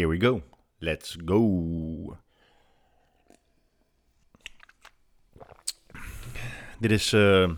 2, 0.00 0.08
1. 0.08 0.08
Here 0.08 0.08
we 0.08 0.20
go. 0.20 0.42
Let's 0.78 1.16
go. 1.24 2.16
Dit 6.78 6.90
is 6.90 7.12
uh, 7.12 7.50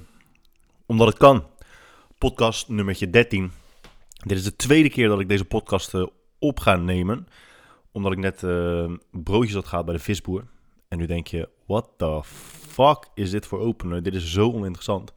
Omdat 0.87 1.07
het 1.07 1.19
kan. 1.19 1.47
Podcast 2.19 2.69
nummertje 2.69 3.11
13. 3.11 3.51
Dit 4.27 4.39
is 4.39 4.45
de 4.45 4.57
tweede 4.57 4.91
keer 4.91 5.09
dat 5.09 5.21
ik 5.21 5.29
deze 5.29 5.45
podcast 5.45 5.95
uh, 5.95 6.07
op 6.39 6.61
ga 6.61 6.77
nemen. 6.77 7.27
Omdat 7.93 8.13
ik 8.13 8.19
net 8.19 8.43
uh, 8.43 8.93
broodjes 9.11 9.55
had 9.55 9.67
gehad 9.67 9.85
bij 9.85 9.95
de 9.95 10.01
visboer. 10.01 10.45
En 10.89 10.99
nu 10.99 11.07
denk 11.07 11.27
je, 11.27 11.49
what 11.67 11.89
the 11.97 12.21
fuck 12.69 13.09
is 13.15 13.31
dit 13.31 13.47
voor 13.47 13.59
opener? 13.59 14.03
Dit 14.03 14.15
is 14.15 14.33
zo 14.33 14.53
oninteressant. 14.53 15.13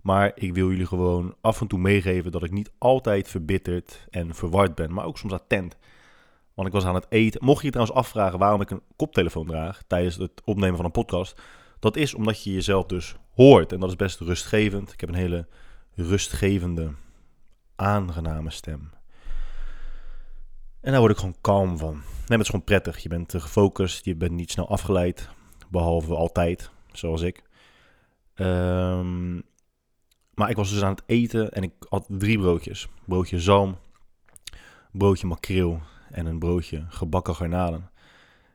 Maar 0.00 0.32
ik 0.34 0.54
wil 0.54 0.70
jullie 0.70 0.86
gewoon 0.86 1.34
af 1.40 1.60
en 1.60 1.66
toe 1.66 1.78
meegeven 1.78 2.32
dat 2.32 2.42
ik 2.42 2.50
niet 2.50 2.70
altijd 2.78 3.28
verbitterd 3.28 4.06
en 4.10 4.34
verward 4.34 4.74
ben, 4.74 4.92
maar 4.92 5.04
ook 5.04 5.18
soms 5.18 5.32
attent. 5.32 5.76
Want 6.54 6.68
ik 6.68 6.74
was 6.74 6.84
aan 6.84 6.94
het 6.94 7.06
eten. 7.08 7.44
Mocht 7.44 7.60
je 7.60 7.66
je 7.66 7.72
trouwens 7.72 7.98
afvragen 7.98 8.38
waarom 8.38 8.60
ik 8.60 8.70
een 8.70 8.82
koptelefoon 8.96 9.46
draag 9.46 9.82
tijdens 9.86 10.16
het 10.16 10.42
opnemen 10.44 10.76
van 10.76 10.84
een 10.84 10.90
podcast, 10.90 11.40
dat 11.78 11.96
is 11.96 12.14
omdat 12.14 12.44
je 12.44 12.52
jezelf 12.52 12.86
dus 12.86 13.16
hoort. 13.34 13.72
En 13.72 13.80
dat 13.80 13.88
is 13.88 13.96
best 13.96 14.20
rustgevend. 14.20 14.92
Ik 14.92 15.00
heb 15.00 15.08
een 15.08 15.14
hele 15.14 15.46
rustgevende, 15.94 16.94
aangename 17.76 18.50
stem. 18.50 18.90
En 20.80 20.90
daar 20.90 21.00
word 21.00 21.12
ik 21.12 21.18
gewoon 21.18 21.36
kalm 21.40 21.78
van. 21.78 21.92
Nee, 21.92 22.02
het 22.26 22.40
is 22.40 22.46
gewoon 22.46 22.64
prettig. 22.64 22.98
Je 22.98 23.08
bent 23.08 23.34
gefocust, 23.36 24.04
je 24.04 24.16
bent 24.16 24.32
niet 24.32 24.50
snel 24.50 24.68
afgeleid. 24.68 25.28
Behalve 25.70 26.14
altijd, 26.14 26.70
zoals 26.92 27.20
ik. 27.20 27.42
Um, 28.34 29.42
maar 30.34 30.50
ik 30.50 30.56
was 30.56 30.70
dus 30.70 30.82
aan 30.82 30.94
het 30.94 31.02
eten 31.06 31.52
en 31.52 31.62
ik 31.62 31.72
had 31.88 32.06
drie 32.08 32.38
broodjes. 32.38 32.88
Broodje 33.04 33.40
zalm, 33.40 33.78
broodje 34.92 35.26
makreel 35.26 35.80
en 36.14 36.26
een 36.26 36.38
broodje 36.38 36.84
gebakken 36.88 37.34
garnalen. 37.34 37.90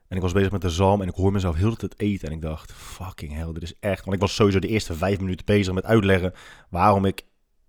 En 0.08 0.16
ik 0.16 0.22
was 0.22 0.34
bezig 0.34 0.52
met 0.52 0.62
de 0.62 0.70
zalm 0.70 1.02
en 1.02 1.08
ik 1.08 1.16
hoor 1.16 1.32
mezelf 1.32 1.56
heel 1.56 1.70
de 1.70 1.76
tijd 1.76 2.00
eten. 2.00 2.28
En 2.28 2.34
ik 2.34 2.42
dacht, 2.42 2.74
fucking 2.74 3.34
hell, 3.34 3.54
dit 3.54 3.64
is 3.64 3.74
echt... 3.80 4.04
Want 4.04 4.16
ik 4.16 4.22
was 4.22 4.36
sowieso 4.36 4.60
de 4.60 4.68
eerste 4.68 4.94
vijf 4.94 5.20
minuten 5.20 5.46
bezig 5.46 5.74
met 5.74 5.86
uitleggen 5.86 6.34
waarom 6.70 7.06
ik 7.06 7.26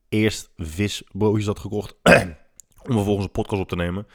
eerst 0.08 0.50
visbroodjes 0.56 1.46
had 1.46 1.58
gekocht. 1.58 1.94
om 2.86 2.92
vervolgens 2.92 3.24
een 3.24 3.32
podcast 3.32 3.62
op 3.62 3.68
te 3.68 3.76
nemen. 3.76 4.06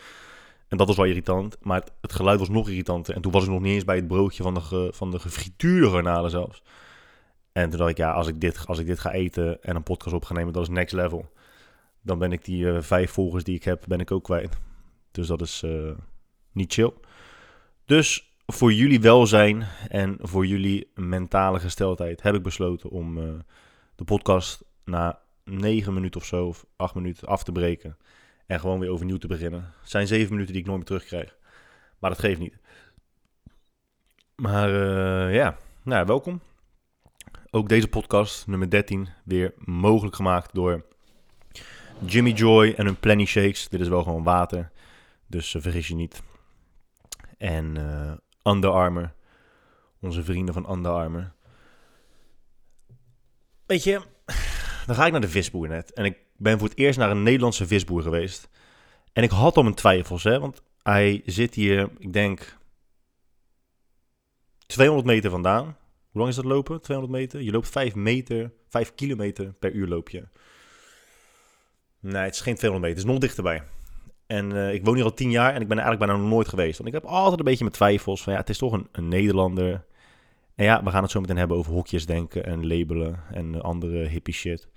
En 0.67 0.77
dat 0.77 0.87
was 0.87 0.95
wel 0.95 1.05
irritant. 1.05 1.57
Maar 1.61 1.83
het, 2.01 2.13
geluid 2.13 2.39
was 2.39 2.49
nog 2.49 2.69
irritanter. 2.69 3.15
En 3.15 3.21
toen 3.21 3.31
was 3.31 3.43
ik 3.43 3.49
nog 3.49 3.61
niet 3.61 3.73
eens 3.73 3.83
bij 3.83 3.95
het 3.95 4.07
broodje 4.07 4.43
van 4.43 4.53
de, 4.53 4.89
van 4.93 5.11
de 5.11 5.19
gefrituurde 5.19 5.89
garnalen 5.89 6.29
zelfs. 6.29 6.63
En 7.51 7.69
toen 7.69 7.79
dacht 7.79 7.91
ik, 7.91 7.97
ja, 7.97 8.11
als 8.11 8.27
ik 8.27 8.41
dit, 8.41 8.67
als 8.67 8.79
ik 8.79 8.85
dit 8.85 8.99
ga 8.99 9.11
eten 9.11 9.63
en 9.63 9.75
een 9.75 9.83
podcast 9.83 10.15
op 10.15 10.25
ga 10.25 10.33
nemen, 10.33 10.53
dat 10.53 10.61
is 10.61 10.69
next 10.69 10.93
level. 10.93 11.31
Dan 12.01 12.19
ben 12.19 12.31
ik 12.31 12.45
die 12.45 12.65
uh, 12.65 12.81
vijf 12.81 13.11
volgers 13.11 13.43
die 13.43 13.55
ik 13.55 13.63
heb, 13.63 13.83
ben 13.87 13.99
ik 13.99 14.11
ook 14.11 14.23
kwijt. 14.23 14.57
Dus 15.15 15.27
dat 15.27 15.41
is 15.41 15.63
uh, 15.65 15.91
niet 16.51 16.73
chill. 16.73 16.93
Dus 17.85 18.35
voor 18.45 18.73
jullie 18.73 19.01
welzijn 19.01 19.67
en 19.89 20.17
voor 20.21 20.45
jullie 20.45 20.91
mentale 20.93 21.59
gesteldheid 21.59 22.21
heb 22.21 22.35
ik 22.35 22.43
besloten 22.43 22.89
om 22.89 23.17
uh, 23.17 23.33
de 23.95 24.03
podcast 24.03 24.63
na 24.83 25.19
negen 25.43 25.93
minuten 25.93 26.21
of 26.21 26.27
zo, 26.27 26.45
of 26.45 26.65
acht 26.75 26.95
minuten 26.95 27.27
af 27.27 27.43
te 27.43 27.51
breken. 27.51 27.97
En 28.45 28.59
gewoon 28.59 28.79
weer 28.79 28.89
overnieuw 28.89 29.17
te 29.17 29.27
beginnen. 29.27 29.73
Het 29.81 29.89
zijn 29.89 30.07
zeven 30.07 30.31
minuten 30.31 30.53
die 30.53 30.61
ik 30.61 30.67
nooit 30.67 30.77
meer 30.77 30.87
terugkrijg. 30.87 31.37
Maar 31.99 32.09
dat 32.09 32.19
geeft 32.19 32.39
niet. 32.39 32.57
Maar 34.35 34.69
ja, 35.33 35.57
nou, 35.83 36.05
welkom. 36.05 36.41
Ook 37.51 37.69
deze 37.69 37.87
podcast, 37.87 38.47
nummer 38.47 38.69
13, 38.69 39.09
weer 39.23 39.53
mogelijk 39.57 40.15
gemaakt 40.15 40.53
door 40.53 40.85
Jimmy 42.05 42.31
Joy 42.31 42.73
en 42.77 42.85
hun 42.85 42.99
Plenty 42.99 43.25
Shakes. 43.25 43.67
Dit 43.69 43.79
is 43.79 43.87
wel 43.87 44.03
gewoon 44.03 44.23
water, 44.23 44.71
dus 45.27 45.55
vergis 45.59 45.87
je 45.87 45.95
niet. 45.95 46.23
En 47.37 47.75
uh, 47.75 48.13
Under 48.53 48.69
Armour, 48.69 49.13
onze 50.01 50.23
vrienden 50.23 50.53
van 50.53 50.71
Under 50.71 50.91
Armour. 50.91 51.33
Weet 53.65 53.83
je, 53.83 54.01
dan 54.85 54.95
ga 54.95 55.05
ik 55.05 55.11
naar 55.11 55.21
de 55.21 55.29
visboer 55.29 55.67
net. 55.67 55.93
En 55.93 56.05
ik 56.05 56.17
ben 56.37 56.59
voor 56.59 56.67
het 56.67 56.77
eerst 56.77 56.99
naar 56.99 57.11
een 57.11 57.23
Nederlandse 57.23 57.67
visboer 57.67 58.01
geweest. 58.01 58.49
En 59.13 59.23
ik 59.23 59.29
had 59.29 59.57
al 59.57 59.63
mijn 59.63 59.75
twijfels, 59.75 60.23
hè, 60.23 60.39
want 60.39 60.63
hij 60.83 61.21
zit 61.25 61.53
hier, 61.53 61.89
ik 61.97 62.13
denk, 62.13 62.57
200 64.65 65.07
meter 65.07 65.29
vandaan. 65.29 65.65
Hoe 65.65 66.21
lang 66.21 66.29
is 66.29 66.35
dat 66.35 66.45
lopen? 66.45 66.81
200 66.81 67.19
meter? 67.19 67.41
Je 67.41 67.51
loopt 67.51 67.69
5 67.69 67.95
meter, 67.95 68.51
5 68.69 68.95
kilometer 68.95 69.53
per 69.53 69.71
uur 69.71 69.87
loop 69.87 70.09
je. 70.09 70.27
Nee, 71.99 72.23
het 72.23 72.33
is 72.33 72.41
geen 72.41 72.55
200 72.55 72.81
meter, 72.81 72.87
het 72.87 72.97
is 72.97 73.13
nog 73.13 73.19
dichterbij. 73.19 73.63
En 74.27 74.53
uh, 74.53 74.73
ik 74.73 74.85
woon 74.85 74.95
hier 74.95 75.03
al 75.03 75.13
10 75.13 75.31
jaar 75.31 75.53
en 75.53 75.61
ik 75.61 75.67
ben 75.67 75.77
eigenlijk 75.77 76.05
bijna 76.05 76.23
nog 76.23 76.31
nooit 76.31 76.47
geweest. 76.47 76.77
Want 76.77 76.89
ik 76.89 77.01
heb 77.01 77.05
altijd 77.05 77.39
een 77.39 77.45
beetje 77.45 77.63
mijn 77.63 77.75
twijfels 77.75 78.23
van 78.23 78.33
ja, 78.33 78.39
het 78.39 78.49
is 78.49 78.57
toch 78.57 78.81
een, 78.91 79.07
Nederlander. 79.07 79.85
En 80.55 80.65
ja, 80.65 80.83
we 80.83 80.89
gaan 80.89 81.01
het 81.01 81.11
zo 81.11 81.19
meteen 81.21 81.37
hebben 81.37 81.57
over 81.57 81.73
hokjes 81.73 82.05
denken 82.05 82.45
en 82.45 82.67
labelen 82.67 83.19
en 83.31 83.61
andere 83.61 84.07
hippie 84.07 84.33
shit. 84.33 84.67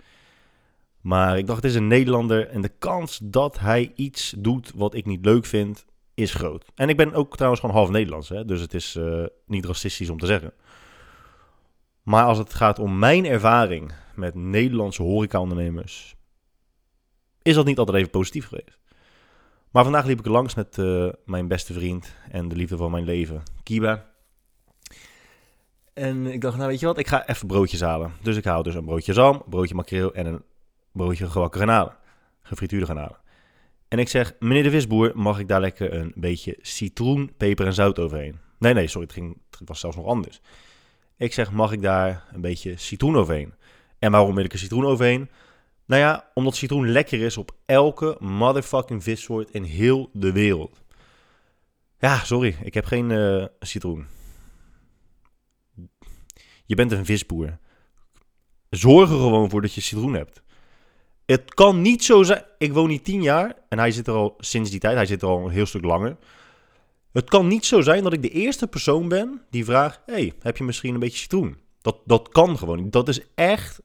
Maar 1.00 1.38
ik 1.38 1.46
dacht, 1.46 1.62
het 1.62 1.70
is 1.70 1.76
een 1.76 1.86
Nederlander 1.86 2.48
en 2.48 2.60
de 2.60 2.72
kans 2.78 3.20
dat 3.22 3.58
hij 3.58 3.92
iets 3.94 4.34
doet 4.38 4.72
wat 4.74 4.94
ik 4.94 5.06
niet 5.06 5.24
leuk 5.24 5.44
vind, 5.44 5.84
is 6.14 6.34
groot. 6.34 6.64
En 6.74 6.88
ik 6.88 6.96
ben 6.96 7.14
ook 7.14 7.34
trouwens 7.34 7.60
gewoon 7.60 7.76
half 7.76 7.90
Nederlands, 7.90 8.28
hè? 8.28 8.44
dus 8.44 8.60
het 8.60 8.74
is 8.74 8.96
uh, 8.96 9.24
niet 9.46 9.64
racistisch 9.64 10.10
om 10.10 10.18
te 10.18 10.26
zeggen. 10.26 10.52
Maar 12.02 12.24
als 12.24 12.38
het 12.38 12.54
gaat 12.54 12.78
om 12.78 12.98
mijn 12.98 13.26
ervaring 13.26 13.92
met 14.14 14.34
Nederlandse 14.34 15.02
horecaondernemers, 15.02 16.16
is 17.42 17.54
dat 17.54 17.64
niet 17.64 17.78
altijd 17.78 17.96
even 17.96 18.10
positief 18.10 18.46
geweest. 18.46 18.77
Maar 19.70 19.84
vandaag 19.84 20.04
liep 20.04 20.18
ik 20.18 20.26
langs 20.26 20.54
met 20.54 20.76
uh, 20.76 21.08
mijn 21.24 21.48
beste 21.48 21.72
vriend 21.72 22.14
en 22.30 22.48
de 22.48 22.56
liefde 22.56 22.76
van 22.76 22.90
mijn 22.90 23.04
leven, 23.04 23.42
Kiba. 23.62 24.06
En 25.92 26.26
ik 26.26 26.40
dacht, 26.40 26.56
nou 26.56 26.68
weet 26.68 26.80
je 26.80 26.86
wat, 26.86 26.98
ik 26.98 27.08
ga 27.08 27.26
even 27.26 27.46
broodjes 27.46 27.80
halen. 27.80 28.12
Dus 28.22 28.36
ik 28.36 28.44
haal 28.44 28.62
dus 28.62 28.74
een 28.74 28.84
broodje 28.84 29.12
zalm, 29.12 29.34
een 29.34 29.50
broodje 29.50 29.74
makreel 29.74 30.14
en 30.14 30.26
een 30.26 30.42
broodje 30.92 31.30
gebakken 31.30 31.60
granalen. 31.60 31.96
Gefrituurde 32.42 32.84
granalen. 32.84 33.16
En 33.88 33.98
ik 33.98 34.08
zeg, 34.08 34.34
meneer 34.38 34.62
de 34.62 34.70
visboer, 34.70 35.12
mag 35.14 35.38
ik 35.38 35.48
daar 35.48 35.60
lekker 35.60 35.92
een 35.94 36.12
beetje 36.14 36.58
citroen, 36.60 37.32
peper 37.36 37.66
en 37.66 37.74
zout 37.74 37.98
overheen? 37.98 38.38
Nee, 38.58 38.74
nee, 38.74 38.86
sorry, 38.86 39.06
het, 39.06 39.16
ging, 39.16 39.38
het 39.58 39.68
was 39.68 39.80
zelfs 39.80 39.96
nog 39.96 40.06
anders. 40.06 40.40
Ik 41.16 41.32
zeg, 41.32 41.52
mag 41.52 41.72
ik 41.72 41.82
daar 41.82 42.24
een 42.32 42.40
beetje 42.40 42.76
citroen 42.76 43.16
overheen? 43.16 43.54
En 43.98 44.10
waarom 44.10 44.34
wil 44.34 44.44
ik 44.44 44.52
er 44.52 44.58
citroen 44.58 44.84
overheen? 44.84 45.30
Nou 45.88 46.02
ja, 46.02 46.30
omdat 46.34 46.56
citroen 46.56 46.90
lekker 46.90 47.20
is 47.20 47.36
op 47.36 47.56
elke 47.66 48.16
motherfucking 48.20 49.02
vissoort 49.02 49.50
in 49.50 49.62
heel 49.62 50.10
de 50.12 50.32
wereld. 50.32 50.82
Ja, 51.98 52.24
sorry, 52.24 52.56
ik 52.62 52.74
heb 52.74 52.84
geen 52.84 53.10
uh, 53.10 53.44
citroen. 53.60 54.06
Je 56.64 56.74
bent 56.74 56.92
een 56.92 57.04
visboer. 57.04 57.58
Zorg 58.70 59.10
er 59.10 59.16
gewoon 59.16 59.50
voor 59.50 59.62
dat 59.62 59.74
je 59.74 59.80
citroen 59.80 60.14
hebt. 60.14 60.42
Het 61.26 61.54
kan 61.54 61.82
niet 61.82 62.04
zo 62.04 62.22
zijn. 62.22 62.44
Ik 62.58 62.72
woon 62.72 62.88
hier 62.88 63.02
tien 63.02 63.22
jaar 63.22 63.56
en 63.68 63.78
hij 63.78 63.90
zit 63.90 64.06
er 64.06 64.14
al 64.14 64.34
sinds 64.38 64.70
die 64.70 64.80
tijd. 64.80 64.96
Hij 64.96 65.06
zit 65.06 65.22
er 65.22 65.28
al 65.28 65.44
een 65.44 65.50
heel 65.50 65.66
stuk 65.66 65.84
langer. 65.84 66.16
Het 67.12 67.28
kan 67.28 67.46
niet 67.46 67.66
zo 67.66 67.80
zijn 67.80 68.02
dat 68.02 68.12
ik 68.12 68.22
de 68.22 68.30
eerste 68.30 68.66
persoon 68.66 69.08
ben 69.08 69.42
die 69.50 69.64
vraagt: 69.64 70.00
hey, 70.06 70.32
heb 70.40 70.56
je 70.56 70.64
misschien 70.64 70.94
een 70.94 71.00
beetje 71.00 71.18
citroen? 71.18 71.58
Dat, 71.80 71.96
dat 72.04 72.28
kan 72.28 72.58
gewoon. 72.58 72.90
Dat 72.90 73.08
is 73.08 73.20
echt, 73.34 73.80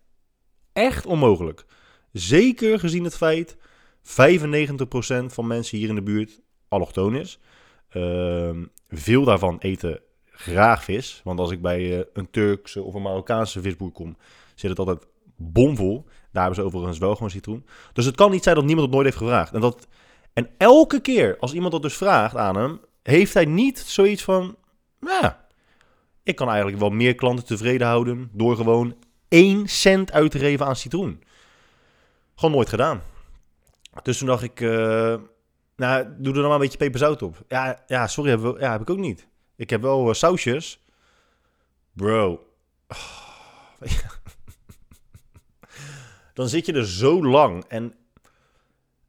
echt 0.73 1.05
onmogelijk. 1.05 1.65
Zeker 2.13 2.79
gezien 2.79 3.03
het 3.03 3.15
feit 3.15 3.57
95% 3.57 3.59
van 5.25 5.47
mensen 5.47 5.77
hier 5.77 5.89
in 5.89 5.95
de 5.95 6.01
buurt 6.01 6.41
allochtoon 6.67 7.15
is. 7.15 7.39
Uh, 7.93 8.49
veel 8.89 9.23
daarvan 9.23 9.57
eten 9.59 10.01
graag 10.25 10.83
vis. 10.83 11.21
Want 11.23 11.39
als 11.39 11.51
ik 11.51 11.61
bij 11.61 11.81
uh, 11.81 12.03
een 12.13 12.29
Turkse 12.31 12.81
of 12.81 12.93
een 12.93 13.01
Marokkaanse 13.01 13.61
visboer 13.61 13.91
kom, 13.91 14.17
zit 14.55 14.69
het 14.69 14.79
altijd 14.79 15.07
bomvol. 15.35 16.03
Daar 16.31 16.43
hebben 16.43 16.55
ze 16.55 16.67
overigens 16.67 16.97
wel 16.97 17.13
gewoon 17.13 17.29
citroen. 17.29 17.65
Dus 17.93 18.05
het 18.05 18.15
kan 18.15 18.31
niet 18.31 18.43
zijn 18.43 18.55
dat 18.55 18.65
niemand 18.65 18.85
het 18.85 18.95
nooit 18.95 19.07
heeft 19.07 19.21
gevraagd. 19.21 19.53
En, 19.53 19.61
dat, 19.61 19.87
en 20.33 20.49
elke 20.57 20.99
keer 20.99 21.37
als 21.39 21.53
iemand 21.53 21.71
dat 21.71 21.81
dus 21.81 21.97
vraagt 21.97 22.35
aan 22.35 22.55
hem, 22.55 22.79
heeft 23.03 23.33
hij 23.33 23.45
niet 23.45 23.79
zoiets 23.79 24.23
van, 24.23 24.55
nou, 24.99 25.31
ik 26.23 26.35
kan 26.35 26.47
eigenlijk 26.47 26.79
wel 26.79 26.89
meer 26.89 27.15
klanten 27.15 27.45
tevreden 27.45 27.87
houden 27.87 28.29
door 28.33 28.55
gewoon 28.55 28.95
1 29.27 29.67
cent 29.67 30.11
uit 30.11 30.31
te 30.31 30.39
geven 30.39 30.65
aan 30.65 30.75
citroen. 30.75 31.23
Gewoon 32.35 32.55
nooit 32.55 32.69
gedaan. 32.69 33.01
Dus 34.03 34.17
toen 34.17 34.27
dacht 34.27 34.43
ik, 34.43 34.59
uh, 34.59 35.15
nou, 35.75 36.07
doe 36.17 36.33
er 36.33 36.39
dan 36.39 36.43
maar 36.43 36.53
een 36.53 36.59
beetje 36.59 36.77
peperzout 36.77 37.21
op. 37.21 37.43
Ja, 37.47 37.83
ja 37.87 38.07
sorry, 38.07 38.29
heb, 38.29 38.59
ja, 38.59 38.71
heb 38.71 38.81
ik 38.81 38.89
ook 38.89 38.97
niet. 38.97 39.27
Ik 39.55 39.69
heb 39.69 39.81
wel 39.81 40.07
uh, 40.07 40.13
sausjes. 40.13 40.79
Bro. 41.91 42.45
Dan 46.33 46.49
zit 46.49 46.65
je 46.65 46.73
er 46.73 46.87
zo 46.87 47.23
lang 47.23 47.63
en 47.67 47.95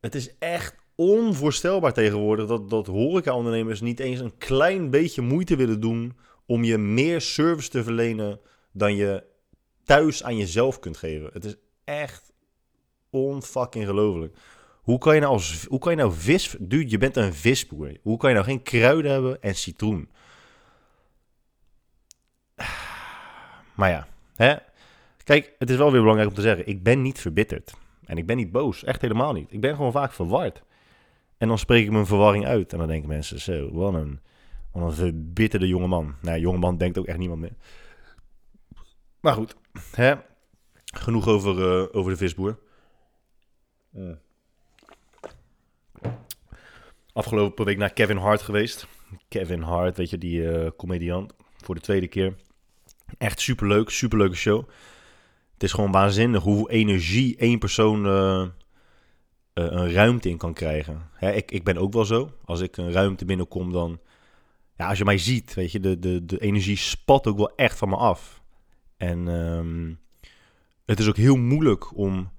het 0.00 0.14
is 0.14 0.38
echt 0.38 0.74
onvoorstelbaar 0.94 1.92
tegenwoordig 1.92 2.46
dat, 2.46 2.70
dat 2.70 2.86
horecaondernemers 2.86 3.80
niet 3.80 4.00
eens 4.00 4.20
een 4.20 4.38
klein 4.38 4.90
beetje 4.90 5.22
moeite 5.22 5.56
willen 5.56 5.80
doen 5.80 6.16
om 6.46 6.64
je 6.64 6.78
meer 6.78 7.20
service 7.20 7.68
te 7.68 7.82
verlenen 7.82 8.40
dan 8.72 8.94
je 8.94 9.24
thuis 9.84 10.24
aan 10.24 10.36
jezelf 10.36 10.78
kunt 10.78 10.96
geven. 10.96 11.30
Het 11.32 11.44
is 11.44 11.56
echt 11.84 12.32
onfucking 13.18 13.86
gelooflijk. 13.86 14.36
Hoe 14.82 14.98
kan 14.98 15.14
je 15.14 15.20
nou 15.20 15.32
als 15.32 15.64
hoe 15.68 15.78
kan 15.78 15.92
je 15.92 15.98
nou 15.98 16.12
vis... 16.12 16.56
Dude, 16.58 16.90
je 16.90 16.98
bent 16.98 17.16
een 17.16 17.34
visboer. 17.34 17.96
Hoe 18.02 18.16
kan 18.16 18.28
je 18.28 18.34
nou 18.34 18.46
geen 18.46 18.62
kruiden 18.62 19.10
hebben 19.12 19.42
en 19.42 19.54
citroen? 19.54 20.08
Maar 23.74 23.90
ja, 23.90 24.06
hè? 24.36 24.54
Kijk, 25.24 25.54
het 25.58 25.70
is 25.70 25.76
wel 25.76 25.90
weer 25.90 26.00
belangrijk 26.00 26.28
om 26.28 26.34
te 26.34 26.42
zeggen, 26.42 26.66
ik 26.66 26.82
ben 26.82 27.02
niet 27.02 27.20
verbitterd. 27.20 27.74
En 28.04 28.18
ik 28.18 28.26
ben 28.26 28.36
niet 28.36 28.52
boos, 28.52 28.84
echt 28.84 29.00
helemaal 29.00 29.32
niet. 29.32 29.52
Ik 29.52 29.60
ben 29.60 29.76
gewoon 29.76 29.92
vaak 29.92 30.12
verward. 30.12 30.62
En 31.38 31.48
dan 31.48 31.58
spreek 31.58 31.84
ik 31.84 31.90
mijn 31.90 32.06
verwarring 32.06 32.46
uit. 32.46 32.72
En 32.72 32.78
dan 32.78 32.88
denken 32.88 33.08
mensen, 33.08 33.40
zo, 33.40 33.72
wat 33.72 33.94
een, 33.94 34.20
een 34.72 34.92
verbitterde 34.92 35.66
jongeman. 35.66 36.14
Nou, 36.20 36.38
jongeman 36.38 36.76
denkt 36.76 36.98
ook 36.98 37.06
echt 37.06 37.18
niemand 37.18 37.40
meer. 37.40 37.54
Maar 39.20 39.34
goed, 39.34 39.56
hè? 39.94 40.14
genoeg 40.84 41.28
over, 41.28 41.58
uh, 41.58 41.86
over 41.92 42.10
de 42.10 42.16
visboer. 42.16 42.58
Mm. 43.94 44.18
Afgelopen 47.12 47.64
week 47.64 47.76
naar 47.76 47.92
Kevin 47.92 48.16
Hart 48.16 48.42
geweest. 48.42 48.86
Kevin 49.28 49.62
Hart, 49.62 49.96
weet 49.96 50.10
je, 50.10 50.18
die 50.18 50.40
uh, 50.40 50.70
comediant. 50.76 51.34
Voor 51.56 51.74
de 51.74 51.80
tweede 51.80 52.08
keer. 52.08 52.34
Echt 53.18 53.40
superleuk, 53.40 53.90
superleuke 53.90 54.36
show. 54.36 54.68
Het 55.52 55.62
is 55.62 55.72
gewoon 55.72 55.92
waanzinnig 55.92 56.42
hoeveel 56.42 56.70
energie 56.70 57.36
één 57.36 57.58
persoon 57.58 58.06
uh, 58.06 58.46
een 59.54 59.92
ruimte 59.92 60.28
in 60.28 60.36
kan 60.36 60.54
krijgen. 60.54 61.08
Hè, 61.12 61.32
ik, 61.32 61.50
ik 61.50 61.64
ben 61.64 61.76
ook 61.76 61.92
wel 61.92 62.04
zo. 62.04 62.30
Als 62.44 62.60
ik 62.60 62.76
een 62.76 62.92
ruimte 62.92 63.24
binnenkom, 63.24 63.72
dan... 63.72 64.00
Ja, 64.76 64.88
als 64.88 64.98
je 64.98 65.04
mij 65.04 65.18
ziet, 65.18 65.54
weet 65.54 65.72
je, 65.72 65.80
de, 65.80 65.98
de, 65.98 66.24
de 66.24 66.38
energie 66.38 66.76
spat 66.76 67.26
ook 67.26 67.36
wel 67.36 67.54
echt 67.56 67.78
van 67.78 67.88
me 67.88 67.96
af. 67.96 68.42
En 68.96 69.26
um, 69.26 70.00
het 70.84 70.98
is 70.98 71.08
ook 71.08 71.16
heel 71.16 71.36
moeilijk 71.36 71.96
om 71.96 72.32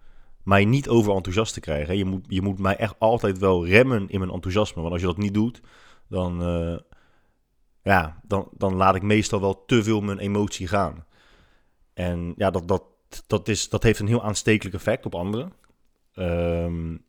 mij 0.46 0.66
niet 0.66 0.90
over 0.90 1.14
enthousiast 1.14 1.54
te 1.54 1.60
krijgen. 1.60 1.98
Je 1.98 2.06
moet, 2.06 2.26
je 2.28 2.42
moet 2.42 2.60
mij 2.60 2.76
echt 2.76 2.96
altijd 2.98 3.38
wel 3.38 3.68
remmen 3.68 4.10
in 4.10 4.20
mijn 4.20 4.32
enthousiasme. 4.32 4.82
Want 4.82 4.94
als 4.94 5.02
je 5.02 5.08
dat 5.08 5.18
niet 5.18 5.34
doet, 5.34 5.62
dan, 6.08 6.50
uh, 6.50 6.78
ja, 7.84 8.20
dan, 8.24 8.50
dan 8.58 8.76
laat 8.76 8.96
ik 8.96 9.02
meestal 9.02 9.42
wel 9.42 9.66
te 9.66 9.84
veel 9.84 10.02
mijn 10.02 10.20
emotie 10.20 10.68
gaan. 10.68 11.06
En 11.94 12.34
ja, 12.38 12.52
dat, 12.52 12.68
dat, 12.68 12.84
dat, 13.28 13.48
is, 13.48 13.70
dat 13.70 13.84
heeft 13.84 14.00
een 14.00 14.08
heel 14.08 14.24
aanstekelijk 14.24 14.76
effect 14.76 15.06
op 15.06 15.16
anderen. 15.16 15.54
Um, 16.16 17.04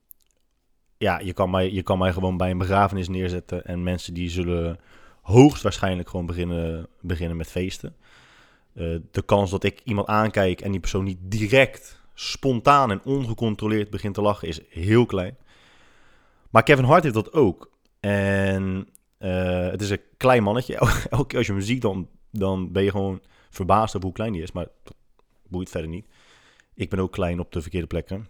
ja, 0.99 1.19
je 1.19 1.33
kan, 1.33 1.51
mij, 1.51 1.73
je 1.73 1.83
kan 1.83 1.99
mij 1.99 2.13
gewoon 2.13 2.37
bij 2.37 2.51
een 2.51 2.59
begrafenis 2.59 3.09
neerzetten 3.09 3.65
en 3.65 3.83
mensen 3.83 4.15
die 4.15 4.31
zullen 4.31 4.81
hoogstwaarschijnlijk 5.23 6.09
gewoon 6.09 6.27
beginnen, 6.27 6.87
beginnen 7.01 7.37
met 7.37 7.51
feesten. 7.51 7.97
Uh, 8.75 8.99
de 9.11 9.23
kans 9.23 9.51
dat 9.51 9.65
ik 9.65 9.81
iemand 9.85 10.09
aankijk 10.09 10.61
en 10.61 10.71
die 10.71 10.81
persoon 10.81 11.05
niet 11.05 11.19
direct, 11.21 12.01
spontaan 12.19 12.91
en 12.91 13.01
ongecontroleerd 13.05 13.91
begint 13.91 14.15
te 14.15 14.21
lachen 14.21 14.49
is 14.49 14.61
heel 14.69 15.07
klein. 15.07 15.37
Maar 16.51 16.63
Kevin 16.63 16.85
Hart 16.85 17.03
heeft 17.03 17.15
dat 17.15 17.33
ook. 17.33 17.71
En 18.01 18.89
uh, 19.19 19.71
het 19.71 19.83
is 19.83 19.91
een 19.91 20.01
klein 20.17 20.43
mannetje. 20.43 20.75
Elke 21.11 21.27
keer 21.27 21.39
als 21.39 21.47
je 21.47 21.53
hem 21.53 21.63
ziet, 21.63 21.83
dan, 21.83 22.09
dan 22.31 22.73
ben 22.73 22.83
je 22.83 22.91
gewoon 22.91 23.21
verbaasd 23.51 23.95
over 23.97 24.07
hoe 24.07 24.17
klein 24.17 24.33
hij 24.33 24.43
is. 24.43 24.53
Maar 24.53 24.67
dat 24.83 24.95
boeit 25.49 25.71
verder 25.71 25.91
niet. 25.91 26.07
Ik 26.75 26.91
ben 26.91 26.99
ook 26.99 27.13
klein 27.13 27.41
op 27.41 27.53
de 27.53 27.63
verkeerde 27.63 27.87
plekken. 27.87 28.29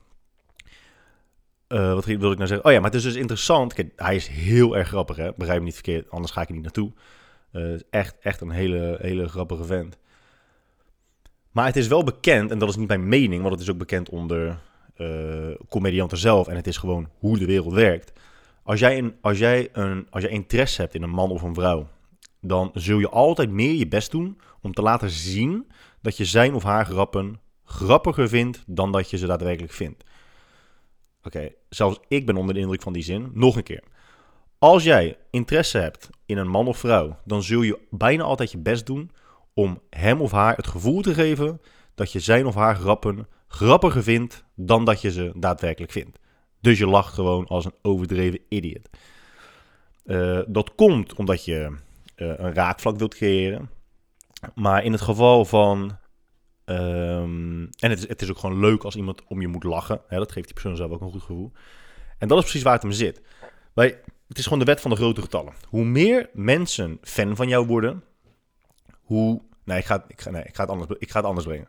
Uh, 1.69 1.95
wat 1.95 2.05
wilde 2.05 2.31
ik 2.31 2.37
nou 2.37 2.49
zeggen? 2.49 2.67
Oh 2.67 2.73
ja, 2.73 2.81
maar 2.81 2.91
het 2.91 2.99
is 2.99 3.03
dus 3.03 3.15
interessant. 3.15 3.73
Kijk, 3.73 3.93
hij 3.97 4.15
is 4.15 4.27
heel 4.27 4.77
erg 4.77 4.89
grappig, 4.89 5.17
hè? 5.17 5.31
Begrijp 5.37 5.59
me 5.59 5.65
niet 5.65 5.75
verkeerd, 5.75 6.11
anders 6.11 6.33
ga 6.33 6.41
ik 6.41 6.49
er 6.49 6.55
niet 6.55 6.63
naartoe. 6.63 6.93
Uh, 7.53 7.81
echt, 7.91 8.19
echt 8.21 8.41
een 8.41 8.51
hele, 8.51 8.99
hele 9.01 9.29
grappige 9.29 9.65
vent. 9.65 9.99
Maar 11.57 11.67
het 11.67 11.77
is 11.77 11.87
wel 11.87 12.05
bekend, 12.05 12.51
en 12.51 12.59
dat 12.59 12.69
is 12.69 12.77
niet 12.77 12.89
mijn 12.89 13.09
mening, 13.09 13.43
want 13.43 13.55
het 13.55 13.63
is 13.63 13.71
ook 13.71 13.79
bekend 13.79 14.09
onder 14.09 14.59
uh, 14.97 15.55
comedianten 15.69 16.19
zelf. 16.19 16.49
En 16.49 16.57
het 16.57 16.67
is 16.67 16.77
gewoon 16.77 17.09
hoe 17.19 17.39
de 17.39 17.47
wereld 17.47 17.73
werkt. 17.73 18.13
Als 18.63 18.81
jij, 18.81 18.99
een, 18.99 19.17
als, 19.21 19.39
jij 19.39 19.69
een, 19.73 20.07
als 20.11 20.23
jij 20.23 20.33
interesse 20.33 20.81
hebt 20.81 20.95
in 20.95 21.03
een 21.03 21.11
man 21.11 21.31
of 21.31 21.43
een 21.43 21.55
vrouw, 21.55 21.89
dan 22.41 22.71
zul 22.75 22.99
je 22.99 23.09
altijd 23.09 23.51
meer 23.51 23.75
je 23.75 23.89
best 23.89 24.11
doen 24.11 24.41
om 24.63 24.73
te 24.73 24.83
laten 24.83 25.11
zien 25.11 25.67
dat 26.01 26.17
je 26.17 26.25
zijn 26.25 26.55
of 26.55 26.63
haar 26.63 26.87
grappen 26.87 27.41
grappiger 27.65 28.29
vindt 28.29 28.65
dan 28.67 28.93
dat 28.93 29.11
je 29.11 29.17
ze 29.17 29.27
daadwerkelijk 29.27 29.73
vindt. 29.73 30.05
Oké, 31.23 31.49
zelfs 31.69 31.99
ik 32.09 32.27
ben 32.27 32.37
onder 32.37 32.55
de 32.55 32.61
indruk 32.61 32.83
van 32.83 32.93
die 32.93 33.03
zin. 33.03 33.31
Nog 33.35 33.57
een 33.57 33.63
keer. 33.63 33.83
Als 34.59 34.85
jij 34.85 35.17
interesse 35.31 35.79
hebt 35.79 36.11
in 36.27 36.37
een 36.37 36.49
man 36.49 36.67
of 36.67 36.79
vrouw, 36.79 37.19
dan 37.25 37.43
zul 37.43 37.63
je 37.63 37.79
bijna 37.91 38.23
altijd 38.23 38.51
je 38.51 38.59
best 38.59 38.87
doen 38.87 39.11
om 39.57 39.81
hem 39.91 40.21
of 40.21 40.31
haar 40.31 40.57
het 40.57 40.67
gevoel 40.67 41.03
te 41.03 41.15
geven 41.15 41.61
dat 41.95 42.13
je 42.13 42.21
zijn 42.21 42.47
of 42.47 42.55
haar 42.55 42.77
grappen 42.77 43.29
grappiger 43.49 44.03
vindt 44.03 44.45
dan 44.55 44.85
dat 44.85 45.01
je 45.01 45.11
ze 45.11 45.33
daadwerkelijk 45.37 45.93
vindt. 45.93 46.19
Dus 46.61 46.79
je 46.79 46.87
lacht 46.87 47.15
gewoon 47.15 47.47
als 47.47 47.65
een 47.65 47.75
overdreven 47.83 48.41
idiot. 48.49 48.89
Uh, 50.05 50.41
dat 50.47 50.75
komt 50.75 51.15
omdat 51.15 51.45
je 51.45 51.77
uh, 52.17 52.33
een 52.37 52.55
raakvlak 52.55 52.99
wilt 52.99 53.15
creëren. 53.15 53.71
Maar 54.55 54.85
in 54.85 54.93
het 54.93 55.01
geval 55.01 55.45
van. 55.45 55.97
Um, 56.65 57.71
en 57.79 57.91
het 57.91 57.99
is, 57.99 58.09
het 58.09 58.23
is 58.23 58.31
ook 58.31 58.39
gewoon 58.39 58.61
leuk 58.61 58.85
als 58.85 58.97
iemand 58.97 59.23
om 59.29 59.41
je 59.41 59.49
moet 59.49 59.65
lachen. 59.65 60.01
Hè, 60.07 60.19
dat 60.19 60.33
geeft 60.33 60.47
die 60.47 60.55
persoon 60.55 60.77
zelf 60.77 60.91
ook 60.91 61.01
een 61.01 61.11
goed 61.11 61.21
gevoel. 61.21 61.53
En 62.19 62.29
dat 62.29 62.39
is 62.39 62.45
precies 62.45 62.63
waar 62.63 62.73
het 62.73 62.83
hem 62.83 62.93
zit. 62.93 63.23
Wij, 63.75 64.01
het 64.29 64.39
is 64.39 64.45
gewoon 64.45 64.59
de 64.59 64.65
wet 64.65 64.81
van 64.81 64.91
de 64.91 64.97
grote 64.97 65.21
getallen. 65.21 65.53
Hoe 65.69 65.85
meer 65.85 66.31
mensen 66.33 66.99
fan 67.03 67.37
van 67.37 67.49
jou 67.49 67.67
worden, 67.67 68.03
hoe. 69.07 69.43
Nee, 69.65 69.79
ik 69.79 69.85
ga, 69.85 70.05
ik 70.09 70.21
ga, 70.21 70.31
nee, 70.31 70.43
ik 70.43 70.55
ga, 70.55 70.63
het, 70.63 70.71
anders, 70.71 70.91
ik 70.99 71.11
ga 71.11 71.19
het 71.19 71.29
anders 71.29 71.47
brengen. 71.47 71.69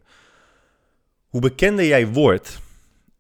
Hoe 1.28 1.42
bekender 1.42 1.86
jij 1.86 2.08
wordt, 2.08 2.60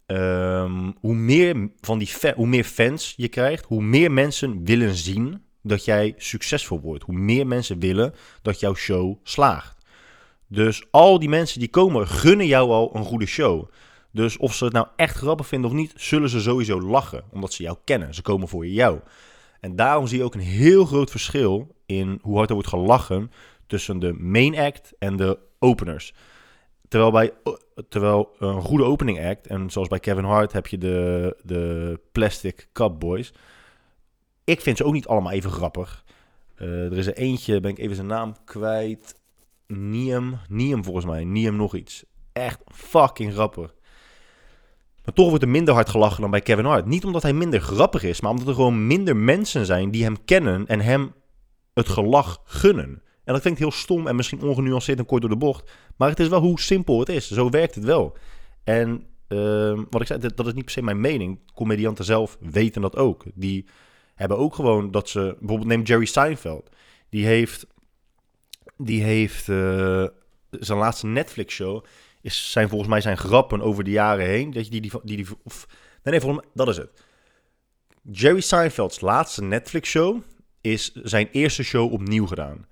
um, 0.05 0.95
hoe, 0.99 1.15
meer 1.15 1.69
van 1.81 1.97
die 1.99 2.09
hoe 2.35 2.47
meer 2.47 2.63
fans 2.63 3.13
je 3.17 3.27
krijgt, 3.27 3.65
hoe 3.65 3.81
meer 3.81 4.11
mensen 4.11 4.65
willen 4.65 4.95
zien 4.95 5.41
dat 5.61 5.85
jij 5.85 6.13
succesvol 6.17 6.79
wordt. 6.81 7.03
Hoe 7.03 7.15
meer 7.15 7.47
mensen 7.47 7.79
willen 7.79 8.13
dat 8.41 8.59
jouw 8.59 8.73
show 8.73 9.17
slaagt. 9.23 9.77
Dus 10.47 10.83
al 10.91 11.19
die 11.19 11.29
mensen 11.29 11.59
die 11.59 11.69
komen, 11.69 12.07
gunnen 12.07 12.47
jou 12.47 12.71
al 12.71 12.95
een 12.95 13.03
goede 13.03 13.25
show. 13.25 13.69
Dus 14.11 14.37
of 14.37 14.55
ze 14.55 14.63
het 14.63 14.73
nou 14.73 14.87
echt 14.95 15.15
grappig 15.15 15.47
vinden 15.47 15.69
of 15.69 15.75
niet, 15.75 15.93
zullen 15.95 16.29
ze 16.29 16.41
sowieso 16.41 16.81
lachen. 16.81 17.23
Omdat 17.31 17.53
ze 17.53 17.63
jou 17.63 17.77
kennen. 17.83 18.13
Ze 18.13 18.21
komen 18.21 18.47
voor 18.47 18.67
jou. 18.67 18.99
En 19.59 19.75
daarom 19.75 20.07
zie 20.07 20.17
je 20.17 20.23
ook 20.23 20.33
een 20.33 20.39
heel 20.39 20.85
groot 20.85 21.11
verschil 21.11 21.75
in 21.85 22.19
hoe 22.21 22.35
hard 22.35 22.49
er 22.49 22.55
wordt 22.55 22.69
gelachen 22.69 23.31
tussen 23.67 23.99
de 23.99 24.13
main 24.13 24.57
act 24.57 24.93
en 24.99 25.15
de 25.15 25.39
openers. 25.59 26.13
Terwijl 26.87 27.11
bij 27.11 27.31
terwijl 27.89 28.35
een 28.39 28.61
goede 28.61 28.83
opening 28.83 29.25
act, 29.25 29.47
en 29.47 29.69
zoals 29.69 29.87
bij 29.87 29.99
Kevin 29.99 30.23
Hart 30.23 30.51
heb 30.51 30.67
je 30.67 30.77
de, 30.77 31.35
de 31.43 31.99
Plastic 32.11 32.67
Boys. 32.99 33.33
Ik 34.43 34.61
vind 34.61 34.77
ze 34.77 34.83
ook 34.83 34.93
niet 34.93 35.07
allemaal 35.07 35.31
even 35.31 35.51
grappig. 35.51 36.03
Uh, 36.57 36.91
er 36.91 36.97
is 36.97 37.07
er 37.07 37.17
eentje, 37.17 37.59
ben 37.59 37.71
ik 37.71 37.79
even 37.79 37.95
zijn 37.95 38.07
naam 38.07 38.35
kwijt. 38.45 39.19
Niem, 39.67 40.37
Niem 40.47 40.83
volgens 40.83 41.05
mij, 41.05 41.23
Niem 41.23 41.55
nog 41.55 41.75
iets. 41.75 42.03
Echt 42.33 42.61
fucking 42.67 43.33
grappig. 43.33 43.75
Maar 45.05 45.13
toch 45.13 45.27
wordt 45.27 45.43
er 45.43 45.49
minder 45.49 45.73
hard 45.73 45.89
gelachen 45.89 46.21
dan 46.21 46.31
bij 46.31 46.41
Kevin 46.41 46.65
Hart. 46.65 46.85
Niet 46.85 47.05
omdat 47.05 47.21
hij 47.21 47.33
minder 47.33 47.59
grappig 47.59 48.03
is, 48.03 48.21
maar 48.21 48.31
omdat 48.31 48.47
er 48.47 48.53
gewoon 48.53 48.87
minder 48.87 49.15
mensen 49.15 49.65
zijn 49.65 49.91
die 49.91 50.03
hem 50.03 50.25
kennen 50.25 50.67
en 50.67 50.79
hem 50.79 51.13
het 51.73 51.89
gelach 51.89 52.41
gunnen. 52.43 53.01
En 53.27 53.33
dat 53.33 53.41
klinkt 53.41 53.59
heel 53.59 53.71
stom 53.71 54.07
en 54.07 54.15
misschien 54.15 54.41
ongenuanceerd 54.41 54.99
en 54.99 55.05
kort 55.05 55.21
door 55.21 55.29
de 55.29 55.37
bocht. 55.37 55.71
Maar 55.95 56.09
het 56.09 56.19
is 56.19 56.27
wel 56.27 56.41
hoe 56.41 56.59
simpel 56.59 56.99
het 56.99 57.09
is. 57.09 57.31
Zo 57.31 57.49
werkt 57.49 57.75
het 57.75 57.83
wel. 57.83 58.17
En 58.63 59.07
uh, 59.27 59.79
wat 59.89 60.01
ik 60.01 60.07
zei, 60.07 60.19
dat 60.35 60.47
is 60.47 60.53
niet 60.53 60.63
per 60.63 60.73
se 60.73 60.81
mijn 60.81 61.01
mening. 61.01 61.39
Comedianten 61.53 62.05
zelf 62.05 62.37
weten 62.39 62.81
dat 62.81 62.95
ook. 62.95 63.23
Die 63.33 63.65
hebben 64.15 64.37
ook 64.37 64.55
gewoon 64.55 64.91
dat 64.91 65.09
ze... 65.09 65.35
Bijvoorbeeld 65.39 65.69
neem 65.69 65.81
Jerry 65.81 66.05
Seinfeld. 66.05 66.69
Die 67.09 67.25
heeft... 67.25 67.67
Die 68.77 69.03
heeft... 69.03 69.47
Uh, 69.47 70.07
zijn 70.49 70.79
laatste 70.79 71.07
Netflix-show... 71.07 71.83
Is, 72.21 72.51
zijn 72.51 72.69
volgens 72.69 72.89
mij 72.89 73.01
zijn 73.01 73.17
grappen 73.17 73.61
over 73.61 73.83
de 73.83 73.91
jaren 73.91 74.25
heen. 74.25 74.51
Dat 74.51 74.65
je 74.65 74.81
die, 74.81 74.91
die, 75.03 75.15
die, 75.15 75.27
of, 75.43 75.67
nee, 76.03 76.13
nee, 76.13 76.21
volgens 76.21 76.45
dat 76.53 76.67
is 76.67 76.77
het. 76.77 77.03
Jerry 78.11 78.41
Seinfelds 78.41 79.01
laatste 79.01 79.43
Netflix-show 79.43 80.21
is 80.61 80.91
zijn 80.93 81.27
eerste 81.31 81.63
show 81.63 81.93
opnieuw 81.93 82.27
gedaan. 82.27 82.65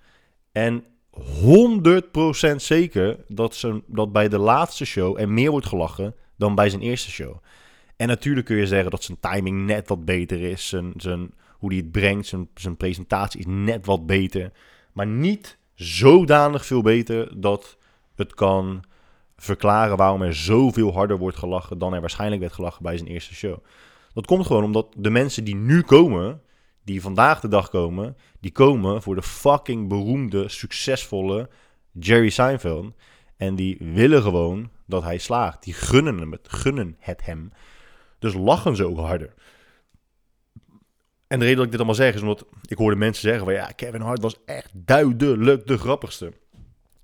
En 0.55 0.83
100% 1.11 2.55
zeker 2.55 3.17
dat, 3.27 3.55
ze, 3.55 3.81
dat 3.87 4.11
bij 4.11 4.29
de 4.29 4.37
laatste 4.37 4.85
show 4.85 5.19
er 5.19 5.29
meer 5.29 5.51
wordt 5.51 5.65
gelachen 5.65 6.15
dan 6.37 6.55
bij 6.55 6.69
zijn 6.69 6.81
eerste 6.81 7.11
show. 7.11 7.35
En 7.95 8.07
natuurlijk 8.07 8.45
kun 8.45 8.55
je 8.55 8.67
zeggen 8.67 8.91
dat 8.91 9.03
zijn 9.03 9.19
timing 9.19 9.65
net 9.65 9.87
wat 9.87 10.05
beter 10.05 10.41
is. 10.41 10.67
Zijn, 10.67 10.93
zijn, 10.97 11.33
hoe 11.57 11.69
hij 11.69 11.77
het 11.77 11.91
brengt, 11.91 12.27
zijn, 12.27 12.49
zijn 12.53 12.77
presentatie 12.77 13.39
is 13.39 13.45
net 13.47 13.85
wat 13.85 14.05
beter. 14.05 14.51
Maar 14.93 15.07
niet 15.07 15.57
zodanig 15.73 16.65
veel 16.65 16.81
beter 16.81 17.41
dat 17.41 17.77
het 18.15 18.33
kan 18.33 18.83
verklaren 19.37 19.97
waarom 19.97 20.21
er 20.21 20.35
zoveel 20.35 20.93
harder 20.93 21.17
wordt 21.17 21.37
gelachen 21.37 21.77
dan 21.77 21.93
er 21.93 22.01
waarschijnlijk 22.01 22.41
werd 22.41 22.53
gelachen 22.53 22.83
bij 22.83 22.97
zijn 22.97 23.09
eerste 23.09 23.33
show. 23.33 23.57
Dat 24.13 24.25
komt 24.25 24.45
gewoon 24.45 24.63
omdat 24.63 24.87
de 24.97 25.09
mensen 25.09 25.43
die 25.43 25.55
nu 25.55 25.81
komen, 25.81 26.41
die 26.85 27.01
vandaag 27.01 27.39
de 27.39 27.47
dag 27.47 27.69
komen, 27.69 28.17
die 28.39 28.51
komen 28.51 29.01
voor 29.01 29.15
de 29.15 29.23
fucking 29.23 29.87
beroemde, 29.87 30.49
succesvolle 30.49 31.49
Jerry 31.91 32.29
Seinfeld. 32.29 32.93
En 33.37 33.55
die 33.55 33.77
willen 33.79 34.21
gewoon 34.21 34.69
dat 34.85 35.03
hij 35.03 35.17
slaagt. 35.17 35.63
Die 35.63 35.73
gunnen, 35.73 36.17
hem 36.17 36.31
het, 36.31 36.47
gunnen 36.49 36.95
het 36.99 37.25
hem. 37.25 37.51
Dus 38.19 38.33
lachen 38.33 38.75
ze 38.75 38.87
ook 38.87 38.97
harder. 38.97 39.33
En 41.27 41.39
de 41.39 41.45
reden 41.45 41.55
dat 41.55 41.65
ik 41.65 41.71
dit 41.71 41.79
allemaal 41.79 41.95
zeg 41.95 42.13
is 42.13 42.21
omdat 42.21 42.45
ik 42.65 42.77
hoorde 42.77 42.95
mensen 42.95 43.21
zeggen 43.21 43.45
van 43.45 43.53
ja, 43.53 43.65
Kevin 43.65 44.01
Hart 44.01 44.21
was 44.21 44.35
echt 44.45 44.71
duidelijk 44.73 45.67
de 45.67 45.77
grappigste. 45.77 46.33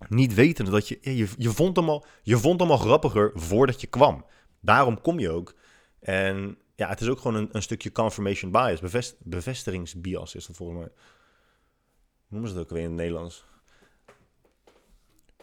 Niet 0.09 0.33
wetende 0.33 0.71
dat 0.71 0.87
je, 0.87 0.99
je, 1.01 1.27
je, 1.37 1.49
vond 1.49 1.75
hem 1.75 1.89
al, 1.89 2.05
je 2.23 2.37
vond 2.37 2.59
hem 2.59 2.71
al 2.71 2.77
grappiger 2.77 3.31
voordat 3.33 3.81
je 3.81 3.87
kwam. 3.87 4.25
Daarom 4.59 5.01
kom 5.01 5.19
je 5.19 5.29
ook. 5.29 5.55
En 5.99 6.57
ja, 6.81 6.89
het 6.89 7.01
is 7.01 7.07
ook 7.07 7.19
gewoon 7.19 7.35
een, 7.35 7.49
een 7.51 7.61
stukje 7.61 7.91
confirmation 7.91 8.51
bias. 8.51 8.79
Bevest, 8.79 9.15
bevestigingsbias 9.19 10.35
is 10.35 10.45
dat 10.45 10.55
volgens 10.55 10.79
mij. 10.79 10.87
Hoe 10.87 12.27
noemen 12.27 12.49
ze 12.49 12.55
dat 12.55 12.63
ook 12.63 12.69
weer 12.69 12.81
in 12.81 12.87
het 12.87 12.97
Nederlands? 12.97 13.45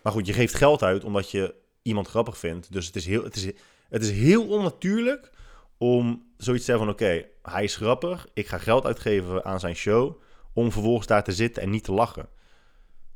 Maar 0.03 0.13
goed, 0.13 0.27
je 0.27 0.33
geeft 0.33 0.55
geld 0.55 0.83
uit 0.83 1.05
omdat 1.05 1.31
je 1.31 1.55
iemand 1.83 2.09
grappig 2.09 2.39
vindt. 2.39 2.73
Dus 2.73 2.87
het 2.87 2.97
is 2.97 3.07
heel, 3.07 3.25
het 3.25 3.37
is, 3.37 3.45
het 3.89 4.03
is 4.03 4.11
heel 4.11 4.49
onnatuurlijk 4.49 5.31
om 5.77 6.33
zoiets 6.37 6.65
te 6.65 6.71
zeggen 6.71 6.85
van... 6.85 6.95
oké, 6.95 7.29
hij 7.43 7.65
is 7.65 7.77
grappig, 7.77 8.27
ik 8.35 8.47
ga 8.47 8.59
geld 8.59 8.85
uitgeven 8.85 9.45
aan 9.45 9.61
zijn 9.61 9.77
show... 9.77 10.23
om 10.53 10.73
vervolgens 10.73 11.07
daar 11.07 11.25
te 11.25 11.33
zitten 11.33 11.63
en 11.63 11.71
niet 11.71 11.85
te 11.85 11.93
lachen. 11.93 12.29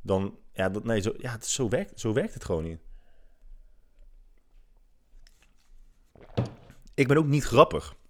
Dan, 0.01 0.39
ja, 0.53 0.69
nee, 0.83 1.01
zo, 1.01 1.13
ja 1.17 1.39
zo, 1.41 1.69
werkt, 1.69 2.01
zo 2.01 2.13
werkt 2.13 2.35
het 2.35 2.45
gewoon 2.45 2.65
niet. 2.65 2.81
Ik 6.95 7.09
ben 7.09 7.17
ook 7.17 7.27
niet 7.27 7.45
grappig. 7.45 8.01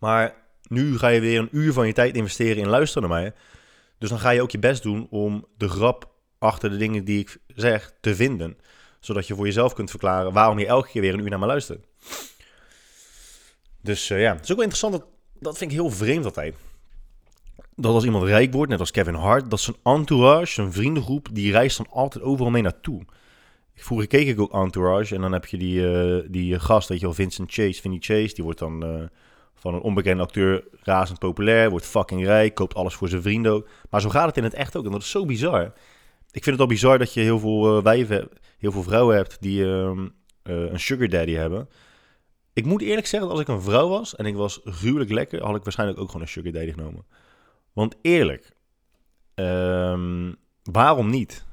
Maar 0.00 0.34
nu 0.68 0.98
ga 0.98 1.08
je 1.08 1.20
weer 1.20 1.38
een 1.38 1.48
uur 1.52 1.72
van 1.72 1.86
je 1.86 1.92
tijd 1.92 2.16
investeren 2.16 2.62
in 2.62 2.68
luisteren 2.68 3.08
naar 3.08 3.20
mij. 3.20 3.32
Dus 3.98 4.08
dan 4.08 4.18
ga 4.18 4.30
je 4.30 4.42
ook 4.42 4.50
je 4.50 4.58
best 4.58 4.82
doen 4.82 5.06
om 5.10 5.46
de 5.56 5.68
grap 5.68 6.10
achter 6.38 6.70
de 6.70 6.76
dingen 6.76 7.04
die 7.04 7.18
ik 7.18 7.38
zeg 7.46 7.92
te 8.00 8.14
vinden. 8.14 8.56
Zodat 9.00 9.26
je 9.26 9.34
voor 9.34 9.44
jezelf 9.44 9.74
kunt 9.74 9.90
verklaren 9.90 10.32
waarom 10.32 10.58
je 10.58 10.66
elke 10.66 10.88
keer 10.88 11.00
weer 11.00 11.14
een 11.14 11.20
uur 11.20 11.30
naar 11.30 11.38
me 11.38 11.46
luistert. 11.46 11.86
Dus 13.82 14.10
uh, 14.10 14.20
ja, 14.20 14.32
het 14.34 14.44
is 14.44 14.50
ook 14.50 14.56
wel 14.56 14.66
interessant. 14.66 14.92
Dat, 14.92 15.06
dat 15.38 15.58
vind 15.58 15.70
ik 15.70 15.76
heel 15.76 15.90
vreemd 15.90 16.24
altijd. 16.24 16.54
Dat 17.74 17.94
als 17.94 18.04
iemand 18.04 18.24
rijk 18.24 18.52
wordt, 18.52 18.70
net 18.70 18.80
als 18.80 18.90
Kevin 18.90 19.14
Hart, 19.14 19.50
dat 19.50 19.60
zijn 19.60 19.76
entourage, 19.82 20.52
zijn 20.52 20.72
vriendengroep, 20.72 21.28
die 21.32 21.52
reist 21.52 21.76
dan 21.76 21.86
altijd 21.90 22.24
overal 22.24 22.50
mee 22.50 22.62
naartoe. 22.62 23.04
Vroeger 23.74 24.06
keek 24.06 24.26
ik 24.26 24.40
ook 24.40 24.52
Entourage 24.52 25.14
en 25.14 25.20
dan 25.20 25.32
heb 25.32 25.46
je 25.46 25.56
die, 25.56 25.80
uh, 25.80 26.22
die 26.28 26.60
gast, 26.60 26.88
weet 26.88 27.00
je 27.00 27.04
wel, 27.04 27.14
Vincent 27.14 27.52
Chase, 27.52 27.80
Vinny 27.80 27.96
Chase, 28.00 28.34
die 28.34 28.44
wordt 28.44 28.58
dan 28.58 28.84
uh, 28.84 29.02
van 29.60 29.74
een 29.74 29.80
onbekende 29.80 30.22
acteur 30.22 30.64
razend 30.82 31.18
populair, 31.18 31.70
wordt 31.70 31.86
fucking 31.86 32.24
rijk, 32.24 32.54
koopt 32.54 32.74
alles 32.74 32.94
voor 32.94 33.08
zijn 33.08 33.22
vrienden. 33.22 33.64
Maar 33.90 34.00
zo 34.00 34.08
gaat 34.08 34.26
het 34.26 34.36
in 34.36 34.44
het 34.44 34.54
echt 34.54 34.76
ook 34.76 34.84
en 34.84 34.90
dat 34.90 35.00
is 35.00 35.10
zo 35.10 35.24
bizar. 35.24 35.72
Ik 36.30 36.42
vind 36.44 36.46
het 36.46 36.60
al 36.60 36.66
bizar 36.66 36.98
dat 36.98 37.14
je 37.14 37.20
heel 37.20 37.38
veel 37.38 37.76
uh, 37.76 37.82
wijven, 37.82 38.28
heel 38.58 38.72
veel 38.72 38.82
vrouwen 38.82 39.16
hebt 39.16 39.36
die 39.40 39.64
ehm, 39.64 40.08
een 40.42 40.80
sugar 40.80 41.08
daddy 41.08 41.32
hebben. 41.32 41.68
Ik 42.52 42.64
moet 42.64 42.82
eerlijk 42.82 43.06
zeggen, 43.06 43.28
dat 43.28 43.38
als 43.38 43.48
ik 43.48 43.54
een 43.54 43.62
vrouw 43.62 43.88
was 43.88 44.16
en 44.16 44.26
ik 44.26 44.34
was 44.34 44.60
gruwelijk 44.64 45.10
lekker, 45.10 45.42
had 45.42 45.56
ik 45.56 45.62
waarschijnlijk 45.62 46.00
ook 46.00 46.06
gewoon 46.06 46.22
een 46.22 46.28
sugar 46.28 46.52
daddy 46.52 46.72
genomen. 46.72 47.06
Want 47.72 47.96
eerlijk, 48.02 48.56
um, 49.34 50.36
waarom 50.62 51.10
niet? 51.10 51.44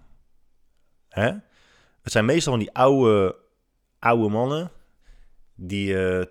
Hè? 1.10 1.32
Het 2.02 2.12
zijn 2.12 2.26
meestal 2.26 2.54
van 2.54 2.62
die 2.62 2.74
oude, 2.74 3.36
oude 4.00 4.30
mannen 4.30 4.72
die 5.56 5.94
uh, 5.94 6.24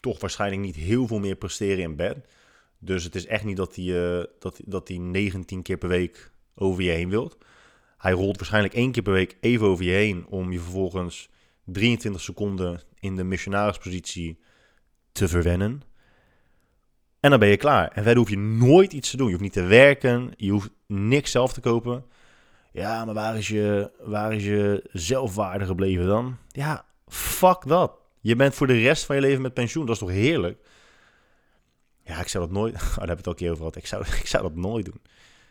toch 0.00 0.20
waarschijnlijk 0.20 0.62
niet 0.62 0.76
heel 0.76 1.06
veel 1.06 1.18
meer 1.18 1.36
presteren 1.36 1.82
in 1.82 1.96
bed. 1.96 2.16
Dus 2.78 3.04
het 3.04 3.14
is 3.14 3.26
echt 3.26 3.44
niet 3.44 3.56
dat 3.56 3.76
hij, 3.76 3.84
uh, 3.84 4.24
dat, 4.38 4.60
dat 4.64 4.88
hij 4.88 4.96
19 4.98 5.62
keer 5.62 5.78
per 5.78 5.88
week 5.88 6.32
over 6.54 6.82
je 6.82 6.90
heen 6.90 7.08
wilt. 7.08 7.36
Hij 7.98 8.12
rolt 8.12 8.36
waarschijnlijk 8.36 8.74
één 8.74 8.92
keer 8.92 9.02
per 9.02 9.12
week 9.12 9.36
even 9.40 9.66
over 9.66 9.84
je 9.84 9.90
heen 9.90 10.26
om 10.26 10.52
je 10.52 10.60
vervolgens 10.60 11.28
23 11.64 12.20
seconden 12.20 12.80
in 13.00 13.16
de 13.16 13.24
missionarispositie 13.24 14.38
te 15.12 15.28
verwennen. 15.28 15.82
En 17.20 17.30
dan 17.30 17.38
ben 17.38 17.48
je 17.48 17.56
klaar. 17.56 17.88
En 17.88 18.02
verder 18.02 18.16
hoef 18.16 18.30
je 18.30 18.38
nooit 18.38 18.92
iets 18.92 19.10
te 19.10 19.16
doen. 19.16 19.26
Je 19.26 19.32
hoeft 19.32 19.44
niet 19.44 19.52
te 19.52 19.62
werken. 19.62 20.32
Je 20.36 20.50
hoeft 20.50 20.70
niks 20.86 21.30
zelf 21.30 21.52
te 21.52 21.60
kopen. 21.60 22.04
Ja, 22.72 23.04
maar 23.04 23.14
waar 23.14 23.36
is 23.36 23.48
je, 23.48 23.90
waar 24.00 24.34
is 24.34 24.44
je 24.44 24.88
zelfwaarde 24.92 25.64
gebleven 25.64 26.06
dan? 26.06 26.36
Ja, 26.48 26.84
fuck 27.06 27.66
dat. 27.66 27.97
Je 28.20 28.36
bent 28.36 28.54
voor 28.54 28.66
de 28.66 28.80
rest 28.80 29.04
van 29.04 29.16
je 29.16 29.22
leven 29.22 29.42
met 29.42 29.54
pensioen. 29.54 29.86
Dat 29.86 29.94
is 29.94 30.00
toch 30.00 30.10
heerlijk? 30.10 30.66
Ja, 32.02 32.20
ik 32.20 32.28
zou 32.28 32.44
dat 32.44 32.52
nooit... 32.52 32.74
Oh, 32.82 32.96
daar 32.96 33.08
heb 33.08 33.18
ik 33.18 33.24
het 33.24 33.26
al 33.26 33.32
een 33.32 33.38
keer 33.38 33.50
over 33.50 33.58
gehad. 33.58 33.76
Ik 33.76 33.86
zou, 33.86 34.04
ik 34.22 34.26
zou 34.26 34.42
dat 34.42 34.54
nooit 34.54 34.84
doen. 34.84 35.02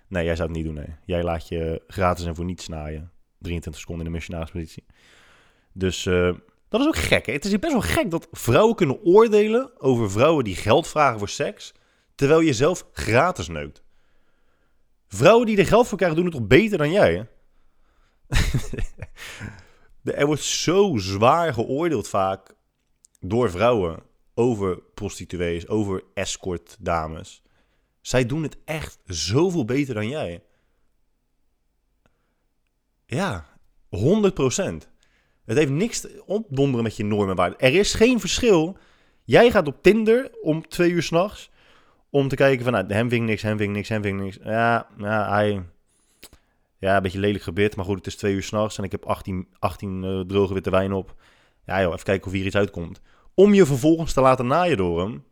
Nee, 0.07 0.25
jij 0.25 0.35
zou 0.35 0.47
het 0.47 0.57
niet 0.57 0.65
doen, 0.65 0.75
nee. 0.75 0.95
Jij 1.05 1.23
laat 1.23 1.47
je 1.47 1.81
gratis 1.87 2.25
en 2.25 2.35
voor 2.35 2.45
niets 2.45 2.67
naaien. 2.67 3.11
23 3.39 3.81
seconden 3.81 4.05
in 4.05 4.11
de 4.11 4.17
missionarispositie. 4.17 4.85
Dus 5.73 6.05
uh, 6.05 6.33
dat 6.69 6.81
is 6.81 6.87
ook 6.87 6.95
gek. 6.95 7.25
Het 7.25 7.45
is 7.45 7.59
best 7.59 7.73
wel 7.73 7.81
gek 7.81 8.11
dat 8.11 8.27
vrouwen 8.31 8.75
kunnen 8.75 9.03
oordelen 9.03 9.81
over 9.81 10.11
vrouwen 10.11 10.43
die 10.43 10.55
geld 10.55 10.87
vragen 10.87 11.19
voor 11.19 11.29
seks, 11.29 11.73
terwijl 12.15 12.39
je 12.39 12.53
zelf 12.53 12.85
gratis 12.91 13.47
neukt. 13.47 13.83
Vrouwen 15.07 15.45
die 15.45 15.57
er 15.57 15.65
geld 15.65 15.87
voor 15.87 15.97
krijgen 15.97 16.17
doen 16.17 16.25
het 16.25 16.35
toch 16.35 16.47
beter 16.47 16.77
dan 16.77 16.91
jij, 16.91 17.15
hè? 17.15 17.23
er 20.19 20.25
wordt 20.25 20.41
zo 20.41 20.97
zwaar 20.97 21.53
geoordeeld 21.53 22.07
vaak 22.07 22.55
door 23.19 23.51
vrouwen 23.51 24.03
over 24.33 24.81
prostituees, 24.93 25.67
over 25.67 26.03
escort 26.13 26.77
dames. 26.79 27.41
Zij 28.01 28.25
doen 28.25 28.43
het 28.43 28.57
echt 28.65 28.99
zoveel 29.05 29.65
beter 29.65 29.93
dan 29.93 30.09
jij. 30.09 30.43
Ja, 33.05 33.45
100 33.89 34.33
procent. 34.33 34.89
Het 35.45 35.57
heeft 35.57 35.71
niks 35.71 35.99
te 35.99 36.23
opdonderen 36.25 36.83
met 36.83 36.95
je 36.95 37.03
normen 37.03 37.29
en 37.29 37.35
waarden. 37.35 37.59
Er 37.59 37.75
is 37.75 37.93
geen 37.93 38.19
verschil. 38.19 38.77
Jij 39.23 39.51
gaat 39.51 39.67
op 39.67 39.83
Tinder 39.83 40.31
om 40.41 40.67
twee 40.67 40.91
uur 40.91 41.03
s'nachts 41.03 41.49
om 42.09 42.27
te 42.27 42.35
kijken 42.35 42.63
van, 42.63 42.73
nou, 42.73 42.93
hem 42.93 43.09
ving 43.09 43.25
niks, 43.25 43.41
hem 43.41 43.57
ving 43.57 43.73
niks, 43.73 43.89
hem 43.89 44.01
ving 44.01 44.19
niks. 44.19 44.37
Ja, 44.43 44.87
ja, 44.97 45.29
hij... 45.29 45.63
Ja, 46.79 46.95
een 46.95 47.01
beetje 47.01 47.19
lelijk 47.19 47.43
gebit, 47.43 47.75
maar 47.75 47.85
goed, 47.85 47.97
het 47.97 48.07
is 48.07 48.15
twee 48.15 48.33
uur 48.33 48.43
s'nachts 48.43 48.77
en 48.77 48.83
ik 48.83 48.91
heb 48.91 49.05
18, 49.05 49.47
18 49.59 50.03
uh, 50.03 50.19
droge 50.19 50.53
witte 50.53 50.69
wijn 50.69 50.93
op. 50.93 51.15
Ja 51.67 51.81
joh, 51.81 51.93
even 51.93 52.05
kijken 52.05 52.27
of 52.27 52.33
hier 52.33 52.45
iets 52.45 52.55
uitkomt. 52.55 53.01
Om 53.33 53.53
je 53.53 53.65
vervolgens 53.65 54.13
te 54.13 54.21
laten 54.21 54.47
naaien 54.47 54.77
door 54.77 55.01
hem, 55.01 55.23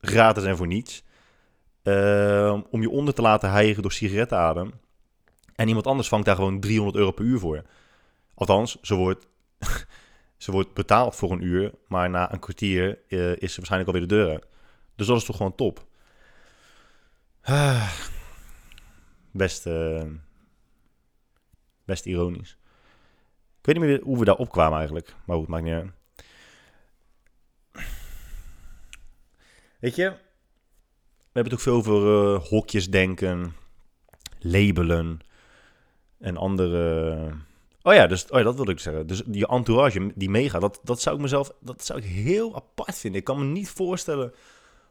gratis 0.00 0.44
en 0.44 0.56
voor 0.56 0.66
niets. 0.66 1.04
Uh, 1.82 2.60
om 2.70 2.80
je 2.80 2.90
onder 2.90 3.14
te 3.14 3.22
laten 3.22 3.50
hijgen 3.50 3.82
door 3.82 3.92
sigarettenadem. 3.92 4.72
En 5.54 5.68
iemand 5.68 5.86
anders 5.86 6.08
vangt 6.08 6.26
daar 6.26 6.36
gewoon 6.36 6.60
300 6.60 6.96
euro 6.96 7.10
per 7.10 7.24
uur 7.24 7.38
voor. 7.38 7.62
Althans, 8.34 8.78
ze 8.82 8.94
wordt 8.94 9.28
ze 10.44 10.50
wordt 10.50 10.74
betaald 10.74 11.16
voor 11.16 11.32
een 11.32 11.42
uur, 11.42 11.72
maar 11.88 12.10
na 12.10 12.32
een 12.32 12.38
kwartier 12.38 12.98
uh, 13.08 13.30
is 13.30 13.52
ze 13.52 13.56
waarschijnlijk 13.56 13.86
alweer 13.86 14.08
de 14.08 14.14
deur. 14.14 14.40
Dus 14.96 15.06
dat 15.06 15.16
is 15.16 15.24
toch 15.24 15.36
gewoon 15.36 15.54
top. 15.54 15.86
Ah, 17.42 17.92
best, 19.30 19.66
uh, 19.66 20.02
best 21.84 22.06
ironisch. 22.06 22.58
Ik 23.64 23.72
weet 23.72 23.78
niet 23.78 23.90
meer 23.90 24.00
hoe 24.02 24.18
we 24.18 24.24
daar 24.24 24.36
opkwamen 24.36 24.76
eigenlijk. 24.76 25.14
Maar 25.24 25.36
goed, 25.36 25.48
maakt 25.48 25.64
niet 25.64 25.72
uit. 25.72 25.90
Weet 29.78 29.94
je, 29.94 30.04
we 30.04 31.30
hebben 31.32 31.52
het 31.52 31.52
ook 31.52 31.60
veel 31.60 31.74
over 31.74 32.32
uh, 32.34 32.42
hokjes 32.42 32.90
denken, 32.90 33.54
labelen 34.38 35.18
en 36.18 36.36
andere 36.36 37.32
Oh 37.82 37.94
ja, 37.94 38.06
dus, 38.06 38.26
oh 38.30 38.38
ja, 38.38 38.44
dat 38.44 38.54
wilde 38.54 38.72
ik 38.72 38.78
zeggen. 38.78 39.06
Dus 39.06 39.22
die 39.26 39.46
entourage 39.46 40.12
die 40.14 40.30
meegaat, 40.30 40.60
dat, 40.60 40.80
dat 40.82 41.00
zou 41.00 41.16
ik 41.16 41.22
mezelf 41.22 41.52
dat 41.60 41.84
zou 41.84 41.98
ik 41.98 42.04
heel 42.04 42.54
apart 42.54 42.98
vinden. 42.98 43.20
Ik 43.20 43.26
kan 43.26 43.38
me 43.38 43.44
niet 43.44 43.68
voorstellen 43.68 44.34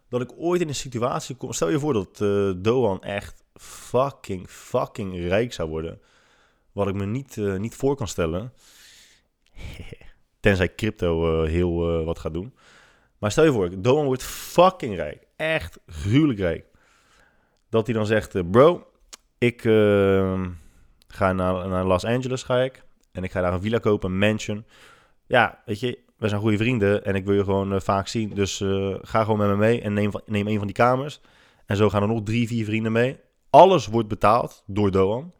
dat 0.09 0.21
ik 0.21 0.31
ooit 0.37 0.61
in 0.61 0.67
een 0.67 0.75
situatie 0.75 1.35
kom. 1.35 1.53
Stel 1.53 1.69
je 1.69 1.79
voor 1.79 1.93
dat 1.93 2.19
uh, 2.21 2.51
Doan 2.57 3.03
echt 3.03 3.43
fucking, 3.53 4.49
fucking 4.49 5.27
rijk 5.27 5.53
zou 5.53 5.69
worden. 5.69 6.01
Wat 6.73 6.87
ik 6.87 6.93
me 6.93 7.05
niet, 7.05 7.35
uh, 7.35 7.57
niet 7.57 7.75
voor 7.75 7.95
kan 7.95 8.07
stellen. 8.07 8.53
Tenzij 10.39 10.75
crypto 10.75 11.43
uh, 11.43 11.49
heel 11.49 12.03
wat 12.03 12.19
gaat 12.19 12.33
doen. 12.33 12.53
Maar 13.17 13.31
stel 13.31 13.43
je 13.43 13.51
voor, 13.51 13.81
Doan 13.81 14.05
wordt 14.05 14.23
fucking 14.23 14.95
rijk. 14.95 15.27
Echt 15.35 15.79
gruwelijk 15.87 16.39
rijk. 16.39 16.65
Dat 17.69 17.85
hij 17.85 17.95
dan 17.95 18.05
zegt, 18.05 18.51
bro, 18.51 18.87
ik 19.37 19.61
Ga 21.13 21.33
naar, 21.33 21.67
naar 21.67 21.85
Los 21.85 22.05
Angeles 22.05 22.43
ga 22.43 22.61
ik. 22.61 22.83
En 23.11 23.23
ik 23.23 23.31
ga 23.31 23.41
daar 23.41 23.53
een 23.53 23.61
villa 23.61 23.77
kopen, 23.77 24.11
een 24.11 24.17
mansion. 24.17 24.65
Ja, 25.25 25.61
weet 25.65 25.79
je, 25.79 25.99
we 26.17 26.27
zijn 26.27 26.41
goede 26.41 26.57
vrienden 26.57 27.05
en 27.05 27.15
ik 27.15 27.25
wil 27.25 27.35
je 27.35 27.43
gewoon 27.43 27.81
vaak 27.81 28.07
zien. 28.07 28.29
Dus 28.29 28.63
ga 29.01 29.23
gewoon 29.23 29.37
met 29.37 29.47
me 29.47 29.55
mee 29.55 29.81
en 29.81 29.93
neem, 29.93 30.11
neem 30.25 30.47
een 30.47 30.57
van 30.57 30.67
die 30.67 30.75
kamers. 30.75 31.21
En 31.65 31.75
zo 31.75 31.89
gaan 31.89 32.01
er 32.01 32.07
nog 32.07 32.23
drie, 32.23 32.47
vier 32.47 32.65
vrienden 32.65 32.91
mee. 32.91 33.19
Alles 33.49 33.87
wordt 33.87 34.07
betaald 34.07 34.63
door 34.65 34.91
Doan. 34.91 35.33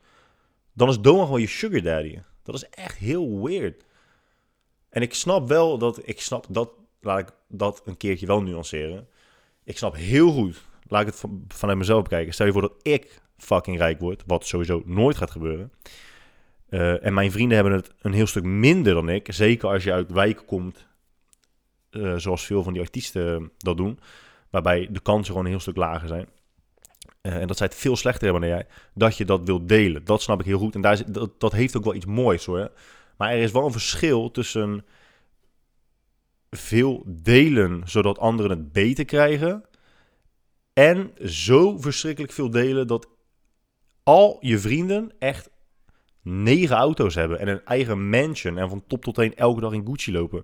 Dan 0.73 0.89
is 0.89 0.99
Doan 0.99 1.25
gewoon 1.25 1.41
je 1.41 1.47
sugar 1.47 1.81
daddy. 1.81 2.19
Dat 2.43 2.55
is 2.55 2.69
echt 2.69 2.97
heel 2.97 3.43
weird. 3.43 3.85
En 4.89 5.01
ik 5.01 5.13
snap 5.13 5.47
wel 5.47 5.77
dat, 5.77 6.07
ik 6.07 6.21
snap 6.21 6.45
dat, 6.49 6.69
laat 7.01 7.19
ik 7.19 7.35
dat 7.47 7.81
een 7.85 7.97
keertje 7.97 8.25
wel 8.25 8.41
nuanceren. 8.41 9.07
Ik 9.63 9.77
snap 9.77 9.95
heel 9.95 10.31
goed, 10.31 10.61
laat 10.87 11.01
ik 11.01 11.07
het 11.07 11.15
van, 11.15 11.45
vanuit 11.47 11.77
mezelf 11.77 12.03
bekijken. 12.03 12.33
Stel 12.33 12.45
je 12.45 12.51
voor 12.51 12.61
dat 12.61 12.75
ik 12.81 13.21
fucking 13.37 13.77
rijk 13.77 13.99
wordt, 13.99 14.23
wat 14.25 14.45
sowieso 14.45 14.81
nooit 14.85 15.17
gaat 15.17 15.31
gebeuren. 15.31 15.71
Uh, 16.69 17.05
en 17.05 17.13
mijn 17.13 17.31
vrienden 17.31 17.55
hebben 17.55 17.73
het 17.73 17.91
een 18.01 18.13
heel 18.13 18.27
stuk 18.27 18.43
minder 18.43 18.93
dan 18.93 19.09
ik. 19.09 19.33
Zeker 19.33 19.69
als 19.69 19.83
je 19.83 19.93
uit 19.93 20.11
wijken 20.11 20.45
komt 20.45 20.87
eh, 21.89 22.15
zoals 22.15 22.45
veel 22.45 22.63
van 22.63 22.73
die 22.73 22.81
artiesten 22.81 23.51
dat 23.57 23.77
doen. 23.77 23.99
Waarbij 24.49 24.87
de 24.91 24.99
kansen 24.99 25.25
gewoon 25.27 25.43
een 25.43 25.51
heel 25.51 25.59
stuk 25.59 25.75
lager 25.75 26.07
zijn. 26.07 26.27
Eh, 27.23 27.35
en 27.35 27.47
dat 27.47 27.57
zij 27.57 27.67
het 27.67 27.75
veel 27.75 27.95
slechter 27.95 28.23
hebben 28.23 28.41
dan 28.41 28.57
jij. 28.57 28.67
Dat 28.93 29.17
je 29.17 29.25
dat 29.25 29.41
wilt 29.43 29.69
delen. 29.69 30.05
Dat 30.05 30.21
snap 30.21 30.39
ik 30.39 30.45
heel 30.45 30.57
goed. 30.57 30.75
En 30.75 30.81
daar 30.81 30.93
is, 30.93 31.03
dat, 31.05 31.39
dat 31.39 31.51
heeft 31.51 31.77
ook 31.77 31.83
wel 31.83 31.95
iets 31.95 32.05
moois 32.05 32.45
hoor. 32.45 32.71
Maar 33.17 33.31
er 33.31 33.41
is 33.41 33.51
wel 33.51 33.65
een 33.65 33.71
verschil 33.71 34.31
tussen 34.31 34.85
veel 36.49 37.03
delen 37.05 37.81
zodat 37.85 38.19
anderen 38.19 38.51
het 38.51 38.71
beter 38.71 39.05
krijgen. 39.05 39.63
En 40.73 41.11
zo 41.25 41.77
verschrikkelijk 41.77 42.33
veel 42.33 42.49
delen 42.49 42.87
dat 42.87 43.07
al 44.03 44.37
je 44.41 44.59
vrienden 44.59 45.11
echt 45.19 45.49
negen 46.21 46.75
auto's 46.75 47.15
hebben 47.15 47.39
en 47.39 47.47
een 47.47 47.65
eigen 47.65 48.09
mansion 48.09 48.57
en 48.57 48.69
van 48.69 48.83
top 48.87 49.03
tot 49.03 49.15
teen 49.15 49.35
elke 49.35 49.61
dag 49.61 49.73
in 49.73 49.85
Gucci 49.85 50.11
lopen. 50.11 50.43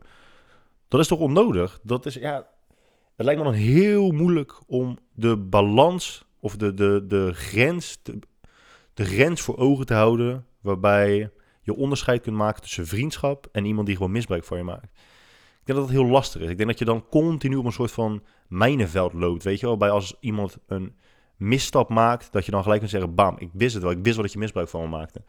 Dat 0.88 1.00
is 1.00 1.08
toch 1.08 1.20
onnodig? 1.20 1.80
Dat 1.84 2.06
is, 2.06 2.14
ja, 2.14 2.48
het 3.16 3.26
lijkt 3.26 3.40
me 3.40 3.46
dan 3.46 3.60
heel 3.60 4.12
moeilijk 4.12 4.62
om 4.68 4.98
de 5.14 5.38
balans 5.38 6.28
of 6.40 6.56
de, 6.56 6.74
de, 6.74 7.04
de, 7.08 7.32
grens, 7.34 8.04
de, 8.94 9.06
grens 9.06 9.42
voor 9.42 9.58
ogen 9.58 9.86
te 9.86 9.94
houden 9.94 10.46
waarbij 10.62 11.32
je 11.62 11.76
onderscheid 11.76 12.22
kunt 12.22 12.36
maken 12.36 12.62
tussen 12.62 12.88
vriendschap 12.88 13.48
en 13.52 13.66
iemand 13.66 13.88
die 13.88 13.96
gewoon 13.96 14.12
misbruik 14.12 14.44
van 14.44 14.58
je 14.58 14.64
maakt. 14.64 14.84
Ik 14.84 15.66
denk 15.66 15.78
dat 15.80 15.88
dat 15.88 15.98
heel 15.98 16.06
lastig 16.06 16.42
is. 16.42 16.50
Ik 16.50 16.58
denk 16.58 16.70
dat 16.70 16.80
je 16.80 16.86
dan 16.86 17.08
continu 17.10 17.56
op 17.56 17.66
een 17.66 17.72
soort 17.72 17.92
van 17.92 18.24
mijnenveld 18.48 19.14
loopt, 19.14 19.44
weet 19.44 19.60
je 19.60 19.66
wel. 19.66 19.78
Waarbij 19.78 19.96
als 19.96 20.18
iemand 20.20 20.58
een 20.68 20.96
misstap 21.38 21.90
maakt, 21.90 22.32
dat 22.32 22.46
je 22.46 22.52
dan 22.52 22.62
gelijk 22.62 22.80
kunt 22.80 22.92
zeggen, 22.92 23.16
bam, 23.16 23.36
ik 23.38 23.50
wist 23.54 23.74
het 23.74 23.84
wel. 23.84 23.92
Ik 23.92 24.04
wist 24.04 24.16
wel 24.16 24.24
dat 24.24 24.34
je 24.34 24.40
misbruik 24.40 24.70
van 24.70 24.82
me 24.82 24.88
maakte. 24.88 25.24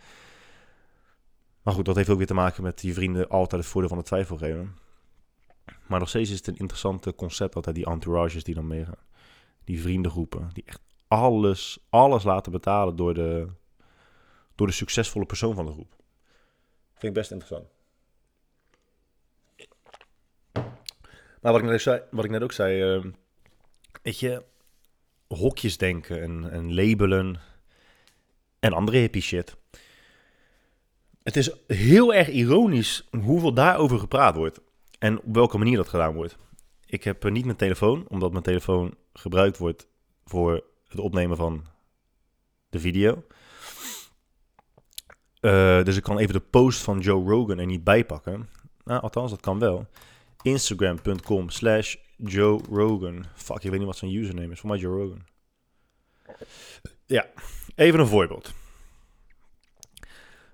Maar 1.63 1.75
goed, 1.75 1.85
dat 1.85 1.97
heeft 1.97 2.09
ook 2.09 2.19
weer 2.19 2.27
te 2.27 2.35
maken 2.35 2.63
met 2.63 2.81
die 2.81 2.95
vrienden 2.95 3.29
altijd 3.29 3.63
het 3.63 3.71
voordeel 3.71 3.89
van 3.91 3.99
de 3.99 4.05
twijfel 4.05 4.37
geven. 4.37 4.77
Maar 5.87 5.99
nog 5.99 6.09
steeds 6.09 6.31
is 6.31 6.37
het 6.37 6.47
een 6.47 6.57
interessante 6.57 7.15
concept 7.15 7.57
altijd, 7.57 7.75
die 7.75 7.87
entourages 7.87 8.45
die 8.45 8.55
dan 8.55 8.67
meegaan. 8.67 9.05
Die 9.65 9.81
vriendengroepen, 9.81 10.51
die 10.53 10.65
echt 10.67 10.81
alles, 11.11 11.79
alles 11.89 12.23
laten 12.25 12.53
betalen 12.53 12.97
door 12.97 13.15
de, 13.15 13.49
door 14.55 14.67
de 14.67 14.73
succesvolle 14.73 15.27
persoon 15.27 15.55
van 15.55 15.67
de 15.67 15.73
groep. 15.73 15.95
Vind 16.91 17.03
ik 17.03 17.13
best 17.13 17.31
interessant. 17.31 17.69
Maar 21.41 21.53
wat 21.53 21.61
ik 21.61 21.69
net, 21.69 21.83
zei, 21.83 22.03
wat 22.11 22.25
ik 22.25 22.31
net 22.31 22.43
ook 22.43 22.53
zei, 22.53 22.97
uh, 22.97 23.05
weet 24.03 24.19
je, 24.19 24.43
hokjes 25.29 25.77
denken 25.77 26.23
en, 26.23 26.51
en 26.51 26.75
labelen 26.75 27.41
en 28.59 28.73
andere 28.73 28.99
hippie 28.99 29.23
shit. 29.23 29.57
Het 31.23 31.37
is 31.37 31.51
heel 31.67 32.15
erg 32.15 32.29
ironisch 32.29 33.09
hoeveel 33.11 33.55
daarover 33.55 33.99
gepraat 33.99 34.37
wordt 34.37 34.61
en 34.99 35.21
op 35.21 35.35
welke 35.35 35.59
manier 35.59 35.77
dat 35.77 35.89
gedaan 35.89 36.15
wordt. 36.15 36.37
Ik 36.87 37.05
heb 37.05 37.31
niet 37.31 37.45
mijn 37.45 37.57
telefoon, 37.57 38.09
omdat 38.09 38.31
mijn 38.31 38.45
telefoon 38.45 38.95
gebruikt 39.13 39.59
wordt 39.59 39.87
voor 40.25 40.69
het 40.91 41.01
opnemen 41.01 41.37
van 41.37 41.65
de 42.69 42.81
video. 42.81 43.25
Uh, 45.41 45.85
dus 45.85 45.97
ik 45.97 46.03
kan 46.03 46.19
even 46.19 46.35
de 46.35 46.41
post 46.41 46.81
van 46.81 46.99
Joe 46.99 47.29
Rogan 47.29 47.59
er 47.59 47.67
niet 47.67 47.85
bijpakken. 47.85 48.49
Nou, 48.85 49.03
althans, 49.03 49.31
dat 49.31 49.41
kan 49.41 49.59
wel. 49.59 49.87
Instagram.com 50.43 51.49
slash 51.49 51.97
Joe 52.17 52.61
Rogan. 52.71 53.25
Fuck, 53.35 53.63
ik 53.63 53.71
weet 53.71 53.79
niet 53.79 53.89
wat 53.89 53.97
zijn 53.97 54.15
username 54.15 54.53
is. 54.53 54.61
Voor 54.61 54.71
mij 54.71 54.79
Joe 54.79 54.97
Rogan. 54.97 55.25
Ja, 57.07 57.27
even 57.75 58.01
een 58.01 58.07
voorbeeld. 58.07 58.53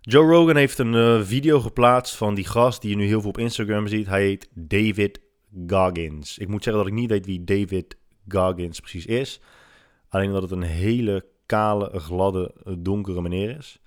Joe 0.00 0.30
Rogan 0.30 0.56
heeft 0.56 0.78
een 0.78 0.92
uh, 0.92 1.22
video 1.22 1.60
geplaatst 1.60 2.14
van 2.14 2.34
die 2.34 2.46
gast 2.46 2.80
die 2.80 2.90
je 2.90 2.96
nu 2.96 3.06
heel 3.06 3.20
veel 3.20 3.30
op 3.30 3.38
Instagram 3.38 3.86
ziet. 3.86 4.06
Hij 4.06 4.22
heet 4.22 4.48
David 4.52 5.20
Goggins. 5.66 6.38
Ik 6.38 6.48
moet 6.48 6.62
zeggen 6.62 6.82
dat 6.82 6.92
ik 6.92 6.98
niet 6.98 7.10
weet 7.10 7.26
wie 7.26 7.44
David 7.44 7.96
Goggins 8.28 8.80
precies 8.80 9.06
is. 9.06 9.40
Alleen 10.16 10.32
dat 10.32 10.42
het 10.42 10.50
een 10.50 10.62
hele 10.62 11.26
kale, 11.46 11.98
gladde, 11.98 12.54
donkere 12.78 13.22
meneer 13.22 13.56
is. 13.56 13.78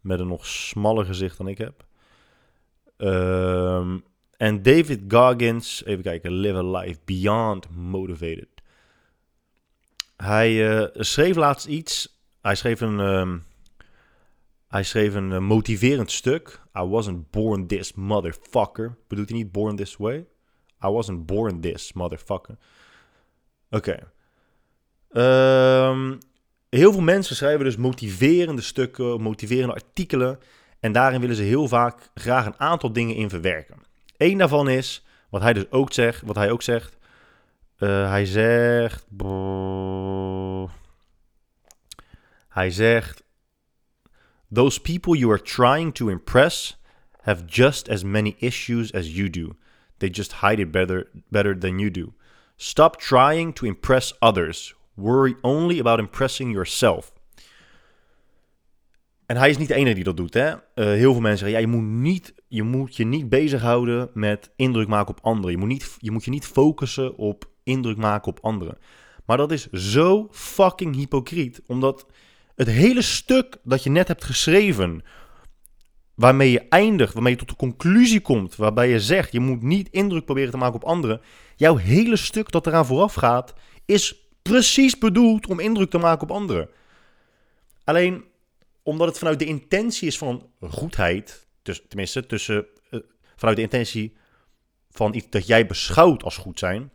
Met 0.00 0.20
een 0.20 0.26
nog 0.26 0.46
smaller 0.46 1.04
gezicht 1.04 1.36
dan 1.36 1.48
ik 1.48 1.58
heb. 1.58 1.86
Um, 2.96 4.04
en 4.36 4.62
David 4.62 5.02
Goggins, 5.08 5.84
even 5.84 6.02
kijken, 6.02 6.32
Live 6.32 6.56
a 6.56 6.62
Life 6.62 7.00
Beyond 7.04 7.70
Motivated. 7.70 8.48
Hij 10.16 10.78
uh, 10.80 10.86
schreef 10.92 11.36
laatst 11.36 11.66
iets. 11.66 12.20
Hij 12.42 12.54
schreef 12.54 12.80
een, 12.80 12.98
um, 12.98 13.44
hij 14.68 14.82
schreef 14.82 15.14
een 15.14 15.30
uh, 15.30 15.38
motiverend 15.38 16.10
stuk. 16.10 16.60
I 16.78 16.82
wasn't 16.82 17.30
born 17.30 17.66
this 17.66 17.92
motherfucker. 17.94 18.96
Bedoelt 19.08 19.28
hij 19.28 19.38
niet 19.38 19.52
born 19.52 19.76
this 19.76 19.96
way? 19.96 20.26
I 20.84 20.88
wasn't 20.88 21.26
born 21.26 21.60
this 21.60 21.92
motherfucker. 21.92 22.56
Oké. 23.70 23.76
Okay. 23.90 24.00
Um, 25.16 26.18
heel 26.68 26.92
veel 26.92 27.02
mensen 27.02 27.36
schrijven 27.36 27.64
dus 27.64 27.76
motiverende 27.76 28.62
stukken, 28.62 29.20
motiverende 29.20 29.74
artikelen. 29.74 30.38
En 30.80 30.92
daarin 30.92 31.20
willen 31.20 31.36
ze 31.36 31.42
heel 31.42 31.68
vaak 31.68 32.10
graag 32.14 32.46
een 32.46 32.60
aantal 32.60 32.92
dingen 32.92 33.14
in 33.14 33.28
verwerken. 33.28 33.76
Eén 34.16 34.38
daarvan 34.38 34.68
is, 34.68 35.04
wat 35.30 35.42
hij 35.42 35.52
dus 35.52 35.70
ook 35.70 35.92
zegt, 35.92 36.22
wat 36.22 36.36
hij 36.36 36.50
ook 36.50 36.62
zegt. 36.62 36.96
Uh, 37.78 38.08
hij 38.08 38.26
zegt. 38.26 39.06
Hij 42.48 42.70
zegt. 42.70 43.24
Those 44.52 44.80
people 44.80 45.18
you 45.18 45.32
are 45.32 45.42
trying 45.42 45.94
to 45.94 46.08
impress 46.08 46.80
have 47.20 47.44
just 47.44 47.88
as 47.88 48.02
many 48.02 48.34
issues 48.38 48.92
as 48.92 49.14
you 49.14 49.30
do. 49.30 49.56
They 49.96 50.08
just 50.08 50.40
hide 50.40 50.62
it 50.62 50.70
better, 50.70 51.08
better 51.28 51.58
than 51.58 51.78
you 51.78 51.90
do. 51.90 52.14
Stop 52.56 52.96
trying 52.96 53.54
to 53.54 53.66
impress 53.66 54.18
others. 54.18 54.74
Worry 54.96 55.36
only 55.40 55.80
about 55.80 55.98
impressing 55.98 56.52
yourself. 56.52 57.12
En 59.26 59.36
hij 59.36 59.50
is 59.50 59.58
niet 59.58 59.68
de 59.68 59.74
enige 59.74 59.94
die 59.94 60.04
dat 60.04 60.16
doet. 60.16 60.34
Hè? 60.34 60.50
Uh, 60.50 60.58
heel 60.74 61.12
veel 61.12 61.20
mensen 61.20 61.38
zeggen, 61.38 61.50
ja, 61.50 61.58
je 61.58 61.76
moet, 61.76 62.00
niet, 62.00 62.34
je 62.48 62.62
moet 62.62 62.96
je 62.96 63.04
niet 63.04 63.28
bezighouden 63.28 64.10
met 64.14 64.50
indruk 64.56 64.88
maken 64.88 65.16
op 65.16 65.24
anderen. 65.24 65.50
Je 65.50 65.58
moet, 65.58 65.68
niet, 65.68 65.96
je 65.98 66.10
moet 66.10 66.24
je 66.24 66.30
niet 66.30 66.46
focussen 66.46 67.16
op 67.16 67.50
indruk 67.62 67.96
maken 67.96 68.28
op 68.28 68.38
anderen. 68.42 68.78
Maar 69.24 69.36
dat 69.36 69.52
is 69.52 69.70
zo 69.70 70.28
fucking 70.30 70.94
hypocriet. 70.94 71.62
Omdat 71.66 72.06
het 72.54 72.68
hele 72.68 73.02
stuk 73.02 73.56
dat 73.64 73.82
je 73.82 73.90
net 73.90 74.08
hebt 74.08 74.24
geschreven, 74.24 75.02
waarmee 76.14 76.50
je 76.50 76.68
eindigt, 76.68 77.14
waarmee 77.14 77.32
je 77.32 77.38
tot 77.38 77.48
de 77.48 77.56
conclusie 77.56 78.20
komt, 78.20 78.56
waarbij 78.56 78.88
je 78.88 79.00
zegt, 79.00 79.32
je 79.32 79.40
moet 79.40 79.62
niet 79.62 79.88
indruk 79.90 80.24
proberen 80.24 80.50
te 80.50 80.56
maken 80.56 80.74
op 80.74 80.84
anderen. 80.84 81.20
Jouw 81.56 81.76
hele 81.76 82.16
stuk 82.16 82.50
dat 82.50 82.66
eraan 82.66 82.86
vooraf 82.86 83.14
gaat, 83.14 83.54
is 83.84 84.25
precies 84.48 84.98
bedoeld 84.98 85.46
om 85.46 85.60
indruk 85.60 85.90
te 85.90 85.98
maken 85.98 86.22
op 86.22 86.30
anderen. 86.30 86.68
Alleen 87.84 88.24
omdat 88.82 89.08
het 89.08 89.18
vanuit 89.18 89.38
de 89.38 89.44
intentie 89.44 90.06
is 90.06 90.18
van 90.18 90.50
goedheid, 90.60 91.46
dus, 91.62 91.82
tenminste 91.88 92.26
tussen, 92.26 92.66
uh, 92.90 93.00
vanuit 93.36 93.56
de 93.56 93.62
intentie 93.62 94.16
van 94.90 95.14
iets 95.14 95.30
dat 95.30 95.46
jij 95.46 95.66
beschouwt 95.66 96.22
als 96.22 96.36
goed 96.36 96.58
zijn, 96.58 96.90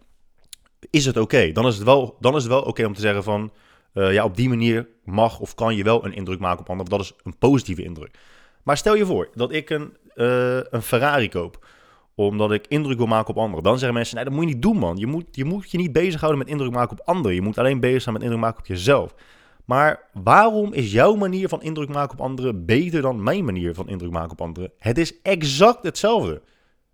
is 0.89 1.05
het 1.05 1.17
oké. 1.17 1.51
Dan 1.51 1.67
is 1.67 1.75
het 1.75 1.83
wel, 1.83 2.17
dan 2.19 2.35
is 2.35 2.43
het 2.43 2.51
wel 2.51 2.61
oké 2.61 2.85
om 2.85 2.93
te 2.93 3.01
zeggen 3.01 3.23
van, 3.23 3.51
uh, 3.93 4.13
ja, 4.13 4.23
op 4.23 4.35
die 4.35 4.49
manier 4.49 4.87
mag 5.03 5.39
of 5.39 5.55
kan 5.55 5.75
je 5.75 5.83
wel 5.83 6.05
een 6.05 6.13
indruk 6.13 6.39
maken 6.39 6.59
op 6.59 6.69
anderen. 6.69 6.91
Dat 6.91 7.01
is 7.01 7.13
een 7.23 7.37
positieve 7.37 7.83
indruk. 7.83 8.17
Maar 8.63 8.77
stel 8.77 8.95
je 8.95 9.05
voor 9.05 9.29
dat 9.33 9.51
ik 9.51 9.69
een, 9.69 9.97
uh, 10.15 10.59
een 10.69 10.81
Ferrari 10.81 11.29
koop 11.29 11.65
omdat 12.15 12.51
ik 12.51 12.65
indruk 12.67 12.97
wil 12.97 13.07
maken 13.07 13.29
op 13.29 13.37
anderen. 13.37 13.63
Dan 13.63 13.77
zeggen 13.77 13.93
mensen, 13.93 14.15
nee, 14.15 14.25
dat 14.25 14.33
moet 14.33 14.43
je 14.43 14.53
niet 14.53 14.61
doen, 14.61 14.77
man. 14.77 14.97
Je 14.97 15.07
moet, 15.07 15.25
je 15.31 15.45
moet 15.45 15.71
je 15.71 15.77
niet 15.77 15.91
bezighouden 15.91 16.39
met 16.39 16.49
indruk 16.49 16.71
maken 16.71 16.99
op 16.99 17.07
anderen. 17.07 17.35
Je 17.35 17.41
moet 17.41 17.57
alleen 17.57 17.79
bezig 17.79 18.01
zijn 18.01 18.13
met 18.13 18.23
indruk 18.23 18.41
maken 18.41 18.59
op 18.59 18.65
jezelf. 18.65 19.15
Maar 19.65 20.09
waarom 20.13 20.73
is 20.73 20.91
jouw 20.91 21.15
manier 21.15 21.47
van 21.49 21.61
indruk 21.61 21.89
maken 21.89 22.17
op 22.17 22.25
anderen 22.25 22.65
beter 22.65 23.01
dan 23.01 23.23
mijn 23.23 23.45
manier 23.45 23.73
van 23.73 23.89
indruk 23.89 24.11
maken 24.11 24.31
op 24.31 24.41
anderen? 24.41 24.71
Het 24.77 24.97
is 24.97 25.21
exact 25.21 25.83
hetzelfde. 25.83 26.41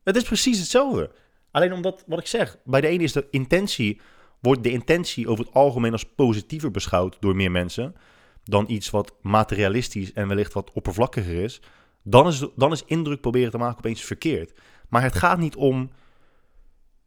Het 0.03 0.15
is 0.15 0.23
precies 0.23 0.60
hetzelfde. 0.60 1.12
Alleen 1.51 1.73
omdat, 1.73 2.03
wat 2.08 2.19
ik 2.19 2.27
zeg, 2.27 2.58
bij 2.63 2.82
de 2.82 2.88
ene 2.88 3.03
is 3.03 3.12
de 3.12 3.27
intentie, 3.32 4.01
wordt 4.39 4.63
de 4.63 4.71
intentie 4.71 5.27
over 5.27 5.45
het 5.45 5.53
algemeen 5.53 5.91
als 5.91 6.06
positiever 6.06 6.71
beschouwd 6.71 7.17
door 7.19 7.36
meer 7.36 7.51
mensen 7.51 7.95
dan 8.43 8.65
iets 8.67 8.89
wat 8.89 9.13
materialistisch 9.21 10.13
en 10.13 10.27
wellicht 10.27 10.53
wat 10.53 10.71
oppervlakkiger 10.73 11.43
is. 11.43 11.62
Dan 12.03 12.27
is, 12.27 12.45
dan 12.56 12.71
is 12.71 12.84
indruk 12.86 13.21
proberen 13.21 13.51
te 13.51 13.58
maken 13.58 13.77
opeens 13.77 14.01
verkeerd. 14.01 14.53
Maar 14.88 15.02
het 15.02 15.15
gaat 15.15 15.38
niet 15.38 15.56
om 15.56 15.89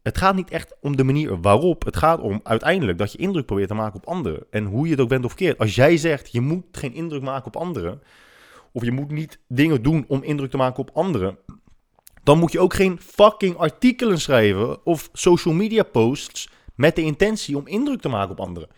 het 0.01 0.17
gaat 0.17 0.35
niet 0.35 0.49
echt 0.49 0.75
om 0.81 0.95
de 0.95 1.03
manier 1.03 1.41
waarop. 1.41 1.85
Het 1.85 1.97
gaat 1.97 2.19
om 2.19 2.39
uiteindelijk 2.43 2.97
dat 2.97 3.11
je 3.11 3.17
indruk 3.17 3.45
probeert 3.45 3.67
te 3.67 3.73
maken 3.73 3.95
op 3.95 4.07
anderen. 4.07 4.43
En 4.49 4.65
hoe 4.65 4.85
je 4.85 4.91
het 4.91 5.01
ook 5.01 5.09
bent 5.09 5.25
of 5.25 5.31
verkeerd. 5.31 5.57
Als 5.57 5.75
jij 5.75 5.97
zegt, 5.97 6.31
je 6.31 6.41
moet 6.41 6.65
geen 6.71 6.93
indruk 6.93 7.21
maken 7.21 7.47
op 7.47 7.55
anderen. 7.55 8.01
Of 8.71 8.83
je 8.83 8.91
moet 8.91 9.11
niet 9.11 9.39
dingen 9.47 9.83
doen 9.83 10.05
om 10.07 10.23
indruk 10.23 10.51
te 10.51 10.57
maken 10.57 10.79
op 10.79 10.89
anderen. 10.93 11.37
Dan 12.23 12.39
moet 12.39 12.51
je 12.51 12.59
ook 12.59 12.73
geen 12.73 12.99
fucking 13.01 13.57
artikelen 13.57 14.19
schrijven 14.19 14.85
of 14.85 15.09
social 15.13 15.53
media 15.53 15.83
posts 15.83 16.49
met 16.75 16.95
de 16.95 17.01
intentie 17.01 17.57
om 17.57 17.67
indruk 17.67 18.01
te 18.01 18.09
maken 18.09 18.31
op 18.31 18.39
anderen. 18.39 18.69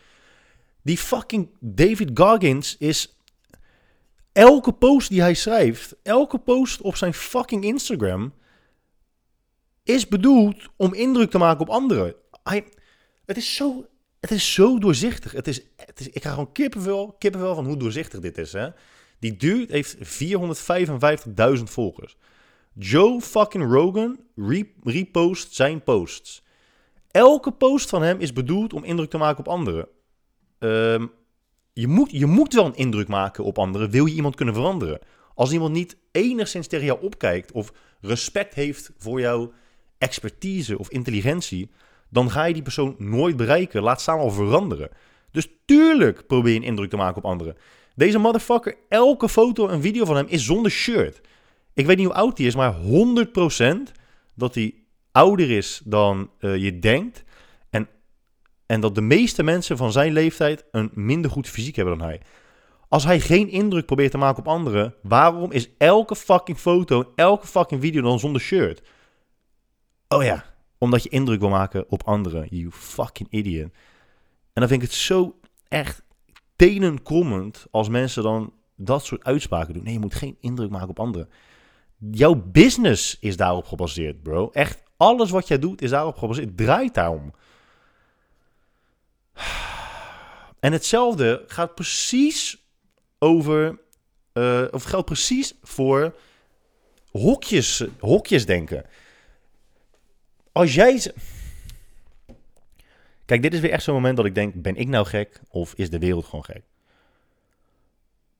Die 0.81 0.97
fucking 0.97 1.49
David 1.59 2.11
Goggins 2.13 2.77
is 2.77 3.17
elke 4.31 4.71
post 4.71 5.09
die 5.09 5.21
hij 5.21 5.33
schrijft, 5.33 5.95
elke 6.03 6.37
post 6.37 6.81
op 6.81 6.95
zijn 6.95 7.13
fucking 7.13 7.63
Instagram 7.63 8.33
is 9.83 10.07
bedoeld 10.07 10.69
om 10.75 10.93
indruk 10.93 11.29
te 11.29 11.37
maken 11.37 11.61
op 11.61 11.69
anderen. 11.69 12.15
Het, 13.25 13.37
is 13.37 13.55
zo, 13.55 13.85
het 14.19 14.31
is 14.31 14.53
zo 14.53 14.79
doorzichtig. 14.79 15.31
Het 15.31 15.47
is, 15.47 15.61
het 15.75 15.99
is, 15.99 16.09
ik 16.09 16.23
ga 16.23 16.29
gewoon 16.29 16.51
kippenvel, 16.51 17.15
kippenvel 17.19 17.55
van 17.55 17.65
hoe 17.65 17.77
doorzichtig 17.77 18.19
dit 18.19 18.37
is. 18.37 18.53
Hè? 18.53 18.69
Die 19.19 19.35
dude 19.35 19.73
heeft 19.73 19.97
455.000 21.57 21.63
volgers. 21.63 22.17
Joe 22.73 23.21
fucking 23.21 23.71
Rogan 23.71 24.19
repost 24.83 25.53
zijn 25.53 25.83
posts. 25.83 26.43
Elke 27.11 27.51
post 27.51 27.89
van 27.89 28.01
hem 28.01 28.19
is 28.19 28.33
bedoeld 28.33 28.73
om 28.73 28.83
indruk 28.83 29.09
te 29.09 29.17
maken 29.17 29.39
op 29.39 29.47
anderen. 29.47 29.87
Um, 30.59 31.11
je, 31.73 31.87
moet, 31.87 32.11
je 32.11 32.25
moet 32.25 32.53
wel 32.53 32.65
een 32.65 32.75
indruk 32.75 33.07
maken 33.07 33.43
op 33.43 33.57
anderen, 33.57 33.89
wil 33.89 34.05
je 34.05 34.15
iemand 34.15 34.35
kunnen 34.35 34.53
veranderen. 34.53 34.99
Als 35.35 35.51
iemand 35.51 35.73
niet 35.73 35.97
enigszins 36.11 36.67
tegen 36.67 36.85
jou 36.85 37.01
opkijkt 37.01 37.51
of 37.51 37.73
respect 38.01 38.53
heeft 38.53 38.91
voor 38.97 39.19
jouw 39.19 39.53
expertise 40.03 40.77
of 40.77 40.89
intelligentie, 40.89 41.69
dan 42.09 42.31
ga 42.31 42.43
je 42.43 42.53
die 42.53 42.61
persoon 42.61 42.95
nooit 42.97 43.37
bereiken. 43.37 43.81
Laat 43.81 44.01
staan 44.01 44.19
al 44.19 44.31
veranderen. 44.31 44.89
Dus 45.31 45.47
tuurlijk 45.65 46.27
probeer 46.27 46.53
je 46.53 46.59
een 46.59 46.65
indruk 46.65 46.89
te 46.89 46.97
maken 46.97 47.17
op 47.17 47.25
anderen. 47.25 47.55
Deze 47.95 48.17
motherfucker, 48.17 48.75
elke 48.89 49.29
foto 49.29 49.67
en 49.67 49.81
video 49.81 50.05
van 50.05 50.15
hem 50.15 50.25
is 50.29 50.45
zonder 50.45 50.71
shirt. 50.71 51.21
Ik 51.73 51.85
weet 51.85 51.97
niet 51.97 52.05
hoe 52.05 52.15
oud 52.15 52.37
hij 52.37 52.47
is, 52.47 52.55
maar 52.55 52.75
100% 52.75 53.91
dat 54.35 54.55
hij 54.55 54.73
ouder 55.11 55.51
is 55.51 55.81
dan 55.85 56.29
uh, 56.39 56.55
je 56.57 56.79
denkt. 56.79 57.23
En, 57.69 57.87
en 58.65 58.81
dat 58.81 58.95
de 58.95 59.01
meeste 59.01 59.43
mensen 59.43 59.77
van 59.77 59.91
zijn 59.91 60.13
leeftijd 60.13 60.65
een 60.71 60.91
minder 60.93 61.31
goed 61.31 61.49
fysiek 61.49 61.75
hebben 61.75 61.97
dan 61.97 62.07
hij. 62.07 62.21
Als 62.89 63.03
hij 63.03 63.19
geen 63.19 63.49
indruk 63.49 63.85
probeert 63.85 64.11
te 64.11 64.17
maken 64.17 64.39
op 64.39 64.47
anderen, 64.47 64.95
waarom 65.01 65.51
is 65.51 65.69
elke 65.77 66.15
fucking 66.15 66.57
foto, 66.57 67.11
elke 67.15 67.47
fucking 67.47 67.81
video 67.81 68.01
dan 68.01 68.19
zonder 68.19 68.41
shirt? 68.41 68.81
Oh 70.13 70.23
ja, 70.23 70.45
omdat 70.77 71.03
je 71.03 71.09
indruk 71.09 71.39
wil 71.39 71.49
maken 71.49 71.85
op 71.89 72.03
anderen, 72.03 72.47
you 72.49 72.71
fucking 72.71 73.29
idiot. 73.31 73.71
En 74.53 74.61
dan 74.61 74.67
vind 74.67 74.81
ik 74.81 74.87
het 74.87 74.97
zo 74.97 75.39
echt 75.67 76.03
tenenkrommend 76.55 77.65
als 77.71 77.89
mensen 77.89 78.23
dan 78.23 78.53
dat 78.75 79.05
soort 79.05 79.23
uitspraken 79.23 79.73
doen. 79.73 79.83
Nee, 79.83 79.93
je 79.93 79.99
moet 79.99 80.15
geen 80.15 80.37
indruk 80.39 80.69
maken 80.69 80.89
op 80.89 80.99
anderen. 80.99 81.29
Jouw 82.11 82.35
business 82.35 83.17
is 83.19 83.37
daarop 83.37 83.65
gebaseerd, 83.65 84.23
bro. 84.23 84.49
Echt, 84.51 84.83
alles 84.97 85.29
wat 85.29 85.47
jij 85.47 85.59
doet 85.59 85.81
is 85.81 85.89
daarop 85.89 86.17
gebaseerd. 86.17 86.47
Het 86.47 86.57
draait 86.57 86.93
daarom. 86.93 87.33
En 90.59 90.71
hetzelfde 90.71 91.43
gaat 91.47 91.75
precies 91.75 92.63
over, 93.19 93.79
uh, 94.33 94.63
of 94.71 94.83
geldt 94.83 95.05
precies 95.05 95.53
voor 95.61 96.15
hokjes, 97.11 97.85
hokjes 97.99 98.45
denken. 98.45 98.85
Als 100.53 100.73
jij. 100.73 101.11
Kijk, 103.25 103.41
dit 103.41 103.53
is 103.53 103.59
weer 103.59 103.71
echt 103.71 103.83
zo'n 103.83 103.93
moment 103.93 104.17
dat 104.17 104.25
ik 104.25 104.35
denk: 104.35 104.61
ben 104.61 104.75
ik 104.75 104.87
nou 104.87 105.05
gek 105.05 105.41
of 105.49 105.73
is 105.75 105.89
de 105.89 105.99
wereld 105.99 106.25
gewoon 106.25 106.45
gek? 106.45 106.63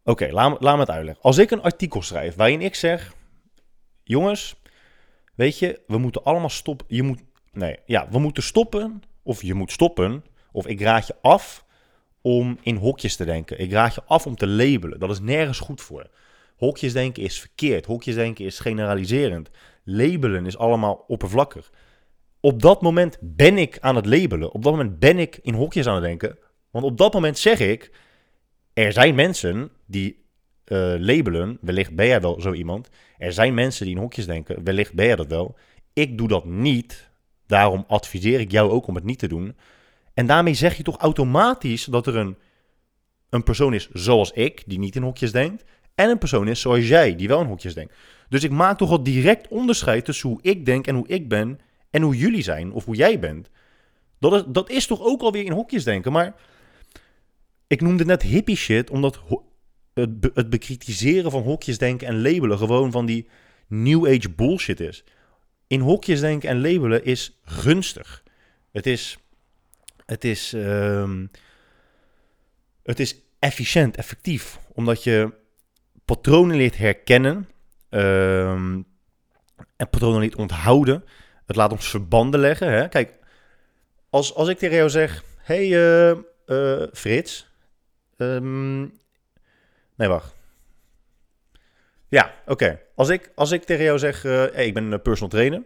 Oké, 0.03 0.29
laat, 0.31 0.61
laat 0.61 0.73
me 0.73 0.79
het 0.79 0.89
uitleggen. 0.89 1.23
Als 1.23 1.37
ik 1.37 1.51
een 1.51 1.61
artikel 1.61 2.01
schrijf 2.01 2.35
waarin 2.35 2.61
ik 2.61 2.75
zeg: 2.75 3.13
jongens, 4.03 4.55
weet 5.35 5.59
je, 5.59 5.79
we 5.87 5.97
moeten 5.97 6.23
allemaal 6.23 6.49
stoppen. 6.49 6.85
Je 6.89 7.03
moet, 7.03 7.19
nee, 7.51 7.79
ja, 7.85 8.07
we 8.09 8.19
moeten 8.19 8.43
stoppen. 8.43 9.03
Of 9.23 9.41
je 9.41 9.53
moet 9.53 9.71
stoppen. 9.71 10.23
Of 10.51 10.67
ik 10.67 10.81
raad 10.81 11.07
je 11.07 11.15
af 11.21 11.65
om 12.21 12.57
in 12.61 12.75
hokjes 12.75 13.15
te 13.15 13.25
denken. 13.25 13.59
Ik 13.59 13.71
raad 13.71 13.95
je 13.95 14.03
af 14.03 14.25
om 14.25 14.35
te 14.35 14.47
labelen. 14.47 14.99
Dat 14.99 15.09
is 15.09 15.19
nergens 15.19 15.59
goed 15.59 15.81
voor. 15.81 16.09
Hokjes 16.57 16.93
denken 16.93 17.23
is 17.23 17.39
verkeerd. 17.39 17.85
Hokjes 17.85 18.15
denken 18.15 18.45
is 18.45 18.59
generaliserend. 18.59 19.49
Labelen 19.83 20.45
is 20.45 20.57
allemaal 20.57 21.03
oppervlakkig. 21.07 21.71
Op 22.45 22.61
dat 22.61 22.81
moment 22.81 23.17
ben 23.21 23.57
ik 23.57 23.77
aan 23.79 23.95
het 23.95 24.05
labelen. 24.05 24.51
Op 24.51 24.63
dat 24.63 24.71
moment 24.71 24.99
ben 24.99 25.19
ik 25.19 25.39
in 25.41 25.53
hokjes 25.53 25.87
aan 25.87 25.95
het 25.95 26.03
denken. 26.03 26.37
Want 26.71 26.85
op 26.85 26.97
dat 26.97 27.13
moment 27.13 27.37
zeg 27.37 27.59
ik: 27.59 27.91
er 28.73 28.93
zijn 28.93 29.15
mensen 29.15 29.71
die 29.85 30.25
uh, 30.67 30.93
labelen. 30.97 31.57
Wellicht 31.61 31.95
ben 31.95 32.07
jij 32.07 32.21
wel 32.21 32.41
zo 32.41 32.53
iemand. 32.53 32.89
Er 33.17 33.33
zijn 33.33 33.53
mensen 33.53 33.85
die 33.85 33.95
in 33.95 34.01
hokjes 34.01 34.25
denken. 34.25 34.63
Wellicht 34.63 34.93
ben 34.93 35.05
jij 35.05 35.15
dat 35.15 35.27
wel. 35.27 35.55
Ik 35.93 36.17
doe 36.17 36.27
dat 36.27 36.45
niet. 36.45 37.09
Daarom 37.47 37.85
adviseer 37.87 38.39
ik 38.39 38.51
jou 38.51 38.71
ook 38.71 38.87
om 38.87 38.95
het 38.95 39.03
niet 39.03 39.19
te 39.19 39.27
doen. 39.27 39.55
En 40.13 40.25
daarmee 40.25 40.53
zeg 40.53 40.77
je 40.77 40.83
toch 40.83 40.97
automatisch 40.97 41.85
dat 41.85 42.07
er 42.07 42.15
een, 42.15 42.37
een 43.29 43.43
persoon 43.43 43.73
is 43.73 43.89
zoals 43.89 44.31
ik, 44.31 44.63
die 44.65 44.79
niet 44.79 44.95
in 44.95 45.03
hokjes 45.03 45.31
denkt. 45.31 45.63
En 45.95 46.09
een 46.09 46.17
persoon 46.17 46.47
is 46.47 46.61
zoals 46.61 46.87
jij, 46.87 47.15
die 47.15 47.27
wel 47.27 47.41
in 47.41 47.47
hokjes 47.47 47.73
denkt. 47.73 47.93
Dus 48.29 48.43
ik 48.43 48.51
maak 48.51 48.77
toch 48.77 48.89
al 48.89 49.03
direct 49.03 49.47
onderscheid 49.47 50.05
tussen 50.05 50.29
hoe 50.29 50.39
ik 50.41 50.65
denk 50.65 50.87
en 50.87 50.95
hoe 50.95 51.07
ik 51.07 51.29
ben. 51.29 51.59
En 51.93 52.01
hoe 52.01 52.17
jullie 52.17 52.41
zijn 52.41 52.71
of 52.71 52.85
hoe 52.85 52.95
jij 52.95 53.19
bent. 53.19 53.49
Dat 54.19 54.33
is, 54.33 54.43
dat 54.47 54.69
is 54.69 54.87
toch 54.87 55.01
ook 55.01 55.21
alweer 55.21 55.45
in 55.45 55.51
hokjes 55.51 55.83
denken. 55.83 56.11
Maar 56.11 56.35
ik 57.67 57.81
noemde 57.81 58.05
net 58.05 58.21
hippie 58.21 58.55
shit, 58.55 58.89
omdat 58.89 59.19
het, 59.93 60.09
het 60.33 60.49
bekritiseren 60.49 61.31
van 61.31 61.41
hokjes 61.41 61.77
denken 61.77 62.07
en 62.07 62.21
labelen 62.21 62.57
gewoon 62.57 62.91
van 62.91 63.05
die 63.05 63.27
new 63.67 64.07
age 64.07 64.29
bullshit 64.29 64.79
is. 64.79 65.03
In 65.67 65.79
hokjes 65.79 66.19
denken 66.19 66.49
en 66.49 66.61
labelen 66.61 67.05
is 67.05 67.39
gunstig. 67.43 68.23
Het 68.71 68.85
is, 68.85 69.17
het 70.05 70.23
is, 70.23 70.53
um, 70.53 71.31
het 72.83 72.99
is 72.99 73.21
efficiënt, 73.39 73.95
effectief, 73.95 74.59
omdat 74.71 75.03
je 75.03 75.33
patronen 76.05 76.55
leert 76.57 76.77
herkennen 76.77 77.49
um, 77.89 78.85
en 79.75 79.89
patronen 79.89 80.19
leert 80.19 80.35
onthouden. 80.35 81.03
Het 81.45 81.55
laat 81.55 81.71
ons 81.71 81.89
verbanden 81.89 82.39
leggen. 82.39 82.71
Hè? 82.71 82.87
Kijk, 82.87 83.13
als, 84.09 84.35
als 84.35 84.47
ik 84.47 84.57
tegen 84.57 84.75
jou 84.75 84.89
zeg: 84.89 85.23
Hey 85.37 85.67
uh, 85.67 86.17
uh, 86.45 86.83
Frits, 86.93 87.47
um, 88.17 89.01
Nee, 89.95 90.07
wacht. 90.07 90.35
Ja, 92.07 92.33
oké. 92.45 92.79
Als, 92.95 93.09
ik, 93.09 93.31
als 93.35 93.51
ik 93.51 93.63
tegen 93.63 93.83
jou 93.83 93.99
zeg, 93.99 94.23
uh, 94.23 94.31
hey, 94.31 94.65
ik 94.65 94.73
ben 94.73 94.91
een 94.91 95.01
personal 95.01 95.29
trainer, 95.29 95.61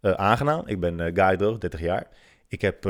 aangenaam. 0.00 0.62
Ik 0.66 0.80
ben 0.80 0.98
Guy 1.14 1.36
30 1.36 1.80
jaar. 1.80 2.06
Ik 2.48 2.60
heb 2.60 2.86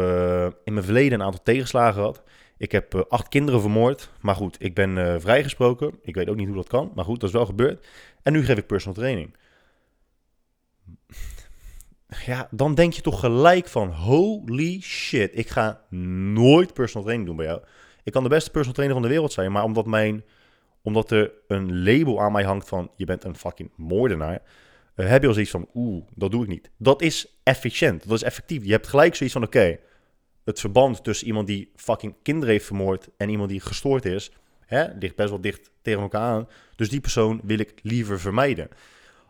in 0.64 0.72
mijn 0.72 0.84
verleden 0.84 1.20
een 1.20 1.26
aantal 1.26 1.42
tegenslagen 1.42 1.94
gehad. 1.94 2.22
Ik 2.56 2.72
heb 2.72 3.06
acht 3.08 3.28
kinderen 3.28 3.60
vermoord. 3.60 4.10
Maar 4.20 4.34
goed, 4.34 4.56
ik 4.58 4.74
ben 4.74 5.20
vrijgesproken. 5.20 5.98
Ik 6.02 6.14
weet 6.14 6.28
ook 6.28 6.36
niet 6.36 6.46
hoe 6.46 6.56
dat 6.56 6.68
kan. 6.68 6.92
Maar 6.94 7.04
goed, 7.04 7.20
dat 7.20 7.28
is 7.28 7.34
wel 7.34 7.46
gebeurd. 7.46 7.86
En 8.22 8.32
nu 8.32 8.44
geef 8.44 8.56
ik 8.56 8.66
personal 8.66 8.94
training. 8.94 9.36
Ja, 12.26 12.48
dan 12.50 12.74
denk 12.74 12.92
je 12.92 13.02
toch 13.02 13.20
gelijk 13.20 13.68
van, 13.68 13.90
holy 13.90 14.80
shit, 14.80 15.30
ik 15.38 15.48
ga 15.48 15.80
nooit 16.34 16.74
personal 16.74 17.02
training 17.02 17.28
doen 17.28 17.36
bij 17.36 17.46
jou. 17.46 17.62
Ik 18.02 18.12
kan 18.12 18.22
de 18.22 18.28
beste 18.28 18.50
personal 18.50 18.74
trainer 18.74 18.96
van 18.98 19.06
de 19.08 19.12
wereld 19.14 19.32
zijn, 19.32 19.52
maar 19.52 19.64
omdat 19.64 19.86
mijn 19.86 20.24
omdat 20.82 21.10
er 21.10 21.32
een 21.48 21.82
label 21.82 22.20
aan 22.20 22.32
mij 22.32 22.44
hangt 22.44 22.68
van 22.68 22.90
je 22.96 23.04
bent 23.04 23.24
een 23.24 23.36
fucking 23.36 23.70
moordenaar, 23.76 24.42
uh, 24.96 25.08
heb 25.08 25.22
je 25.22 25.28
al 25.28 25.34
zoiets 25.34 25.52
van 25.52 25.68
oeh, 25.74 26.04
dat 26.14 26.30
doe 26.30 26.42
ik 26.42 26.48
niet. 26.48 26.70
Dat 26.76 27.02
is 27.02 27.26
efficiënt, 27.42 28.08
dat 28.08 28.16
is 28.16 28.22
effectief. 28.22 28.64
Je 28.64 28.70
hebt 28.70 28.86
gelijk 28.86 29.14
zoiets 29.14 29.34
van 29.34 29.44
oké, 29.44 29.78
het 30.44 30.60
verband 30.60 31.04
tussen 31.04 31.26
iemand 31.26 31.46
die 31.46 31.72
fucking 31.76 32.14
kinderen 32.22 32.50
heeft 32.50 32.66
vermoord 32.66 33.08
en 33.16 33.28
iemand 33.28 33.50
die 33.50 33.60
gestoord 33.60 34.04
is, 34.04 34.32
hè, 34.66 34.86
ligt 34.98 35.16
best 35.16 35.28
wel 35.28 35.40
dicht 35.40 35.70
tegen 35.82 36.02
elkaar 36.02 36.20
aan. 36.20 36.48
Dus 36.76 36.88
die 36.88 37.00
persoon 37.00 37.40
wil 37.44 37.58
ik 37.58 37.74
liever 37.82 38.20
vermijden. 38.20 38.68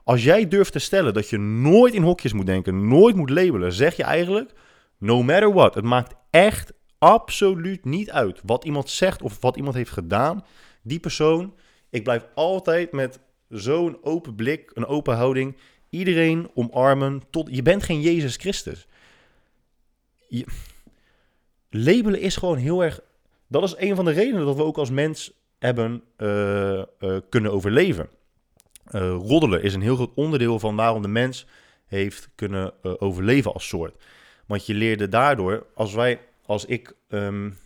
Als 0.05 0.25
jij 0.25 0.49
durft 0.49 0.73
te 0.73 0.79
stellen 0.79 1.15
dat 1.15 1.29
je 1.29 1.39
nooit 1.39 1.95
in 1.95 2.03
hokjes 2.03 2.33
moet 2.33 2.47
denken, 2.47 2.89
nooit 2.89 3.17
moet 3.17 3.31
labelen, 3.31 3.73
zeg 3.73 3.97
je 3.97 4.03
eigenlijk, 4.03 4.53
no 4.99 5.23
matter 5.23 5.53
what, 5.53 5.75
het 5.75 5.85
maakt 5.85 6.15
echt 6.31 6.73
absoluut 6.99 7.85
niet 7.85 8.11
uit 8.11 8.41
wat 8.45 8.65
iemand 8.65 8.91
zegt 8.91 9.23
of 9.23 9.41
wat 9.41 9.57
iemand 9.57 9.75
heeft 9.75 9.91
gedaan. 9.91 10.45
Die 10.83 11.01
persoon, 11.01 11.55
ik 11.91 12.03
blijf 12.03 12.27
altijd 12.35 12.93
met 12.93 13.21
zo'n 13.49 13.99
open 14.03 14.35
blik, 14.35 14.71
een 14.75 14.87
open 14.87 15.17
houding, 15.17 15.57
iedereen 15.91 16.51
omarmen. 16.55 17.23
Tot, 17.31 17.49
je 17.51 17.63
bent 17.63 17.83
geen 17.83 18.01
Jezus 18.01 18.37
Christus. 18.37 18.87
Labelen 21.71 22.21
is 22.21 22.37
gewoon 22.37 22.57
heel 22.57 22.83
erg. 22.83 23.01
Dat 23.49 23.63
is 23.63 23.75
een 23.77 23.97
van 23.97 24.05
de 24.05 24.11
redenen 24.11 24.47
dat 24.47 24.57
we 24.57 24.65
ook 24.65 24.79
als 24.79 24.91
mens 24.91 25.33
hebben 25.59 26.03
uh, 26.19 26.83
uh, 27.01 27.17
kunnen 27.29 27.53
overleven. 27.53 28.09
Uh, 28.91 29.01
roddelen 29.01 29.63
is 29.63 29.75
een 29.75 29.83
heel 29.83 29.97
groot 29.97 30.15
onderdeel 30.15 30.59
van 30.59 30.77
waarom 30.77 31.03
de 31.03 31.09
mens 31.09 31.47
heeft 31.87 32.29
kunnen 32.35 32.73
overleven 33.01 33.53
als 33.53 33.69
soort. 33.69 33.95
Want 34.47 34.67
je 34.67 34.75
leerde 34.75 35.09
daardoor, 35.09 35.67
als 35.75 35.95
wij, 35.95 36.21
als 36.47 36.65
ik 36.65 36.93
um, 37.09 37.57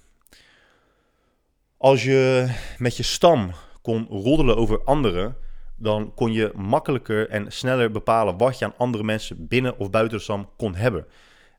als 1.77 2.05
je 2.05 2.49
met 2.79 2.97
je 2.97 3.03
stam 3.03 3.51
kon 3.83 4.07
roddelen 4.07 4.57
over 4.57 4.85
anderen, 4.85 5.37
dan 5.77 6.15
kon 6.15 6.33
je 6.33 6.53
makkelijker 6.55 7.29
en 7.29 7.53
sneller 7.53 7.91
bepalen 7.91 8.37
wat 8.37 8.59
je 8.59 8.65
aan 8.65 8.77
andere 8.77 9.05
mensen 9.05 9.47
binnen 9.49 9.79
of 9.79 9.91
buiten 9.91 10.19
de 10.19 10.23
stam 10.23 10.49
kon 10.57 10.75
hebben. 10.75 11.07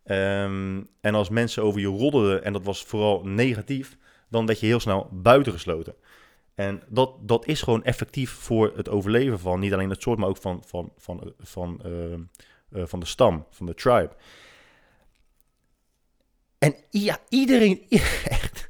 Um, 0.05 0.87
en 1.01 1.15
als 1.15 1.29
mensen 1.29 1.63
over 1.63 1.79
je 1.79 1.87
roddelden 1.87 2.43
en 2.43 2.53
dat 2.53 2.63
was 2.63 2.83
vooral 2.83 3.21
negatief, 3.23 3.97
dan 4.29 4.45
werd 4.45 4.59
je 4.59 4.65
heel 4.65 4.79
snel 4.79 5.09
buitengesloten. 5.11 5.95
En 6.57 6.81
dat, 6.87 7.27
dat 7.27 7.45
is 7.45 7.61
gewoon 7.61 7.83
effectief 7.83 8.31
voor 8.31 8.73
het 8.75 8.89
overleven 8.89 9.39
van 9.39 9.59
niet 9.59 9.73
alleen 9.73 9.89
het 9.89 10.01
soort, 10.01 10.19
maar 10.19 10.29
ook 10.29 10.37
van, 10.37 10.63
van, 10.65 10.91
van, 10.97 11.33
van, 11.39 11.81
uh, 11.85 12.13
eh, 12.13 12.19
van 12.87 12.99
de 12.99 13.05
stam, 13.05 13.45
van 13.49 13.65
de 13.65 13.73
tribe. 13.73 14.09
En 16.57 16.75
ja, 16.89 17.19
iedereen, 17.29 17.85
echt, 18.39 18.69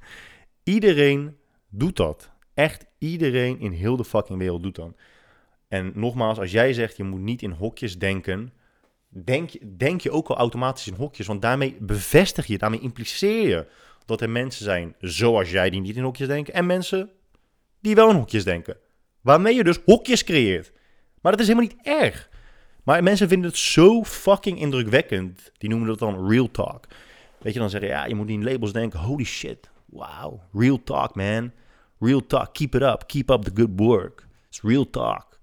iedereen 0.63 1.37
doet 1.69 1.95
dat. 1.95 2.31
Echt 2.53 2.85
iedereen 2.97 3.59
in 3.59 3.71
heel 3.71 3.97
de 3.97 4.05
fucking 4.05 4.39
wereld 4.39 4.63
doet 4.63 4.75
dat. 4.75 4.95
En 5.67 5.91
nogmaals, 5.95 6.39
als 6.39 6.51
jij 6.51 6.73
zegt 6.73 6.97
je 6.97 7.03
moet 7.03 7.21
niet 7.21 7.41
in 7.41 7.51
hokjes 7.51 7.99
denken, 7.99 8.53
denk, 9.07 9.77
denk 9.79 10.01
je 10.01 10.11
ook 10.11 10.27
al 10.27 10.37
automatisch 10.37 10.87
in 10.87 10.93
hokjes. 10.93 11.27
Want 11.27 11.41
daarmee 11.41 11.77
bevestig 11.79 12.45
je, 12.45 12.57
daarmee 12.57 12.79
impliceer 12.79 13.47
je 13.47 13.67
dat 14.05 14.21
er 14.21 14.29
mensen 14.29 14.63
zijn 14.63 14.95
zoals 14.99 15.51
jij 15.51 15.69
die 15.69 15.81
niet 15.81 15.95
in 15.95 16.03
hokjes 16.03 16.27
denken. 16.27 16.53
En 16.53 16.65
mensen 16.65 17.11
die 17.79 17.95
wel 17.95 18.09
in 18.09 18.15
hokjes 18.15 18.43
denken. 18.43 18.77
Waarmee 19.21 19.55
je 19.55 19.63
dus 19.63 19.79
hokjes 19.85 20.23
creëert. 20.23 20.71
Maar 21.21 21.31
dat 21.31 21.41
is 21.41 21.47
helemaal 21.47 21.69
niet 21.69 21.85
erg. 21.85 22.29
Maar 22.83 23.03
mensen 23.03 23.27
vinden 23.27 23.49
het 23.49 23.59
zo 23.59 24.03
fucking 24.03 24.59
indrukwekkend. 24.59 25.51
Die 25.57 25.69
noemen 25.69 25.87
dat 25.87 25.99
dan 25.99 26.29
real 26.29 26.51
talk. 26.51 26.85
Weet 27.37 27.53
je, 27.53 27.59
dan 27.59 27.69
zeggen 27.69 27.89
ja, 27.89 28.05
je 28.05 28.15
moet 28.15 28.27
niet 28.27 28.39
in 28.39 28.51
labels 28.51 28.73
denken. 28.73 28.99
Holy 28.99 29.23
shit. 29.23 29.69
Wow. 29.85 30.41
Real 30.53 30.83
talk, 30.83 31.15
man. 31.15 31.51
Real 31.99 32.25
talk. 32.25 32.53
Keep 32.53 32.75
it 32.75 32.81
up. 32.81 33.03
Keep 33.07 33.29
up 33.29 33.43
the 33.43 33.51
good 33.53 33.69
work. 33.75 34.27
It's 34.47 34.61
real 34.61 34.89
talk. 34.89 35.39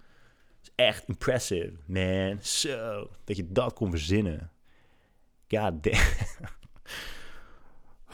It's 0.61 0.71
echt 0.75 1.09
impressive, 1.09 1.73
man. 1.87 2.39
Zo. 2.41 3.11
Dat 3.25 3.37
je 3.37 3.53
dat 3.53 3.73
kon 3.73 3.91
verzinnen. 3.91 4.51
God 5.49 5.83
damn. 5.83 6.03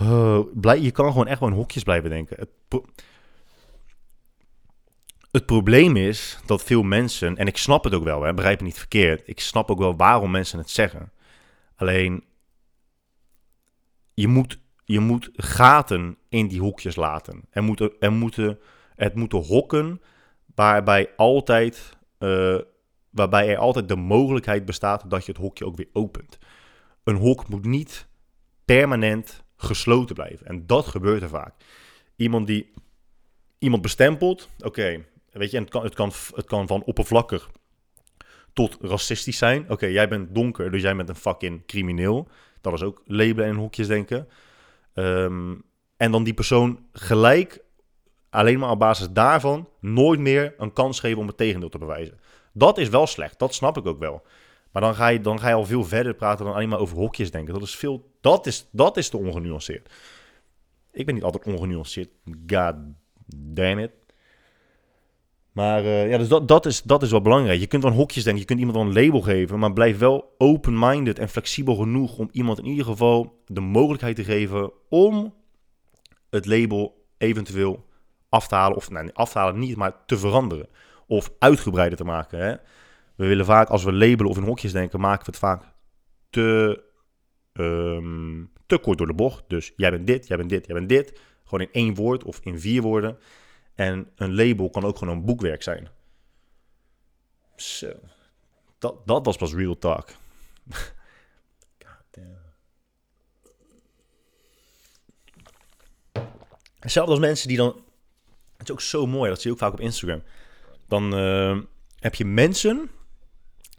Oh, 0.02 0.74
je 0.82 0.90
kan 0.90 1.06
gewoon 1.06 1.26
echt 1.26 1.40
wel 1.40 1.50
hokjes 1.50 1.82
blijven 1.82 2.10
denken. 2.10 2.36
Het, 2.38 2.82
het 5.30 5.46
probleem 5.46 5.96
is 5.96 6.38
dat 6.46 6.64
veel 6.64 6.82
mensen, 6.82 7.36
en 7.36 7.46
ik 7.46 7.56
snap 7.56 7.84
het 7.84 7.94
ook 7.94 8.04
wel, 8.04 8.22
hè, 8.22 8.34
begrijp 8.34 8.60
me 8.60 8.66
niet 8.66 8.78
verkeerd. 8.78 9.22
Ik 9.28 9.40
snap 9.40 9.70
ook 9.70 9.78
wel 9.78 9.96
waarom 9.96 10.30
mensen 10.30 10.58
het 10.58 10.70
zeggen. 10.70 11.12
Alleen, 11.76 12.24
je 14.14 14.28
moet, 14.28 14.58
je 14.84 15.00
moet 15.00 15.30
gaten 15.32 16.16
in 16.28 16.48
die 16.48 16.60
hokjes 16.60 16.96
laten. 16.96 17.44
Er 17.50 17.62
moeten, 17.62 17.92
er 17.98 18.12
moeten, 18.12 18.58
het 18.96 19.14
moeten 19.14 19.38
hokken 19.38 20.00
waarbij, 20.54 21.10
altijd, 21.16 21.96
uh, 22.18 22.58
waarbij 23.10 23.48
er 23.48 23.58
altijd 23.58 23.88
de 23.88 23.96
mogelijkheid 23.96 24.64
bestaat 24.64 25.10
dat 25.10 25.26
je 25.26 25.32
het 25.32 25.40
hokje 25.40 25.64
ook 25.64 25.76
weer 25.76 25.88
opent. 25.92 26.38
Een 27.04 27.16
hok 27.16 27.48
moet 27.48 27.64
niet 27.64 28.08
permanent 28.64 29.44
gesloten 29.56 30.14
blijven. 30.14 30.46
En 30.46 30.66
dat 30.66 30.86
gebeurt 30.86 31.22
er 31.22 31.28
vaak. 31.28 31.54
Iemand 32.16 32.46
die 32.46 32.72
iemand 33.58 33.82
bestempelt, 33.82 34.48
oké, 34.58 35.04
weet 35.30 35.50
je, 35.50 35.56
en 35.56 35.62
het 35.62 35.72
kan, 35.72 35.82
het, 35.82 35.94
kan, 35.94 36.12
het 36.34 36.46
kan 36.46 36.66
van 36.66 36.82
oppervlakkig 36.84 37.50
tot 38.52 38.76
racistisch 38.80 39.38
zijn. 39.38 39.70
Oké, 39.70 39.86
jij 39.86 40.08
bent 40.08 40.34
donker, 40.34 40.70
dus 40.70 40.82
jij 40.82 40.96
bent 40.96 41.08
een 41.08 41.14
fucking 41.14 41.66
crimineel. 41.66 42.28
Dat 42.60 42.72
is 42.72 42.82
ook 42.82 43.02
labelen 43.06 43.48
en 43.48 43.56
hokjes 43.56 43.86
denken. 43.86 44.28
Ehm, 44.94 45.54
en 45.96 46.12
dan 46.12 46.24
die 46.24 46.34
persoon 46.34 46.86
gelijk, 46.92 47.62
alleen 48.30 48.58
maar 48.58 48.70
op 48.70 48.78
basis 48.78 49.10
daarvan, 49.10 49.68
nooit 49.80 50.20
meer 50.20 50.54
een 50.58 50.72
kans 50.72 51.00
geven 51.00 51.18
om 51.18 51.26
het 51.26 51.36
tegendeel 51.36 51.68
te 51.68 51.78
bewijzen. 51.78 52.20
Dat 52.52 52.78
is 52.78 52.88
wel 52.88 53.06
slecht, 53.06 53.38
dat 53.38 53.54
snap 53.54 53.76
ik 53.76 53.86
ook 53.86 53.98
wel. 53.98 54.22
Maar 54.72 54.82
dan 54.82 54.94
ga 54.94 55.08
je, 55.08 55.20
dan 55.20 55.40
ga 55.40 55.48
je 55.48 55.54
al 55.54 55.64
veel 55.64 55.84
verder 55.84 56.14
praten 56.14 56.44
dan 56.44 56.54
alleen 56.54 56.68
maar 56.68 56.78
over 56.78 56.96
hokjes 56.96 57.30
denken. 57.30 57.54
Dat 57.54 57.62
is, 57.62 57.76
veel, 57.76 58.10
dat 58.20 58.46
is, 58.46 58.68
dat 58.70 58.96
is 58.96 59.08
te 59.08 59.16
ongenuanceerd. 59.16 59.92
Ik 60.92 61.06
ben 61.06 61.14
niet 61.14 61.24
altijd 61.24 61.46
ongenuanceerd. 61.46 62.08
God 62.46 62.74
damn 63.36 63.78
it. 63.80 63.90
Maar 65.52 65.84
uh, 65.84 66.10
ja, 66.10 66.18
dus 66.18 66.28
dat, 66.28 66.48
dat, 66.48 66.66
is, 66.66 66.82
dat 66.82 67.02
is 67.02 67.10
wel 67.10 67.22
belangrijk. 67.22 67.60
Je 67.60 67.66
kunt 67.66 67.82
wel 67.82 67.92
hokjes 67.92 68.24
denken, 68.24 68.40
je 68.40 68.46
kunt 68.46 68.58
iemand 68.58 68.78
wel 68.78 68.86
een 68.86 69.04
label 69.04 69.20
geven, 69.20 69.58
maar 69.58 69.72
blijf 69.72 69.98
wel 69.98 70.34
open-minded 70.38 71.18
en 71.18 71.28
flexibel 71.28 71.74
genoeg 71.74 72.18
om 72.18 72.28
iemand 72.32 72.58
in 72.58 72.66
ieder 72.66 72.84
geval 72.84 73.42
de 73.46 73.60
mogelijkheid 73.60 74.16
te 74.16 74.24
geven 74.24 74.72
om 74.88 75.34
het 76.30 76.46
label 76.46 77.06
eventueel 77.18 77.84
af 78.28 78.48
te 78.48 78.54
halen, 78.54 78.76
of 78.76 78.90
nee, 78.90 79.12
af 79.12 79.32
te 79.32 79.38
halen 79.38 79.58
niet, 79.58 79.76
maar 79.76 80.04
te 80.06 80.18
veranderen 80.18 80.68
of 81.06 81.30
uitgebreider 81.38 81.98
te 81.98 82.04
maken. 82.04 82.38
Hè? 82.38 82.54
We 83.14 83.26
willen 83.26 83.44
vaak, 83.44 83.68
als 83.68 83.84
we 83.84 83.92
labelen 83.92 84.30
of 84.30 84.36
in 84.36 84.42
hokjes 84.42 84.72
denken, 84.72 85.00
maken 85.00 85.24
we 85.24 85.30
het 85.30 85.40
vaak 85.40 85.62
te, 86.30 86.82
um, 87.52 88.50
te 88.66 88.78
kort 88.78 88.98
door 88.98 89.06
de 89.06 89.14
bocht. 89.14 89.44
Dus 89.48 89.72
jij 89.76 89.90
bent 89.90 90.06
dit, 90.06 90.26
jij 90.26 90.36
bent 90.36 90.48
dit, 90.48 90.66
jij 90.66 90.74
bent 90.74 90.88
dit. 90.88 91.20
Gewoon 91.44 91.66
in 91.66 91.72
één 91.72 91.94
woord 91.94 92.24
of 92.24 92.40
in 92.42 92.60
vier 92.60 92.82
woorden. 92.82 93.18
En 93.80 94.10
een 94.16 94.34
label 94.34 94.70
kan 94.70 94.84
ook 94.84 94.98
gewoon 94.98 95.16
een 95.16 95.24
boekwerk 95.24 95.62
zijn. 95.62 95.88
Zo. 97.56 97.92
Dat, 98.78 99.06
dat 99.06 99.24
was 99.24 99.36
pas 99.36 99.54
real 99.54 99.78
talk. 99.78 100.08
Hetzelfde 106.78 107.10
als 107.10 107.20
mensen 107.20 107.48
die 107.48 107.56
dan... 107.56 107.84
Het 108.56 108.68
is 108.68 108.70
ook 108.70 108.80
zo 108.80 109.06
mooi, 109.06 109.30
dat 109.30 109.40
zie 109.40 109.50
je 109.50 109.56
ook 109.56 109.62
vaak 109.62 109.72
op 109.72 109.80
Instagram. 109.80 110.22
Dan 110.88 111.18
uh, 111.18 111.60
heb 111.98 112.14
je 112.14 112.24
mensen 112.24 112.90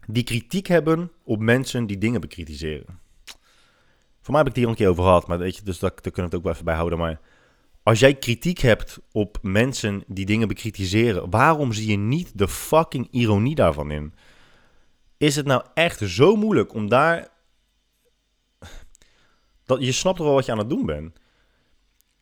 die 0.08 0.24
kritiek 0.24 0.68
hebben 0.68 1.12
op 1.24 1.40
mensen 1.40 1.86
die 1.86 1.98
dingen 1.98 2.22
bekritiseren. 2.22 3.00
Voor 4.22 4.34
mij 4.34 4.38
heb 4.38 4.48
ik 4.48 4.56
het 4.56 4.56
hier 4.56 4.68
een 4.68 4.76
keer 4.76 4.90
over 4.90 5.04
gehad, 5.04 5.28
maar 5.28 5.38
weet 5.38 5.56
je, 5.56 5.64
dus 5.64 5.80
dat, 5.80 6.04
daar 6.04 6.12
kunnen 6.12 6.16
we 6.16 6.28
het 6.28 6.36
ook 6.36 6.44
wel 6.44 6.54
even 6.54 6.66
bij 6.66 6.76
houden. 6.76 6.98
Maar 7.00 7.20
als 7.84 8.00
jij 8.00 8.15
kritiek 8.15 8.60
hebt 8.60 9.00
op 9.12 9.38
mensen 9.41 10.04
die 10.08 10.26
dingen 10.26 10.48
bekritiseren, 10.48 11.30
waarom 11.30 11.74
zie 11.74 11.89
je 11.89 11.98
niet 11.98 12.38
de 12.38 12.48
fucking 12.48 13.08
ironie 13.12 13.56
daarvan 13.56 13.91
in? 13.91 14.13
Is 15.17 15.36
het 15.36 15.46
nou 15.46 15.63
echt 15.74 16.00
zo 16.00 16.36
moeilijk 16.36 16.74
om 16.74 16.89
daar. 16.89 17.28
Dat, 19.65 19.86
je 19.86 19.91
snapt 19.91 20.17
toch 20.17 20.26
wel 20.26 20.36
wat 20.36 20.46
je 20.46 20.52
aan 20.52 20.58
het 20.58 20.70
doen 20.70 20.86
bent. 20.86 21.20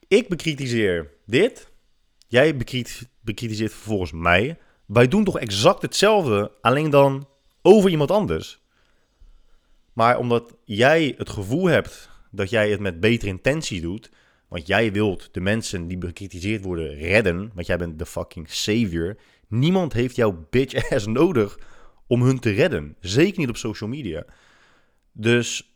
Ik 0.07 0.29
bekritiseer 0.29 1.13
dit. 1.25 1.71
Jij 2.27 2.57
bekritiseert 3.21 3.73
vervolgens 3.73 4.11
mij. 4.11 4.57
Wij 4.85 5.07
doen 5.07 5.23
toch 5.23 5.39
exact 5.39 5.81
hetzelfde, 5.81 6.51
alleen 6.61 6.89
dan 6.89 7.27
over 7.61 7.89
iemand 7.89 8.11
anders. 8.11 8.61
Maar 9.93 10.17
omdat 10.17 10.55
jij 10.63 11.13
het 11.17 11.29
gevoel 11.29 11.65
hebt 11.65 12.09
dat 12.31 12.49
jij 12.49 12.69
het 12.69 12.79
met 12.79 12.99
betere 12.99 13.31
intentie 13.31 13.81
doet, 13.81 14.11
want 14.49 14.67
jij 14.67 14.91
wilt 14.91 15.29
de 15.31 15.41
mensen 15.41 15.87
die 15.87 15.97
bekritiseerd 15.97 16.63
worden 16.63 16.93
redden, 16.95 17.51
want 17.53 17.67
jij 17.67 17.77
bent 17.77 17.99
de 17.99 18.05
fucking 18.05 18.49
savior. 18.49 19.17
Niemand 19.47 19.93
heeft 19.93 20.15
jouw 20.15 20.47
bitch 20.49 20.89
ass 20.91 21.05
nodig 21.05 21.59
om 22.07 22.21
hun 22.21 22.39
te 22.39 22.49
redden. 22.49 22.95
Zeker 22.99 23.39
niet 23.39 23.49
op 23.49 23.57
social 23.57 23.89
media. 23.89 24.25
Dus 25.11 25.73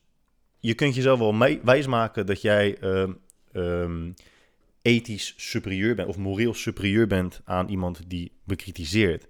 je 0.59 0.73
kunt 0.73 0.95
jezelf 0.95 1.19
wel 1.19 1.37
wijsmaken 1.63 2.25
dat 2.25 2.41
jij 2.41 2.77
uh, 2.81 3.09
um, 3.53 4.13
ethisch 4.81 5.33
superieur 5.37 5.95
bent 5.95 6.07
of 6.07 6.17
moreel 6.17 6.53
superieur 6.53 7.07
bent 7.07 7.41
aan 7.45 7.69
iemand 7.69 8.09
die 8.09 8.31
bekritiseert. 8.43 9.27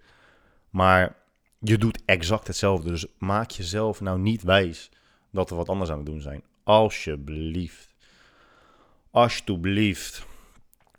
Maar 0.70 1.16
je 1.60 1.78
doet 1.78 2.02
exact 2.06 2.48
hetzelfde. 2.48 2.90
Dus 2.90 3.06
maak 3.18 3.52
jezelf 3.52 4.02
nou 4.02 4.20
niet 4.20 4.44
wijs 4.44 4.92
dat 5.32 5.50
we 5.50 5.56
wat 5.56 5.70
anders 5.70 5.90
aan 5.90 5.98
het 5.98 6.06
doen 6.06 6.22
zijn. 6.22 6.44
Alsjeblieft. 6.64 7.93
Alsjeblieft. 9.14 10.26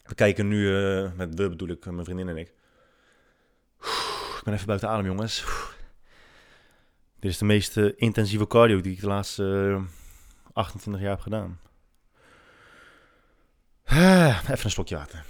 We 0.03 0.14
kijken 0.14 0.48
nu, 0.48 0.57
uh, 0.57 1.12
met 1.12 1.35
we 1.35 1.48
bedoel 1.48 1.68
ik, 1.68 1.85
mijn 1.85 2.05
vriendin 2.05 2.29
en 2.29 2.37
ik. 2.37 2.48
ik 4.38 4.40
ben 4.44 4.55
even 4.55 4.66
buiten 4.66 4.88
adem, 4.88 5.07
jongens. 5.07 5.44
Dit 7.18 7.31
is 7.31 7.38
de 7.38 7.44
meest 7.44 7.77
uh, 7.77 7.92
intensieve 7.96 8.46
cardio 8.46 8.81
die 8.81 8.92
ik 8.92 9.00
de 9.00 9.07
laatste 9.07 9.42
uh, 9.42 9.74
eh, 9.74 9.83
28 10.53 11.03
jaar 11.03 11.12
heb 11.12 11.20
gedaan. 11.20 11.61
even 13.85 14.64
een 14.64 14.70
slokje 14.70 14.96
water. 14.96 15.24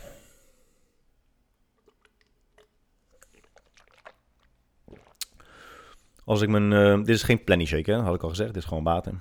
Als 6.25 6.40
ik 6.40 6.49
mijn. 6.49 6.99
Dit 7.05 7.16
is 7.16 7.23
geen 7.23 7.44
planning 7.44 7.68
shake, 7.68 7.90
hè? 7.90 7.99
had 8.01 8.14
ik 8.14 8.23
al 8.23 8.29
gezegd. 8.29 8.53
Dit 8.53 8.62
is 8.62 8.68
gewoon 8.68 8.85
water. 8.85 9.14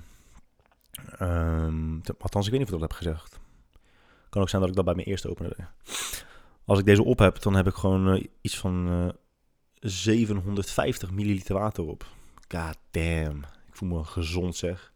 Um, 1.20 2.00
althans, 2.18 2.46
ik 2.46 2.50
weet 2.50 2.60
niet 2.60 2.68
of 2.68 2.74
ik 2.74 2.80
dat 2.80 2.90
heb 2.90 2.98
gezegd. 2.98 3.42
Kan 4.34 4.42
ook 4.42 4.48
zijn 4.48 4.60
dat 4.60 4.70
ik 4.70 4.76
dat 4.76 4.84
bij 4.84 4.94
mijn 4.94 5.06
eerste 5.06 5.30
openen 5.30 5.52
deed. 5.56 5.66
Als 6.64 6.78
ik 6.78 6.84
deze 6.84 7.04
op 7.04 7.18
heb, 7.18 7.42
dan 7.42 7.54
heb 7.54 7.66
ik 7.66 7.74
gewoon 7.74 8.14
uh, 8.14 8.24
iets 8.40 8.58
van 8.58 8.88
uh, 8.88 9.04
eh, 9.06 9.14
750 9.80 11.10
milliliter 11.10 11.54
water 11.54 11.84
op. 11.84 12.06
God 12.48 12.76
damn. 12.90 13.38
Ik 13.66 13.76
voel 13.76 13.88
me 13.88 14.04
gezond, 14.04 14.56
zeg. 14.56 14.92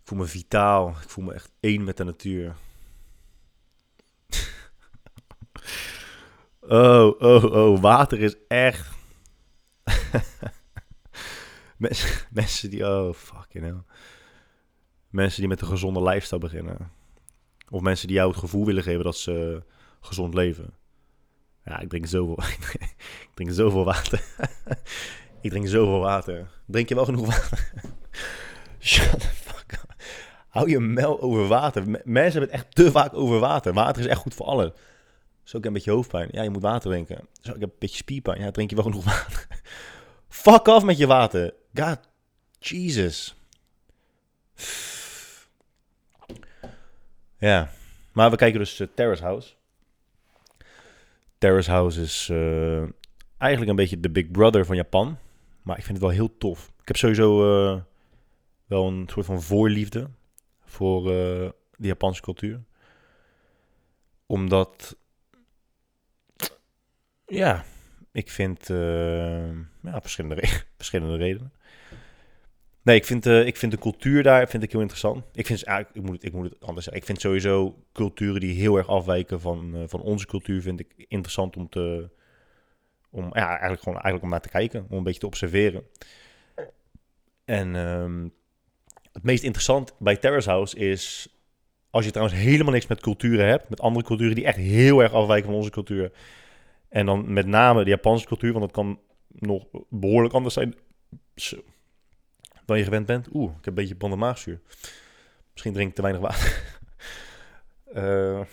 Ik 0.00 0.02
voel 0.04 0.18
me 0.18 0.24
vitaal. 0.24 0.88
Ik 0.88 1.08
voel 1.08 1.24
me 1.24 1.32
echt 1.32 1.50
één 1.60 1.84
met 1.84 1.96
de 1.96 2.04
natuur. 2.04 2.56
oh, 6.60 7.20
oh, 7.20 7.44
oh. 7.44 7.80
Water 7.80 8.20
is 8.20 8.36
echt 8.48 8.88
mensen, 11.76 12.26
mensen 12.30 12.70
die, 12.70 12.86
oh 12.86 13.14
fucking 13.14 13.64
hell. 13.64 13.82
Mensen 15.10 15.40
die 15.40 15.48
met 15.48 15.60
een 15.60 15.66
gezonde 15.66 16.02
lifestyle 16.02 16.40
beginnen. 16.40 17.02
Of 17.70 17.80
mensen 17.80 18.06
die 18.06 18.16
jou 18.16 18.30
het 18.30 18.38
gevoel 18.38 18.66
willen 18.66 18.82
geven 18.82 19.04
dat 19.04 19.16
ze 19.16 19.62
gezond 20.00 20.34
leven. 20.34 20.74
Ja, 21.64 21.78
ik 21.78 21.88
drink 21.88 22.06
zoveel, 22.06 22.38
ik 23.28 23.30
drink 23.34 23.50
zoveel 23.50 23.84
water. 23.84 24.22
Ik 25.44 25.50
drink 25.50 25.68
zoveel 25.68 26.00
water. 26.00 26.50
Drink 26.66 26.88
je 26.88 26.94
wel 26.94 27.04
genoeg 27.04 27.26
water? 27.26 27.70
Shut 28.78 29.20
the 29.20 29.28
fuck 29.28 29.72
up. 29.72 29.94
Hou 30.48 30.70
je 30.70 30.80
mel 30.80 31.20
over 31.20 31.46
water. 31.46 31.82
Mensen 32.04 32.22
hebben 32.22 32.40
het 32.40 32.50
echt 32.50 32.74
te 32.74 32.90
vaak 32.90 33.14
over 33.14 33.38
water. 33.38 33.72
Water 33.72 34.02
is 34.02 34.08
echt 34.08 34.20
goed 34.20 34.34
voor 34.34 34.46
alles. 34.46 34.70
Zo, 35.42 35.56
ik 35.56 35.62
heb 35.62 35.64
een 35.64 35.72
beetje 35.72 35.90
hoofdpijn. 35.90 36.28
Ja, 36.32 36.42
je 36.42 36.50
moet 36.50 36.62
water 36.62 36.90
drinken. 36.90 37.28
Zo, 37.40 37.52
ik 37.52 37.60
heb 37.60 37.70
een 37.70 37.76
beetje 37.78 37.96
spierpijn. 37.96 38.40
Ja, 38.40 38.50
drink 38.50 38.70
je 38.70 38.76
wel 38.76 38.84
genoeg 38.84 39.04
water. 39.04 39.46
Fuck 40.28 40.66
off 40.66 40.84
met 40.84 40.98
je 40.98 41.06
water. 41.06 41.54
God, 41.74 41.98
Jesus. 42.58 43.36
Ja, 47.44 47.70
maar 48.12 48.30
we 48.30 48.36
kijken 48.36 48.58
dus 48.58 48.80
uh, 48.80 48.88
Terrace 48.94 49.22
House. 49.22 49.54
Terrace 51.38 51.70
House 51.70 52.00
is 52.00 52.28
uh, 52.28 52.82
eigenlijk 53.38 53.70
een 53.70 53.76
beetje 53.76 54.00
de 54.00 54.10
Big 54.10 54.30
Brother 54.30 54.66
van 54.66 54.76
Japan. 54.76 55.18
Maar 55.62 55.78
ik 55.78 55.84
vind 55.84 55.96
het 55.96 56.06
wel 56.06 56.16
heel 56.16 56.38
tof. 56.38 56.72
Ik 56.80 56.88
heb 56.88 56.96
sowieso 56.96 57.64
uh, 57.74 57.80
wel 58.66 58.86
een 58.86 59.08
soort 59.10 59.26
van 59.26 59.42
voorliefde 59.42 60.10
voor 60.64 61.04
de 61.04 61.54
Japanse 61.76 62.22
cultuur. 62.22 62.62
Omdat, 64.26 64.96
ja, 67.26 67.64
ik 68.12 68.30
vind, 68.30 68.68
ja, 69.82 70.00
verschillende, 70.00 70.42
verschillende 70.76 71.16
redenen. 71.16 71.52
Nee, 72.84 72.96
ik 72.96 73.04
vind, 73.04 73.26
uh, 73.26 73.46
ik 73.46 73.56
vind 73.56 73.72
de 73.72 73.78
cultuur 73.78 74.22
daar 74.22 74.48
vind 74.48 74.62
ik 74.62 74.72
heel 74.72 74.80
interessant. 74.80 75.24
Ik, 75.32 75.46
vind, 75.46 75.68
ik, 75.68 76.02
moet 76.02 76.12
het, 76.12 76.24
ik 76.24 76.32
moet 76.32 76.44
het 76.44 76.60
anders 76.60 76.84
zeggen. 76.84 77.02
Ik 77.02 77.04
vind 77.04 77.20
sowieso 77.20 77.84
culturen 77.92 78.40
die 78.40 78.54
heel 78.54 78.76
erg 78.76 78.88
afwijken 78.88 79.40
van, 79.40 79.76
uh, 79.76 79.82
van 79.86 80.00
onze 80.00 80.26
cultuur... 80.26 80.62
vind 80.62 80.80
ik 80.80 80.94
interessant 80.96 81.56
om 81.56 81.68
te... 81.68 82.08
Om, 83.10 83.24
ja, 83.24 83.48
eigenlijk 83.48 83.82
gewoon 83.82 83.98
eigenlijk 83.98 84.24
om 84.24 84.30
naar 84.30 84.40
te 84.40 84.48
kijken. 84.48 84.86
Om 84.90 84.96
een 84.96 85.02
beetje 85.02 85.20
te 85.20 85.26
observeren. 85.26 85.82
En 87.44 87.74
um, 87.74 88.32
het 89.12 89.22
meest 89.22 89.42
interessant 89.42 89.94
bij 89.98 90.16
Terrace 90.16 90.50
House 90.50 90.76
is... 90.76 91.28
Als 91.90 92.04
je 92.04 92.10
trouwens 92.10 92.38
helemaal 92.38 92.72
niks 92.72 92.86
met 92.86 93.00
culturen 93.00 93.46
hebt... 93.46 93.68
Met 93.68 93.80
andere 93.80 94.06
culturen 94.06 94.34
die 94.34 94.44
echt 94.44 94.56
heel 94.56 95.02
erg 95.02 95.12
afwijken 95.12 95.46
van 95.46 95.58
onze 95.58 95.70
cultuur... 95.70 96.12
En 96.88 97.06
dan 97.06 97.32
met 97.32 97.46
name 97.46 97.84
de 97.84 97.90
Japanse 97.90 98.26
cultuur... 98.26 98.52
Want 98.52 98.64
dat 98.64 98.74
kan 98.74 99.00
nog 99.28 99.66
behoorlijk 99.88 100.34
anders 100.34 100.54
zijn... 100.54 100.74
Zo 101.34 101.62
dan 102.64 102.78
je 102.78 102.84
gewend 102.84 103.06
bent. 103.06 103.28
Oeh, 103.32 103.50
ik 103.50 103.64
heb 103.64 103.78
een 103.78 103.96
beetje 103.96 104.16
maagzuur. 104.16 104.60
Misschien 105.52 105.72
drink 105.72 105.88
ik 105.88 105.94
te 105.94 106.02
weinig 106.02 106.22
water. 106.22 106.80
uh, 107.88 108.02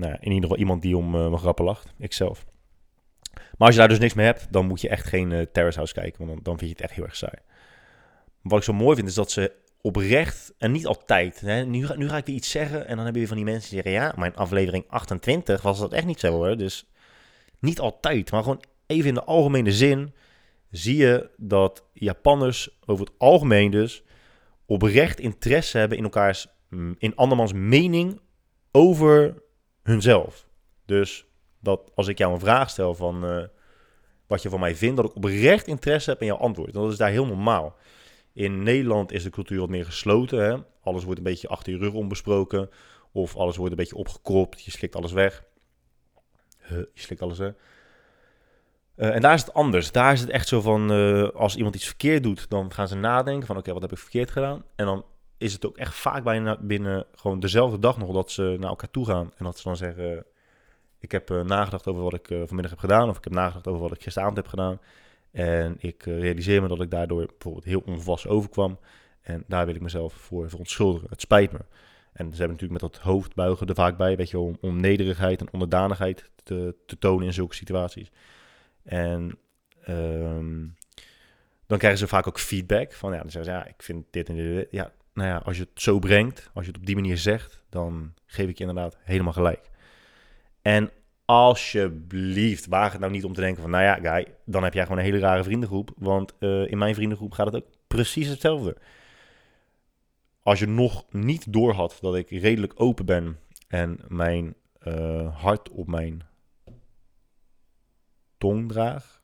nou 0.00 0.12
ja, 0.12 0.16
in 0.20 0.32
ieder 0.32 0.42
geval 0.42 0.56
iemand 0.56 0.82
die 0.82 0.96
om 0.96 1.14
uh, 1.14 1.20
mijn 1.20 1.38
grappen 1.38 1.64
lacht. 1.64 1.92
Ikzelf. 1.98 2.46
Maar 3.32 3.66
als 3.66 3.74
je 3.74 3.78
daar 3.78 3.88
dus 3.88 3.98
niks 3.98 4.14
mee 4.14 4.26
hebt, 4.26 4.46
dan 4.50 4.66
moet 4.66 4.80
je 4.80 4.88
echt 4.88 5.06
geen 5.06 5.30
uh, 5.30 5.46
Terrace 5.52 5.76
House 5.76 5.94
kijken. 5.94 6.26
Want 6.26 6.44
dan, 6.44 6.58
vind 6.58 6.70
je 6.70 6.76
het 6.76 6.84
echt 6.84 6.92
heel 6.92 7.04
erg 7.04 7.16
saai. 7.16 7.36
Wat 8.42 8.58
ik 8.58 8.64
zo 8.64 8.72
mooi 8.72 8.96
vind, 8.96 9.08
is 9.08 9.14
dat 9.14 9.30
ze 9.30 9.52
oprecht, 9.80 10.54
en 10.58 10.72
niet 10.72 10.86
altijd. 10.86 11.40
Hè, 11.40 11.64
nu, 11.64 11.86
nu 11.96 12.08
ga 12.08 12.16
ik 12.16 12.26
weer 12.26 12.34
iets 12.34 12.50
zeggen 12.50 12.86
en 12.86 12.96
dan 12.96 13.06
heb 13.06 13.14
je 13.14 13.26
van 13.26 13.36
die 13.36 13.44
mensen 13.44 13.70
die 13.70 13.82
zeggen... 13.82 14.02
Ja, 14.02 14.12
mijn 14.16 14.36
aflevering 14.36 14.84
28 14.88 15.62
was 15.62 15.78
dat 15.78 15.92
echt 15.92 16.06
niet 16.06 16.20
zo 16.20 16.32
hoor. 16.32 16.56
Dus 16.56 16.86
niet 17.58 17.80
altijd, 17.80 18.30
maar 18.30 18.42
gewoon 18.42 18.62
even 18.86 19.08
in 19.08 19.14
de 19.14 19.24
algemene 19.24 19.72
zin 19.72 20.14
zie 20.70 20.96
je 20.96 21.30
dat 21.36 21.84
Japanners 21.92 22.78
over 22.86 23.04
het 23.04 23.14
algemeen 23.18 23.70
dus 23.70 24.02
oprecht 24.66 25.20
interesse 25.20 25.78
hebben 25.78 25.98
in 25.98 26.04
elkaars, 26.04 26.46
in 26.98 27.16
andermans 27.16 27.52
mening 27.52 28.20
over 28.70 29.42
hunzelf. 29.82 30.46
Dus 30.84 31.26
dat 31.60 31.90
als 31.94 32.08
ik 32.08 32.18
jou 32.18 32.32
een 32.32 32.40
vraag 32.40 32.70
stel 32.70 32.94
van 32.94 33.24
uh, 33.24 33.44
wat 34.26 34.42
je 34.42 34.48
van 34.48 34.60
mij 34.60 34.76
vindt, 34.76 34.96
dat 34.96 35.04
ik 35.04 35.16
oprecht 35.16 35.66
interesse 35.66 36.10
heb 36.10 36.20
in 36.20 36.26
jouw 36.26 36.36
antwoord. 36.36 36.74
En 36.74 36.80
dat 36.80 36.92
is 36.92 36.98
daar 36.98 37.10
heel 37.10 37.26
normaal. 37.26 37.76
In 38.32 38.62
Nederland 38.62 39.12
is 39.12 39.22
de 39.22 39.30
cultuur 39.30 39.58
wat 39.60 39.68
meer 39.68 39.84
gesloten. 39.84 40.44
Hè? 40.44 40.56
Alles 40.80 41.04
wordt 41.04 41.18
een 41.18 41.24
beetje 41.24 41.48
achter 41.48 41.72
je 41.72 41.78
rug 41.78 41.92
onbesproken. 41.92 42.70
Of 43.12 43.36
alles 43.36 43.56
wordt 43.56 43.70
een 43.70 43.78
beetje 43.78 43.96
opgekropt. 43.96 44.64
Je 44.64 44.70
slikt 44.70 44.96
alles 44.96 45.12
weg. 45.12 45.44
Huh, 46.58 46.78
je 46.78 47.00
slikt 47.00 47.22
alles 47.22 47.38
weg. 47.38 47.54
Uh, 48.96 49.14
en 49.14 49.20
daar 49.20 49.34
is 49.34 49.40
het 49.40 49.54
anders. 49.54 49.92
Daar 49.92 50.12
is 50.12 50.20
het 50.20 50.30
echt 50.30 50.48
zo 50.48 50.60
van, 50.60 50.92
uh, 50.92 51.28
als 51.28 51.56
iemand 51.56 51.74
iets 51.74 51.86
verkeerd 51.86 52.22
doet, 52.22 52.50
dan 52.50 52.72
gaan 52.72 52.88
ze 52.88 52.96
nadenken 52.96 53.46
van, 53.46 53.56
oké, 53.56 53.72
wat 53.72 53.82
heb 53.82 53.92
ik 53.92 53.98
verkeerd 53.98 54.30
gedaan? 54.30 54.64
En 54.76 54.86
dan 54.86 55.04
is 55.38 55.52
het 55.52 55.66
ook 55.66 55.76
echt 55.76 55.94
vaak 55.94 56.24
bijna 56.24 56.56
binnen 56.60 57.06
gewoon 57.14 57.40
dezelfde 57.40 57.78
dag 57.78 57.98
nog 57.98 58.12
dat 58.12 58.30
ze 58.30 58.56
naar 58.60 58.68
elkaar 58.68 58.90
toe 58.90 59.06
gaan. 59.06 59.32
En 59.36 59.44
dat 59.44 59.56
ze 59.56 59.62
dan 59.62 59.76
zeggen, 59.76 60.24
ik 60.98 61.12
heb 61.12 61.30
uh, 61.30 61.42
nagedacht 61.42 61.86
over 61.86 62.02
wat 62.02 62.14
ik 62.14 62.26
vanmiddag 62.26 62.70
heb 62.70 62.78
gedaan, 62.78 63.08
of 63.08 63.16
ik 63.16 63.24
heb 63.24 63.32
nagedacht 63.32 63.66
over 63.66 63.80
wat 63.80 63.94
ik 63.94 64.02
gisteravond 64.02 64.36
heb 64.36 64.46
gedaan. 64.46 64.78
En 65.30 65.76
ik 65.78 66.02
realiseer 66.04 66.62
me 66.62 66.68
dat 66.68 66.80
ik 66.80 66.90
daardoor 66.90 67.26
bijvoorbeeld 67.26 67.64
heel 67.64 67.82
onvolwassen 67.86 68.30
overkwam. 68.30 68.78
En 69.20 69.44
daar 69.46 69.66
wil 69.66 69.74
ik 69.74 69.80
mezelf 69.80 70.12
voor 70.12 70.48
verontschuldigen. 70.48 71.08
Het 71.10 71.20
spijt 71.20 71.52
me. 71.52 71.58
En 72.12 72.24
ze 72.30 72.36
hebben 72.36 72.56
natuurlijk 72.56 72.82
met 72.82 72.92
dat 72.92 73.00
hoofdbuigen 73.02 73.66
er 73.66 73.74
vaak 73.74 73.96
bij, 73.96 74.16
weet 74.16 74.30
je, 74.30 74.38
om, 74.38 74.58
om 74.60 74.80
nederigheid 74.80 75.40
en 75.40 75.52
onderdanigheid 75.52 76.30
te, 76.42 76.74
te 76.86 76.98
tonen 76.98 77.26
in 77.26 77.32
zulke 77.32 77.54
situaties. 77.54 78.10
En 78.86 79.38
um, 79.88 80.74
dan 81.66 81.78
krijgen 81.78 81.98
ze 81.98 82.06
vaak 82.06 82.26
ook 82.26 82.40
feedback 82.40 82.92
van, 82.92 83.12
ja, 83.12 83.20
dan 83.20 83.30
zeggen 83.30 83.52
ze, 83.52 83.58
ja, 83.58 83.66
ik 83.66 83.82
vind 83.82 84.04
dit 84.10 84.28
en 84.28 84.34
dit. 84.34 84.68
Ja, 84.70 84.92
nou 85.14 85.28
ja, 85.28 85.36
als 85.36 85.56
je 85.56 85.62
het 85.62 85.82
zo 85.82 85.98
brengt, 85.98 86.50
als 86.54 86.64
je 86.64 86.70
het 86.70 86.80
op 86.80 86.86
die 86.86 86.94
manier 86.94 87.18
zegt, 87.18 87.62
dan 87.68 88.14
geef 88.26 88.48
ik 88.48 88.58
je 88.58 88.66
inderdaad 88.66 88.98
helemaal 89.02 89.32
gelijk. 89.32 89.70
En 90.62 90.90
alsjeblieft, 91.24 92.66
waag 92.66 92.92
het 92.92 93.00
nou 93.00 93.12
niet 93.12 93.24
om 93.24 93.32
te 93.32 93.40
denken 93.40 93.62
van, 93.62 93.70
nou 93.70 93.84
ja, 93.84 93.94
guy, 93.94 94.26
dan 94.44 94.62
heb 94.62 94.74
jij 94.74 94.82
gewoon 94.82 94.98
een 94.98 95.04
hele 95.04 95.18
rare 95.18 95.44
vriendengroep. 95.44 95.90
Want 95.96 96.34
uh, 96.38 96.70
in 96.70 96.78
mijn 96.78 96.94
vriendengroep 96.94 97.32
gaat 97.32 97.46
het 97.46 97.54
ook 97.54 97.66
precies 97.86 98.28
hetzelfde. 98.28 98.76
Als 100.42 100.58
je 100.58 100.66
nog 100.66 101.04
niet 101.10 101.52
doorhad 101.52 101.98
dat 102.00 102.16
ik 102.16 102.30
redelijk 102.30 102.72
open 102.76 103.06
ben 103.06 103.38
en 103.68 103.98
mijn 104.08 104.54
uh, 104.82 105.42
hart 105.42 105.70
op 105.70 105.86
mijn 105.86 106.22
draag. 108.66 109.22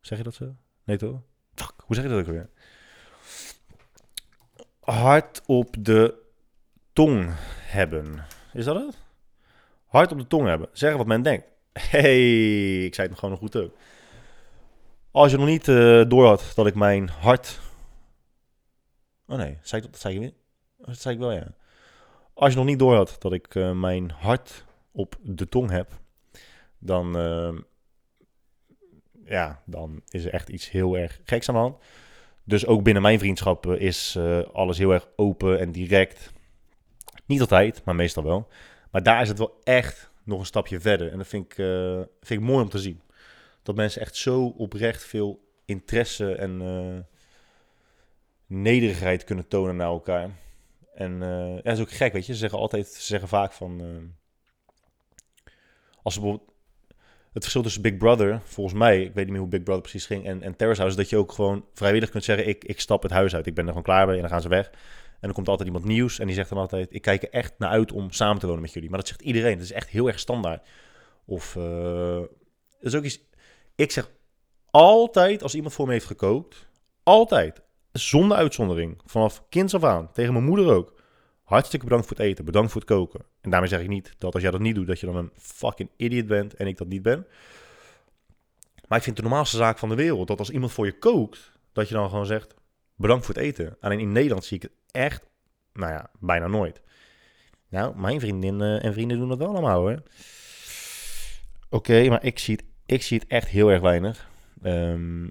Zeg 0.00 0.18
je 0.18 0.24
dat 0.24 0.34
zo? 0.34 0.56
Nee 0.84 0.96
toch? 0.96 1.20
Hoe 1.76 1.94
zeg 1.94 2.04
je 2.04 2.10
dat 2.10 2.20
ook 2.20 2.26
weer? 2.26 2.50
Hart 4.80 5.42
op 5.46 5.76
de 5.78 6.14
tong 6.92 7.30
hebben. 7.60 8.24
Is 8.52 8.64
dat 8.64 8.86
het? 8.86 8.98
Hart 9.86 10.12
op 10.12 10.18
de 10.18 10.26
tong 10.26 10.46
hebben. 10.46 10.68
Zeggen 10.72 10.98
wat 10.98 11.06
men 11.06 11.22
denkt. 11.22 11.46
hey, 11.72 12.84
ik 12.84 12.94
zei 12.94 13.08
het 13.08 13.18
gewoon 13.18 13.30
nog 13.30 13.40
goed 13.40 13.56
ook. 13.56 13.76
Als 15.10 15.30
je 15.30 15.36
nog 15.36 15.46
niet 15.46 15.68
uh, 15.68 16.08
door 16.08 16.26
had 16.26 16.52
dat 16.54 16.66
ik 16.66 16.74
mijn 16.74 17.08
hart... 17.08 17.60
Oh 19.26 19.36
nee, 19.36 19.58
zei 19.62 19.82
ik 19.82 19.90
dat, 19.90 20.00
zei 20.00 20.14
ik 20.14 20.20
weer? 20.20 20.32
Dat 20.76 20.98
zei 20.98 21.14
ik 21.14 21.20
wel, 21.20 21.32
ja. 21.32 21.54
Als 22.34 22.50
je 22.50 22.56
nog 22.56 22.66
niet 22.66 22.78
door 22.78 22.94
had 22.94 23.16
dat 23.18 23.32
ik 23.32 23.54
uh, 23.54 23.72
mijn 23.72 24.10
hart 24.10 24.64
op 24.92 25.16
de 25.22 25.48
tong 25.48 25.70
heb, 25.70 26.00
dan, 26.80 27.16
uh, 27.18 27.58
ja, 29.24 29.62
dan 29.66 30.02
is 30.08 30.24
er 30.24 30.32
echt 30.32 30.48
iets 30.48 30.70
heel 30.70 30.96
erg 30.96 31.20
geks 31.24 31.48
aan 31.48 31.54
de 31.54 31.60
hand. 31.60 31.76
Dus 32.44 32.66
ook 32.66 32.82
binnen 32.82 33.02
mijn 33.02 33.18
vriendschap 33.18 33.66
is 33.66 34.14
uh, 34.18 34.42
alles 34.52 34.78
heel 34.78 34.92
erg 34.92 35.08
open 35.16 35.58
en 35.58 35.72
direct. 35.72 36.32
Niet 37.26 37.40
altijd, 37.40 37.84
maar 37.84 37.94
meestal 37.94 38.24
wel. 38.24 38.48
Maar 38.90 39.02
daar 39.02 39.22
is 39.22 39.28
het 39.28 39.38
wel 39.38 39.60
echt 39.62 40.10
nog 40.24 40.40
een 40.40 40.46
stapje 40.46 40.80
verder. 40.80 41.12
En 41.12 41.18
dat 41.18 41.26
vind 41.26 41.44
ik, 41.44 41.58
uh, 41.58 42.00
vind 42.20 42.40
ik 42.40 42.46
mooi 42.46 42.62
om 42.62 42.68
te 42.68 42.78
zien. 42.78 43.00
Dat 43.62 43.76
mensen 43.76 44.00
echt 44.00 44.16
zo 44.16 44.46
oprecht 44.46 45.04
veel 45.04 45.40
interesse 45.64 46.34
en 46.34 47.06
nederigheid 48.46 49.24
kunnen 49.24 49.48
tonen 49.48 49.76
naar 49.76 49.86
elkaar. 49.86 50.30
En 50.94 51.20
dat 51.62 51.72
is 51.72 51.80
ook 51.80 51.90
gek, 51.90 52.12
weet 52.12 52.26
je. 52.26 52.32
Ze 52.32 52.38
zeggen 52.38 52.58
altijd, 52.58 52.86
ze 52.86 53.02
zeggen 53.02 53.28
vaak 53.28 53.52
van... 53.52 53.80
als 56.02 56.14
ze 56.14 56.20
bijvoorbeeld 56.20 56.50
het 57.32 57.42
verschil 57.42 57.62
tussen 57.62 57.82
Big 57.82 57.96
Brother, 57.96 58.40
volgens 58.44 58.78
mij, 58.78 59.02
ik 59.02 59.14
weet 59.14 59.24
niet 59.24 59.30
meer 59.32 59.40
hoe 59.40 59.48
Big 59.48 59.62
Brother 59.62 59.82
precies 59.82 60.06
ging, 60.06 60.24
en, 60.24 60.42
en 60.42 60.56
Terrace 60.56 60.80
House, 60.80 60.96
is 60.96 61.02
dat 61.02 61.10
je 61.10 61.16
ook 61.16 61.32
gewoon 61.32 61.64
vrijwillig 61.74 62.10
kunt 62.10 62.24
zeggen, 62.24 62.48
ik, 62.48 62.64
ik 62.64 62.80
stap 62.80 63.02
het 63.02 63.12
huis 63.12 63.34
uit, 63.34 63.46
ik 63.46 63.54
ben 63.54 63.64
er 63.64 63.68
gewoon 63.68 63.84
klaar 63.84 64.06
mee 64.06 64.14
en 64.14 64.20
dan 64.20 64.30
gaan 64.30 64.42
ze 64.42 64.48
weg. 64.48 64.70
En 65.10 65.26
dan 65.26 65.32
komt 65.32 65.48
altijd 65.48 65.68
iemand 65.68 65.84
nieuws 65.84 66.18
en 66.18 66.26
die 66.26 66.34
zegt 66.34 66.48
dan 66.48 66.58
altijd, 66.58 66.94
ik 66.94 67.02
kijk 67.02 67.22
er 67.22 67.30
echt 67.30 67.54
naar 67.58 67.70
uit 67.70 67.92
om 67.92 68.10
samen 68.10 68.38
te 68.38 68.46
wonen 68.46 68.62
met 68.62 68.72
jullie. 68.72 68.88
Maar 68.88 68.98
dat 68.98 69.08
zegt 69.08 69.22
iedereen, 69.22 69.54
dat 69.54 69.64
is 69.64 69.72
echt 69.72 69.88
heel 69.88 70.06
erg 70.06 70.18
standaard. 70.18 70.68
Of, 71.24 71.54
uh, 71.54 72.20
is 72.80 72.94
ook 72.94 73.04
iets, 73.04 73.20
ik 73.74 73.90
zeg 73.90 74.10
altijd, 74.70 75.42
als 75.42 75.54
iemand 75.54 75.74
voor 75.74 75.86
me 75.86 75.92
heeft 75.92 76.06
gekookt, 76.06 76.68
altijd, 77.02 77.62
zonder 77.92 78.36
uitzondering, 78.36 79.00
vanaf 79.04 79.44
kinds 79.48 79.74
af 79.74 79.84
aan, 79.84 80.12
tegen 80.12 80.32
mijn 80.32 80.44
moeder 80.44 80.74
ook, 80.74 81.00
Hartstikke 81.50 81.84
bedankt 81.84 82.06
voor 82.06 82.16
het 82.16 82.26
eten, 82.26 82.44
bedankt 82.44 82.72
voor 82.72 82.80
het 82.80 82.90
koken. 82.90 83.24
En 83.40 83.50
daarmee 83.50 83.68
zeg 83.68 83.80
ik 83.80 83.88
niet 83.88 84.14
dat 84.18 84.34
als 84.34 84.42
jij 84.42 84.50
dat 84.50 84.60
niet 84.60 84.74
doet, 84.74 84.86
dat 84.86 85.00
je 85.00 85.06
dan 85.06 85.16
een 85.16 85.30
fucking 85.36 85.90
idiot 85.96 86.26
bent 86.26 86.54
en 86.54 86.66
ik 86.66 86.76
dat 86.76 86.88
niet 86.88 87.02
ben. 87.02 87.26
Maar 88.88 88.98
ik 88.98 89.04
vind 89.04 89.16
de 89.16 89.22
normaalste 89.22 89.56
zaak 89.56 89.78
van 89.78 89.88
de 89.88 89.94
wereld 89.94 90.28
dat 90.28 90.38
als 90.38 90.50
iemand 90.50 90.72
voor 90.72 90.86
je 90.86 90.98
kookt, 90.98 91.52
dat 91.72 91.88
je 91.88 91.94
dan 91.94 92.08
gewoon 92.08 92.26
zegt 92.26 92.54
bedankt 92.94 93.26
voor 93.26 93.34
het 93.34 93.44
eten. 93.44 93.76
Alleen 93.80 94.00
in 94.00 94.12
Nederland 94.12 94.44
zie 94.44 94.56
ik 94.56 94.62
het 94.62 94.72
echt, 94.90 95.22
nou 95.72 95.92
ja, 95.92 96.10
bijna 96.18 96.46
nooit. 96.46 96.82
Nou, 97.68 98.00
mijn 98.00 98.20
vriendinnen 98.20 98.82
en 98.82 98.92
vrienden 98.92 99.18
doen 99.18 99.28
dat 99.28 99.38
wel 99.38 99.48
allemaal 99.48 99.80
hoor. 99.80 100.02
Oké, 101.68 102.08
maar 102.08 102.24
ik 102.24 102.38
zie, 102.38 102.54
het, 102.54 102.64
ik 102.86 103.02
zie 103.02 103.18
het 103.18 103.28
echt 103.28 103.48
heel 103.48 103.70
erg 103.70 103.80
weinig. 103.80 104.28
Ehm, 104.62 105.28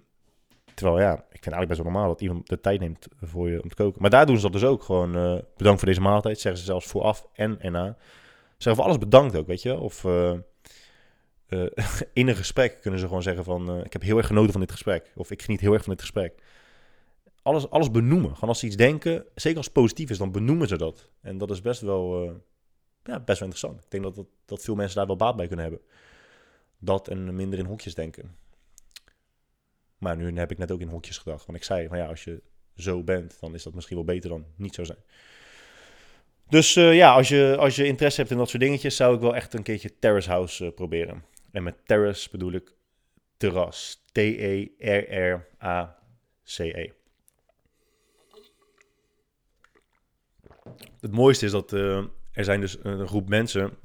terwijl 0.79 0.99
ja, 0.99 1.13
ik 1.13 1.43
vind 1.43 1.55
eigenlijk 1.55 1.67
best 1.67 1.81
wel 1.81 1.91
normaal 1.91 2.07
dat 2.07 2.21
iemand 2.21 2.47
de 2.47 2.59
tijd 2.59 2.79
neemt 2.79 3.07
voor 3.21 3.49
je 3.49 3.63
om 3.63 3.69
te 3.69 3.75
koken. 3.75 4.01
Maar 4.01 4.09
daar 4.09 4.25
doen 4.25 4.35
ze 4.35 4.41
dat 4.41 4.51
dus 4.51 4.63
ook. 4.63 4.83
Gewoon 4.83 5.17
uh, 5.17 5.39
bedankt 5.57 5.79
voor 5.79 5.87
deze 5.87 6.01
maaltijd. 6.01 6.39
Zeggen 6.39 6.61
ze 6.61 6.67
zelfs 6.67 6.85
vooraf 6.85 7.27
en 7.33 7.61
en 7.61 7.71
na. 7.71 7.85
Ze 7.85 7.95
zeggen 8.57 8.75
voor 8.75 8.83
alles 8.83 8.97
bedankt 8.97 9.35
ook, 9.35 9.47
weet 9.47 9.61
je. 9.61 9.79
Of 9.79 10.03
uh, 10.03 10.33
uh, 11.49 11.67
in 12.13 12.27
een 12.27 12.35
gesprek 12.35 12.81
kunnen 12.81 12.99
ze 12.99 13.07
gewoon 13.07 13.21
zeggen 13.21 13.43
van... 13.43 13.83
ik 13.83 13.93
heb 13.93 14.01
heel 14.01 14.17
erg 14.17 14.27
genoten 14.27 14.51
van 14.51 14.61
dit 14.61 14.71
gesprek. 14.71 15.11
Of 15.15 15.31
ik 15.31 15.41
geniet 15.41 15.59
heel 15.59 15.73
erg 15.73 15.83
van 15.83 15.91
dit 15.91 16.01
gesprek. 16.01 16.33
Alles, 17.41 17.69
alles 17.69 17.91
benoemen. 17.91 18.33
Gewoon 18.33 18.49
als 18.49 18.59
ze 18.59 18.65
iets 18.65 18.75
denken, 18.75 19.25
zeker 19.35 19.57
als 19.57 19.65
het 19.65 19.75
positief 19.75 20.09
is, 20.09 20.17
dan 20.17 20.31
benoemen 20.31 20.67
ze 20.67 20.77
dat. 20.77 21.09
En 21.21 21.37
dat 21.37 21.51
is 21.51 21.61
best 21.61 21.81
wel, 21.81 22.23
ja, 23.03 23.19
best 23.19 23.39
wel 23.39 23.49
interessant. 23.49 23.83
Ik 23.83 23.91
denk 23.91 24.03
dat, 24.03 24.15
dat, 24.15 24.27
dat 24.45 24.63
veel 24.63 24.75
mensen 24.75 24.97
daar 24.97 25.07
wel 25.07 25.15
baat 25.15 25.35
bij 25.35 25.47
kunnen 25.47 25.65
hebben. 25.65 25.85
Dat 26.79 27.07
en 27.07 27.35
minder 27.35 27.59
in 27.59 27.65
hokjes 27.65 27.95
denken. 27.95 28.35
Maar 29.99 30.17
nu 30.17 30.37
heb 30.37 30.51
ik 30.51 30.57
net 30.57 30.71
ook 30.71 30.81
in 30.81 30.87
hokjes 30.87 31.17
gedacht. 31.17 31.45
Want 31.45 31.57
ik 31.57 31.63
zei 31.63 31.87
van 31.87 31.97
ja, 31.97 32.05
als 32.05 32.23
je 32.23 32.41
zo 32.75 33.03
bent, 33.03 33.37
dan 33.39 33.53
is 33.53 33.63
dat 33.63 33.73
misschien 33.73 33.95
wel 33.95 34.05
beter 34.05 34.29
dan 34.29 34.45
niet 34.55 34.75
zo 34.75 34.83
zijn. 34.83 34.99
Dus 36.49 36.75
uh, 36.75 36.95
ja, 36.95 37.13
als 37.13 37.27
je, 37.27 37.55
als 37.59 37.75
je 37.75 37.85
interesse 37.85 38.19
hebt 38.19 38.31
in 38.31 38.37
dat 38.37 38.49
soort 38.49 38.61
dingetjes, 38.61 38.95
zou 38.95 39.15
ik 39.15 39.21
wel 39.21 39.35
echt 39.35 39.53
een 39.53 39.63
keertje 39.63 39.99
Terrace 39.99 40.29
House 40.29 40.65
uh, 40.65 40.71
proberen. 40.73 41.23
En 41.51 41.63
met 41.63 41.75
terrace 41.85 42.29
bedoel 42.31 42.51
ik 42.51 42.73
terras. 43.37 44.03
T-E-R-R-A-C-E. 44.11 44.71
-E. 46.71 46.91
Het 50.99 51.11
mooiste 51.11 51.45
is 51.45 51.51
dat 51.51 51.73
uh, 51.73 51.97
er 52.31 52.43
zijn 52.43 52.61
dus 52.61 52.77
een 52.83 53.07
groep 53.07 53.29
mensen 53.29 53.77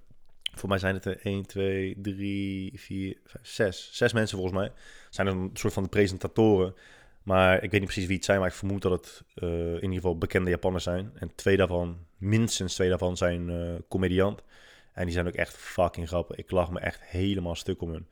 voor 0.55 0.69
mij 0.69 0.79
zijn 0.79 0.95
het 0.95 1.05
er 1.05 1.19
1, 1.23 1.47
2, 1.47 1.97
3, 2.03 2.73
4, 2.81 3.17
5, 3.25 3.47
6. 3.47 3.89
Zes 3.93 4.13
mensen 4.13 4.39
volgens 4.39 4.59
mij. 4.59 4.73
Zijn 5.11 5.27
een 5.27 5.51
soort 5.53 5.73
van 5.73 5.83
de 5.83 5.89
presentatoren. 5.89 6.75
Maar 7.23 7.55
ik 7.55 7.71
weet 7.71 7.81
niet 7.81 7.85
precies 7.85 8.07
wie 8.07 8.17
het 8.17 8.25
zijn, 8.25 8.39
maar 8.39 8.49
ik 8.49 8.55
vermoed 8.55 8.83
dat 8.83 8.93
het 8.93 9.23
uh, 9.35 9.69
in 9.69 9.75
ieder 9.75 9.95
geval 9.95 10.19
bekende 10.19 10.51
Japanners 10.51 10.85
zijn. 10.85 11.13
En 11.15 11.35
twee 11.35 11.57
daarvan, 11.57 12.07
minstens 12.17 12.75
twee 12.75 12.89
daarvan, 12.89 13.17
zijn 13.17 13.49
uh, 13.49 13.75
comediant. 13.89 14.43
En 14.93 15.05
die 15.05 15.15
zijn 15.15 15.27
ook 15.27 15.35
echt 15.35 15.57
fucking 15.57 16.09
grappig. 16.09 16.37
Ik 16.37 16.51
lach 16.51 16.71
me 16.71 16.81
echt 16.81 17.03
helemaal 17.03 17.55
stuk 17.55 17.81
om 17.81 17.91
hun. 17.91 18.09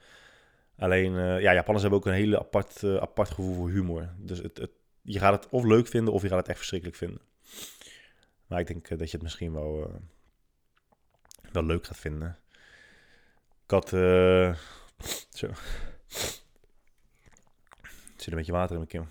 Alleen, 0.78 1.12
uh, 1.12 1.40
ja, 1.40 1.52
Japanners 1.54 1.82
hebben 1.82 2.00
ook 2.00 2.06
een 2.06 2.12
hele 2.12 2.38
apart, 2.38 2.84
apart 2.84 3.28
gevoel 3.28 3.54
voor 3.54 3.70
humor. 3.70 4.08
Dus 4.18 4.38
het, 4.38 4.58
het, 4.58 4.70
je 5.02 5.18
gaat 5.18 5.42
het 5.42 5.52
of 5.52 5.64
leuk 5.64 5.86
vinden 5.86 6.14
of 6.14 6.22
je 6.22 6.28
gaat 6.28 6.38
het 6.38 6.48
echt 6.48 6.58
verschrikkelijk 6.58 6.98
vinden. 6.98 7.20
Maar 8.46 8.60
ik 8.60 8.66
denk 8.66 8.88
dat 8.88 9.10
je 9.10 9.16
het 9.16 9.22
misschien 9.22 9.52
wel 9.52 10.00
wel 11.52 11.64
leuk 11.64 11.86
gaat 11.86 11.98
vinden. 11.98 12.38
Ik 13.64 13.70
had... 13.70 13.92
Uh, 13.92 14.54
zo. 15.30 15.46
Er 15.46 15.56
zit 18.16 18.26
een 18.26 18.36
beetje 18.36 18.52
water 18.52 18.70
in 18.70 18.76
mijn 18.76 18.88
keel. 18.88 19.06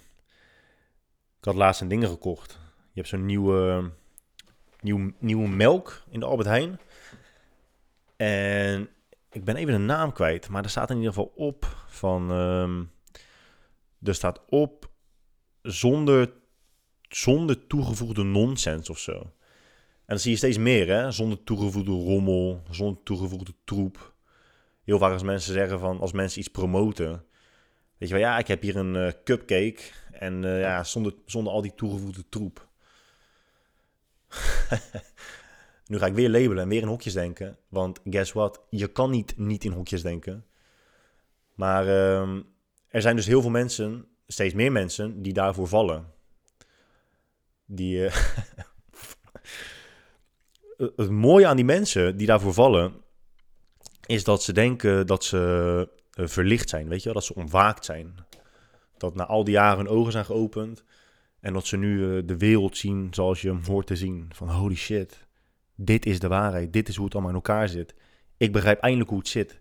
Ik 1.40 1.46
had 1.46 1.56
laatst 1.56 1.82
een 1.82 1.88
dingen 1.88 2.10
gekocht. 2.10 2.52
Je 2.76 3.00
hebt 3.00 3.08
zo'n 3.08 3.26
nieuwe, 3.26 3.92
nieuw, 4.80 5.12
nieuwe 5.20 5.48
melk 5.48 6.04
in 6.10 6.20
de 6.20 6.26
Albert 6.26 6.48
Heijn. 6.48 6.80
En 8.16 8.90
ik 9.32 9.44
ben 9.44 9.56
even 9.56 9.74
de 9.74 9.80
naam 9.80 10.14
kwijt. 10.14 10.50
Maar 10.50 10.64
er 10.64 10.70
staat 10.70 10.90
in 10.90 10.96
ieder 10.96 11.14
geval 11.14 11.32
op 11.36 11.66
van... 11.88 12.32
Um, 12.32 12.92
er 14.04 14.16
staat 14.16 14.42
op 14.50 14.90
zonder, 15.62 16.34
zonder 17.02 17.68
toegevoegde 17.68 18.24
nonsens 18.24 18.90
of 18.90 19.00
zo. 19.00 19.34
En 20.12 20.18
dat 20.18 20.26
zie 20.26 20.36
je 20.36 20.38
steeds 20.38 20.58
meer, 20.58 20.88
hè? 20.88 21.12
Zonder 21.12 21.44
toegevoegde 21.44 21.92
rommel, 21.92 22.64
zonder 22.70 23.04
toegevoegde 23.04 23.54
troep. 23.64 24.14
Heel 24.84 24.98
vaak 24.98 25.12
als 25.12 25.24
mensen 25.24 25.54
zeggen 25.54 25.80
van, 25.80 26.00
als 26.00 26.12
mensen 26.12 26.40
iets 26.40 26.48
promoten. 26.48 27.26
Weet 27.98 28.10
je 28.10 28.16
wel, 28.16 28.24
ja, 28.24 28.38
ik 28.38 28.48
heb 28.48 28.62
hier 28.62 28.76
een 28.76 28.96
uh, 28.96 29.12
cupcake. 29.24 29.80
En 30.12 30.44
uh, 30.44 30.62
ja, 30.62 30.84
zonder, 30.84 31.14
zonder 31.26 31.54
al 31.54 31.62
die 31.62 31.76
toegevoegde 31.76 32.24
troep. 32.30 32.68
nu 35.88 35.98
ga 35.98 36.06
ik 36.06 36.14
weer 36.14 36.30
labelen 36.30 36.64
en 36.64 36.70
weer 36.70 36.82
in 36.82 36.88
hokjes 36.88 37.14
denken. 37.14 37.58
Want 37.70 38.00
guess 38.04 38.32
what? 38.32 38.62
Je 38.70 38.88
kan 38.88 39.10
niet 39.12 39.38
niet 39.38 39.64
in 39.64 39.72
hokjes 39.72 40.02
denken. 40.02 40.46
Maar 41.54 41.86
uh, 41.86 42.38
er 42.88 43.02
zijn 43.02 43.16
dus 43.16 43.26
heel 43.26 43.42
veel 43.42 43.50
mensen, 43.50 44.08
steeds 44.28 44.54
meer 44.54 44.72
mensen, 44.72 45.22
die 45.22 45.34
daarvoor 45.34 45.68
vallen. 45.68 46.14
Die... 47.66 48.10
Uh, 50.82 50.88
het 50.96 51.10
mooie 51.10 51.48
aan 51.48 51.56
die 51.56 51.66
mensen 51.66 52.18
die 52.18 52.28
daarvoor 52.28 52.54
vallen, 52.54 52.94
is 54.06 54.24
dat 54.24 54.44
ze 54.44 54.54
denken 54.54 55.08
dat 55.08 55.24
ze 55.24 55.90
uh, 56.20 56.28
verlicht 56.28 56.70
zijn, 56.70 56.88
weet 56.88 57.00
je 57.00 57.06
wel? 57.06 57.14
Dat 57.14 57.24
ze 57.24 57.36
ontwaakt 57.36 57.86
zijn. 57.86 58.16
Dat 58.98 59.16
na 59.16 59.26
al 59.26 59.44
die 59.44 59.54
jaren 59.54 59.78
hun 59.78 59.88
ogen 59.88 60.12
zijn 60.12 60.26
geopend 60.26 60.84
en 61.40 61.54
dat 61.54 61.66
ze 61.66 61.78
nu 61.78 62.00
uh, 62.00 62.22
de 62.26 62.38
wereld 62.38 62.78
zien 62.78 63.08
zoals 63.12 63.42
je 63.42 63.48
hem 63.48 63.64
hoort 63.66 63.88
te 63.88 63.96
zien. 63.96 64.30
Van 64.34 64.50
holy 64.50 64.76
shit, 64.76 65.28
dit 65.76 66.06
is 66.06 66.20
de 66.20 66.28
waarheid, 66.28 66.74
dit 66.74 66.90
is 66.90 66.96
hoe 66.96 67.06
het 67.06 67.14
allemaal 67.14 67.32
in 67.32 67.38
elkaar 67.38 67.70
zit. 67.70 67.96
Ik 68.38 68.52
begrijp 68.52 68.80
eindelijk 68.80 69.10
hoe 69.10 69.20
het 69.20 69.28
zit. 69.28 69.60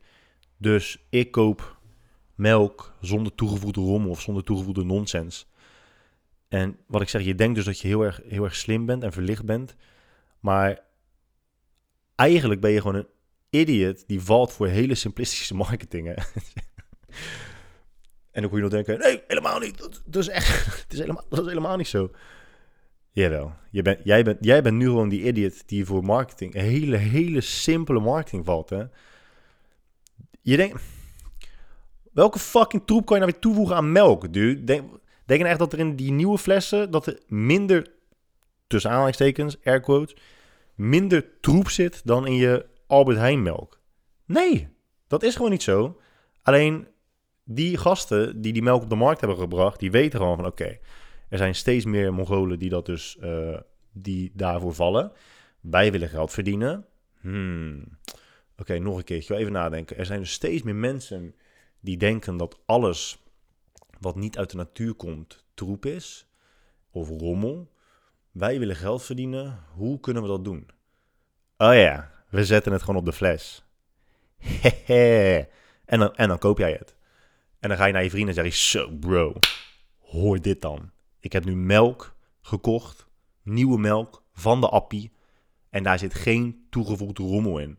Dus 0.56 1.06
ik 1.10 1.30
koop 1.30 1.78
melk 2.34 2.94
zonder 3.00 3.34
toegevoegde 3.34 3.80
rommel 3.80 4.10
of 4.10 4.20
zonder 4.20 4.44
toegevoegde 4.44 4.84
nonsens. 4.84 5.48
En 6.48 6.78
wat 6.86 7.00
ik 7.00 7.08
zeg, 7.08 7.22
je 7.22 7.34
denkt 7.34 7.54
dus 7.54 7.64
dat 7.64 7.80
je 7.80 7.88
heel 7.88 8.02
erg, 8.02 8.20
heel 8.24 8.44
erg 8.44 8.56
slim 8.56 8.86
bent 8.86 9.02
en 9.02 9.12
verlicht 9.12 9.44
bent. 9.44 9.76
Maar 10.40 10.88
eigenlijk 12.20 12.60
ben 12.60 12.70
je 12.70 12.80
gewoon 12.80 12.94
een 12.94 13.08
idiot 13.50 14.04
die 14.06 14.20
valt 14.20 14.52
voor 14.52 14.66
hele 14.66 14.94
simplistische 14.94 15.54
marketing. 15.54 16.08
en 18.32 18.40
dan 18.40 18.48
kun 18.48 18.56
je 18.56 18.62
nog 18.62 18.70
denken, 18.70 18.98
nee, 18.98 19.22
helemaal 19.26 19.58
niet. 19.58 19.78
Dat, 20.04 20.22
is 20.22 20.28
echt, 20.28 20.66
het 20.82 20.92
is 20.92 20.98
helemaal, 20.98 21.24
dat 21.28 21.40
is 21.40 21.46
helemaal 21.46 21.76
niet 21.76 21.88
zo. 21.88 22.10
Jawel, 23.10 23.52
je 23.70 23.82
bent, 23.82 24.00
jij, 24.04 24.22
bent, 24.22 24.38
jij 24.40 24.62
bent 24.62 24.76
nu 24.76 24.84
gewoon 24.84 25.08
die 25.08 25.22
idiot 25.22 25.68
die 25.68 25.84
voor 25.84 26.04
marketing, 26.04 26.54
hele, 26.54 26.96
hele 26.96 27.40
simpele 27.40 28.00
marketing 28.00 28.44
valt. 28.44 28.70
Hè? 28.70 28.84
Je 30.40 30.56
denkt, 30.56 30.82
welke 32.12 32.38
fucking 32.38 32.82
troep 32.86 33.06
kan 33.06 33.16
je 33.16 33.22
nou 33.22 33.32
weer 33.32 33.42
toevoegen 33.42 33.76
aan 33.76 33.92
melk, 33.92 34.32
dude? 34.32 34.64
Denk, 34.64 34.90
denk 34.90 35.00
je 35.26 35.36
nou 35.38 35.48
echt 35.48 35.58
dat 35.58 35.72
er 35.72 35.78
in 35.78 35.96
die 35.96 36.12
nieuwe 36.12 36.38
flessen, 36.38 36.90
dat 36.90 37.06
er 37.06 37.20
minder, 37.26 37.86
tussen 38.66 38.90
aanhalingstekens, 38.90 39.56
air 39.64 39.80
quotes, 39.80 40.16
minder 40.80 41.40
troep 41.40 41.68
zit 41.68 42.06
dan 42.06 42.26
in 42.26 42.34
je 42.34 42.66
Albert 42.86 43.18
Heijn 43.18 43.42
melk. 43.42 43.80
Nee, 44.24 44.68
dat 45.06 45.22
is 45.22 45.36
gewoon 45.36 45.50
niet 45.50 45.62
zo. 45.62 46.00
Alleen 46.42 46.88
die 47.44 47.76
gasten 47.76 48.40
die 48.40 48.52
die 48.52 48.62
melk 48.62 48.82
op 48.82 48.88
de 48.88 48.94
markt 48.94 49.20
hebben 49.20 49.38
gebracht, 49.38 49.80
die 49.80 49.90
weten 49.90 50.18
gewoon 50.18 50.36
van 50.36 50.46
oké, 50.46 50.78
er 51.28 51.38
zijn 51.38 51.54
steeds 51.54 51.84
meer 51.84 52.14
Mongolen 52.14 52.58
die 52.58 52.68
dat 52.68 52.86
dus 52.86 53.16
uh, 53.22 53.58
die 53.92 54.30
daarvoor 54.34 54.74
vallen. 54.74 55.12
Wij 55.60 55.92
willen 55.92 56.08
geld 56.08 56.32
verdienen. 56.32 56.86
Hmm. 57.20 57.98
Oké, 58.56 58.78
nog 58.78 58.96
een 58.96 59.04
keertje, 59.04 59.36
even 59.36 59.52
nadenken. 59.52 59.96
Er 59.96 60.06
zijn 60.06 60.20
dus 60.20 60.32
steeds 60.32 60.62
meer 60.62 60.74
mensen 60.74 61.34
die 61.80 61.96
denken 61.96 62.36
dat 62.36 62.60
alles 62.66 63.22
wat 63.98 64.16
niet 64.16 64.38
uit 64.38 64.50
de 64.50 64.56
natuur 64.56 64.94
komt 64.94 65.44
troep 65.54 65.86
is 65.86 66.28
of 66.90 67.08
rommel. 67.08 67.70
Wij 68.30 68.58
willen 68.58 68.76
geld 68.76 69.02
verdienen. 69.02 69.64
Hoe 69.74 70.00
kunnen 70.00 70.22
we 70.22 70.28
dat 70.28 70.44
doen? 70.44 70.68
Oh 71.56 71.74
ja, 71.74 72.10
we 72.28 72.44
zetten 72.44 72.72
het 72.72 72.80
gewoon 72.80 72.96
op 72.96 73.04
de 73.04 73.12
fles. 73.12 73.64
en, 75.84 75.98
dan, 75.98 76.14
en 76.14 76.28
dan 76.28 76.38
koop 76.38 76.58
jij 76.58 76.72
het. 76.72 76.96
En 77.58 77.68
dan 77.68 77.78
ga 77.78 77.84
je 77.84 77.92
naar 77.92 78.02
je 78.02 78.10
vrienden 78.10 78.36
en 78.36 78.42
zeg 78.42 78.52
je: 78.52 78.78
Zo, 78.78 78.90
bro, 78.90 79.32
hoor 79.98 80.40
dit 80.40 80.60
dan. 80.60 80.90
Ik 81.20 81.32
heb 81.32 81.44
nu 81.44 81.56
melk 81.56 82.14
gekocht, 82.40 83.06
nieuwe 83.42 83.78
melk 83.78 84.22
van 84.32 84.60
de 84.60 84.68
appie. 84.68 85.12
En 85.70 85.82
daar 85.82 85.98
zit 85.98 86.14
geen 86.14 86.66
toegevoegde 86.70 87.22
rommel 87.22 87.58
in. 87.58 87.78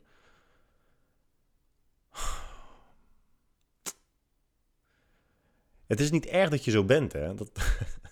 Het 5.87 5.99
is 5.99 6.11
niet 6.11 6.25
erg 6.25 6.49
dat 6.49 6.65
je 6.65 6.71
zo 6.71 6.83
bent, 6.83 7.13
hè. 7.13 7.35
Dat, 7.35 7.51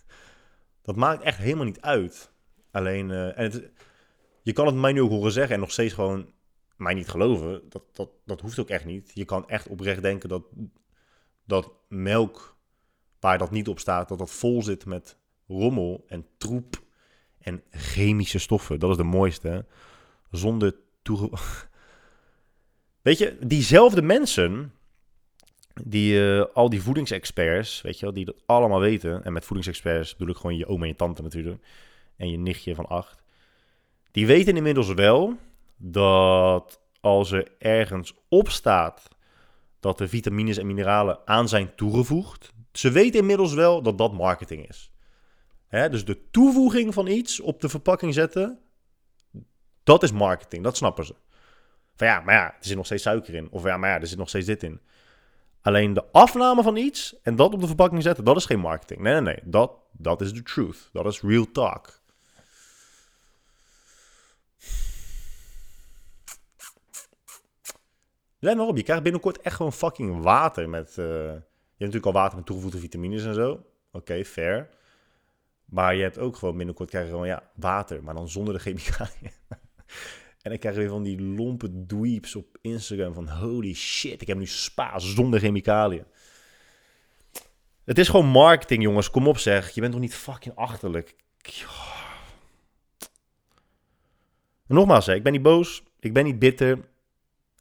dat 0.90 0.98
maakt 0.98 1.24
echt 1.24 1.38
helemaal 1.38 1.66
niet 1.66 1.82
uit. 1.82 2.32
Alleen, 2.72 3.10
uh, 3.10 3.38
en 3.38 3.44
het, 3.44 3.72
je 4.42 4.54
kan 4.54 4.66
het 4.66 4.76
mij 4.76 4.92
nu 4.92 5.02
ook 5.02 5.10
horen 5.10 5.32
zeggen 5.32 5.54
en 5.54 5.60
nog 5.60 5.72
steeds 5.72 5.94
gewoon 5.94 6.34
mij 6.78 6.94
niet 6.94 7.08
geloven. 7.08 7.70
Dat, 7.70 7.84
dat, 7.94 8.10
dat 8.26 8.42
hoeft 8.42 8.60
ook 8.60 8.70
echt 8.70 8.86
niet. 8.86 9.12
Je 9.14 9.26
kan 9.26 9.50
echt 9.50 9.68
oprecht 9.68 10.02
denken 10.02 10.30
dat, 10.30 10.44
dat 11.46 11.72
melk, 11.88 12.58
waar 13.20 13.38
dat 13.38 13.52
niet 13.52 13.68
op 13.68 13.80
staat, 13.80 14.10
dat 14.10 14.18
dat 14.18 14.32
vol 14.32 14.64
zit 14.64 14.86
met 14.86 15.18
rommel 15.48 16.04
en 16.08 16.26
troep 16.38 16.84
en 17.40 17.64
chemische 17.70 18.40
stoffen. 18.40 18.80
Dat 18.80 18.90
is 18.90 18.98
de 18.98 19.04
mooiste. 19.04 19.66
Zonder 20.32 20.76
toe. 21.02 21.32
Weet 23.02 23.18
je, 23.18 23.38
diezelfde 23.46 24.02
mensen, 24.02 24.74
die, 25.84 26.14
uh, 26.14 26.46
al 26.54 26.70
die 26.70 26.82
voedingsexperts, 26.82 27.82
weet 27.82 28.00
je 28.00 28.06
wel, 28.06 28.14
die 28.14 28.26
dat 28.26 28.36
allemaal 28.46 28.80
weten. 28.80 29.24
En 29.24 29.34
met 29.34 29.46
voedingsexperts 29.46 30.16
bedoel 30.16 30.34
ik 30.34 30.40
gewoon 30.40 30.58
je 30.58 30.68
oom 30.68 30.82
en 30.82 30.88
je 30.88 30.96
tante 30.96 31.22
natuurlijk. 31.22 31.64
En 32.16 32.32
je 32.32 32.38
nichtje 32.38 32.76
van 32.76 32.86
acht. 32.86 33.22
Die 34.12 34.28
weten 34.28 34.58
inmiddels 34.58 34.94
wel 34.94 35.38
dat 35.78 36.82
als 37.00 37.32
er 37.32 37.48
ergens 37.60 38.14
op 38.30 38.50
staat 38.50 39.08
dat 39.80 40.00
er 40.00 40.10
vitamines 40.10 40.58
en 40.58 40.68
mineralen 40.68 41.20
aan 41.26 41.48
zijn 41.48 41.76
toegevoegd. 41.76 42.54
Ze 42.72 42.92
weten 42.92 43.20
inmiddels 43.20 43.54
wel 43.54 43.82
dat 43.82 43.98
dat 43.98 44.14
marketing 44.14 44.68
is. 44.68 44.92
Hè, 45.68 45.90
dus 45.90 46.06
de 46.06 46.30
toevoeging 46.32 46.94
van 46.94 47.08
iets 47.08 47.40
op 47.40 47.62
de 47.62 47.70
verpakking 47.70 48.14
zetten, 48.14 48.60
dat 49.84 50.04
is 50.04 50.12
marketing, 50.12 50.64
dat 50.64 50.78
snappen 50.78 51.06
ze. 51.06 51.16
Van 51.96 52.08
ja, 52.08 52.20
maar 52.20 52.36
ja, 52.36 52.46
er 52.46 52.56
zit 52.60 52.76
nog 52.76 52.86
steeds 52.86 53.04
suiker 53.04 53.34
in. 53.34 53.48
Of 53.52 53.64
ja, 53.64 53.78
maar 53.78 53.90
ja, 53.90 54.00
er 54.00 54.08
zit 54.08 54.18
nog 54.18 54.30
steeds 54.30 54.46
dit 54.46 54.64
in. 54.64 54.82
Alleen 55.70 55.94
de 55.94 56.12
afname 56.12 56.64
van 56.64 56.76
iets 56.76 57.16
en 57.22 57.36
dat 57.36 57.54
op 57.54 57.62
de 57.62 57.68
verpakking 57.68 58.04
zetten, 58.04 58.24
dat 58.24 58.36
is 58.36 58.46
geen 58.46 58.60
marketing. 58.60 59.02
Nee, 59.02 59.14
nee, 59.14 59.22
nee. 59.22 59.40
Dat, 59.44 59.72
dat 59.92 60.22
is 60.22 60.34
de 60.34 60.44
truth. 60.44 60.90
Dat 60.92 61.06
is 61.06 61.22
real 61.22 61.52
talk. 61.52 62.02
Let 68.40 68.58
maar 68.58 68.66
op, 68.66 68.78
je 68.78 68.84
krijgt 68.84 69.04
binnenkort 69.04 69.42
echt 69.42 69.56
gewoon 69.56 69.74
fucking 69.74 70.24
water 70.24 70.70
met... 70.70 70.90
Uh, 70.90 71.06
je 71.06 71.32
hebt 71.32 71.44
natuurlijk 71.78 72.06
al 72.06 72.14
water 72.14 72.38
met 72.38 72.46
toegevoegde 72.46 72.80
vitamines 72.80 73.26
en 73.26 73.34
zo. 73.34 73.66
Oké, 73.92 74.26
fair. 74.26 74.70
Maar 75.66 75.96
je 75.96 76.02
hebt 76.02 76.18
ook 76.18 76.36
gewoon 76.36 76.58
binnenkort 76.58 76.90
krijg 76.90 77.10
gewoon 77.10 77.28
ja, 77.28 77.52
water, 77.56 78.04
maar 78.04 78.14
dan 78.14 78.30
zonder 78.30 78.54
de 78.54 78.60
chemicaliën. 78.60 79.32
En 80.42 80.50
dan 80.50 80.60
krijg 80.60 80.76
weer 80.76 80.90
van 80.90 81.04
die 81.04 81.22
lompe 81.22 81.86
dweeps 81.86 82.36
op 82.36 82.58
Instagram 82.62 83.14
van 83.14 83.30
holy 83.30 83.74
shit, 83.74 84.22
ik 84.22 84.28
heb 84.28 84.38
nu 84.38 84.46
spa 84.46 85.00
zonder 85.00 85.40
chemicaliën. 85.40 86.06
Het 87.90 87.98
is 87.98 88.10
gewoon 88.10 88.26
marketing, 88.26 88.84
jongens. 88.84 89.10
Kom 89.10 89.28
op 89.28 89.38
zeg. 89.38 89.70
Je 89.70 89.82
bent 89.82 89.94
toch 89.94 90.02
niet 90.02 90.16
fucking 90.16 90.56
achterlijk. 90.56 91.16
nogmaals, 94.68 95.06
hè, 95.06 95.14
ik 95.14 95.24
ben 95.24 95.32
niet 95.32 95.42
boos. 95.42 95.84
Ik 96.00 96.14
ben 96.14 96.24
niet 96.24 96.40
bitter. 96.40 96.72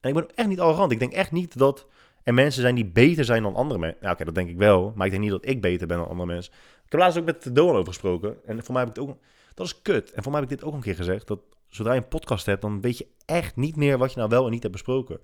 En 0.00 0.08
ik 0.08 0.14
ben 0.14 0.26
echt 0.34 0.48
niet 0.48 0.60
arrogant. 0.60 0.92
Ik 0.92 0.98
denk 0.98 1.12
echt 1.12 1.32
niet 1.32 1.58
dat 1.58 1.86
er 2.22 2.34
mensen 2.34 2.62
zijn 2.62 2.74
die 2.74 2.86
beter 2.86 3.24
zijn 3.24 3.42
dan 3.42 3.54
andere 3.54 3.80
mensen. 3.80 3.98
Nou, 4.00 4.14
oké, 4.14 4.24
dat 4.24 4.34
denk 4.34 4.48
ik 4.48 4.56
wel. 4.56 4.92
Maar 4.94 5.06
ik 5.06 5.12
denk 5.12 5.22
niet 5.22 5.32
dat 5.32 5.46
ik 5.46 5.60
beter 5.60 5.86
ben 5.86 5.96
dan 5.96 6.08
andere 6.08 6.28
mensen. 6.28 6.52
Ik 6.84 6.92
heb 6.92 7.00
laatst 7.00 7.18
ook 7.18 7.24
met 7.24 7.54
Doan 7.54 7.74
over 7.74 7.86
gesproken. 7.86 8.36
En 8.44 8.64
voor 8.64 8.72
mij 8.72 8.82
heb 8.82 8.90
ik 8.90 8.96
het 8.96 9.08
ook... 9.08 9.18
Dat 9.54 9.66
is 9.66 9.82
kut. 9.82 10.12
En 10.12 10.22
voor 10.22 10.32
mij 10.32 10.40
heb 10.40 10.50
ik 10.50 10.58
dit 10.58 10.66
ook 10.68 10.74
een 10.74 10.80
keer 10.80 10.94
gezegd. 10.94 11.26
Dat 11.26 11.40
zodra 11.68 11.92
je 11.92 12.00
een 12.00 12.08
podcast 12.08 12.46
hebt, 12.46 12.62
dan 12.62 12.80
weet 12.80 12.98
je 12.98 13.06
echt 13.24 13.56
niet 13.56 13.76
meer 13.76 13.98
wat 13.98 14.12
je 14.12 14.18
nou 14.18 14.30
wel 14.30 14.44
en 14.44 14.50
niet 14.50 14.62
hebt 14.62 14.74
besproken. 14.74 15.20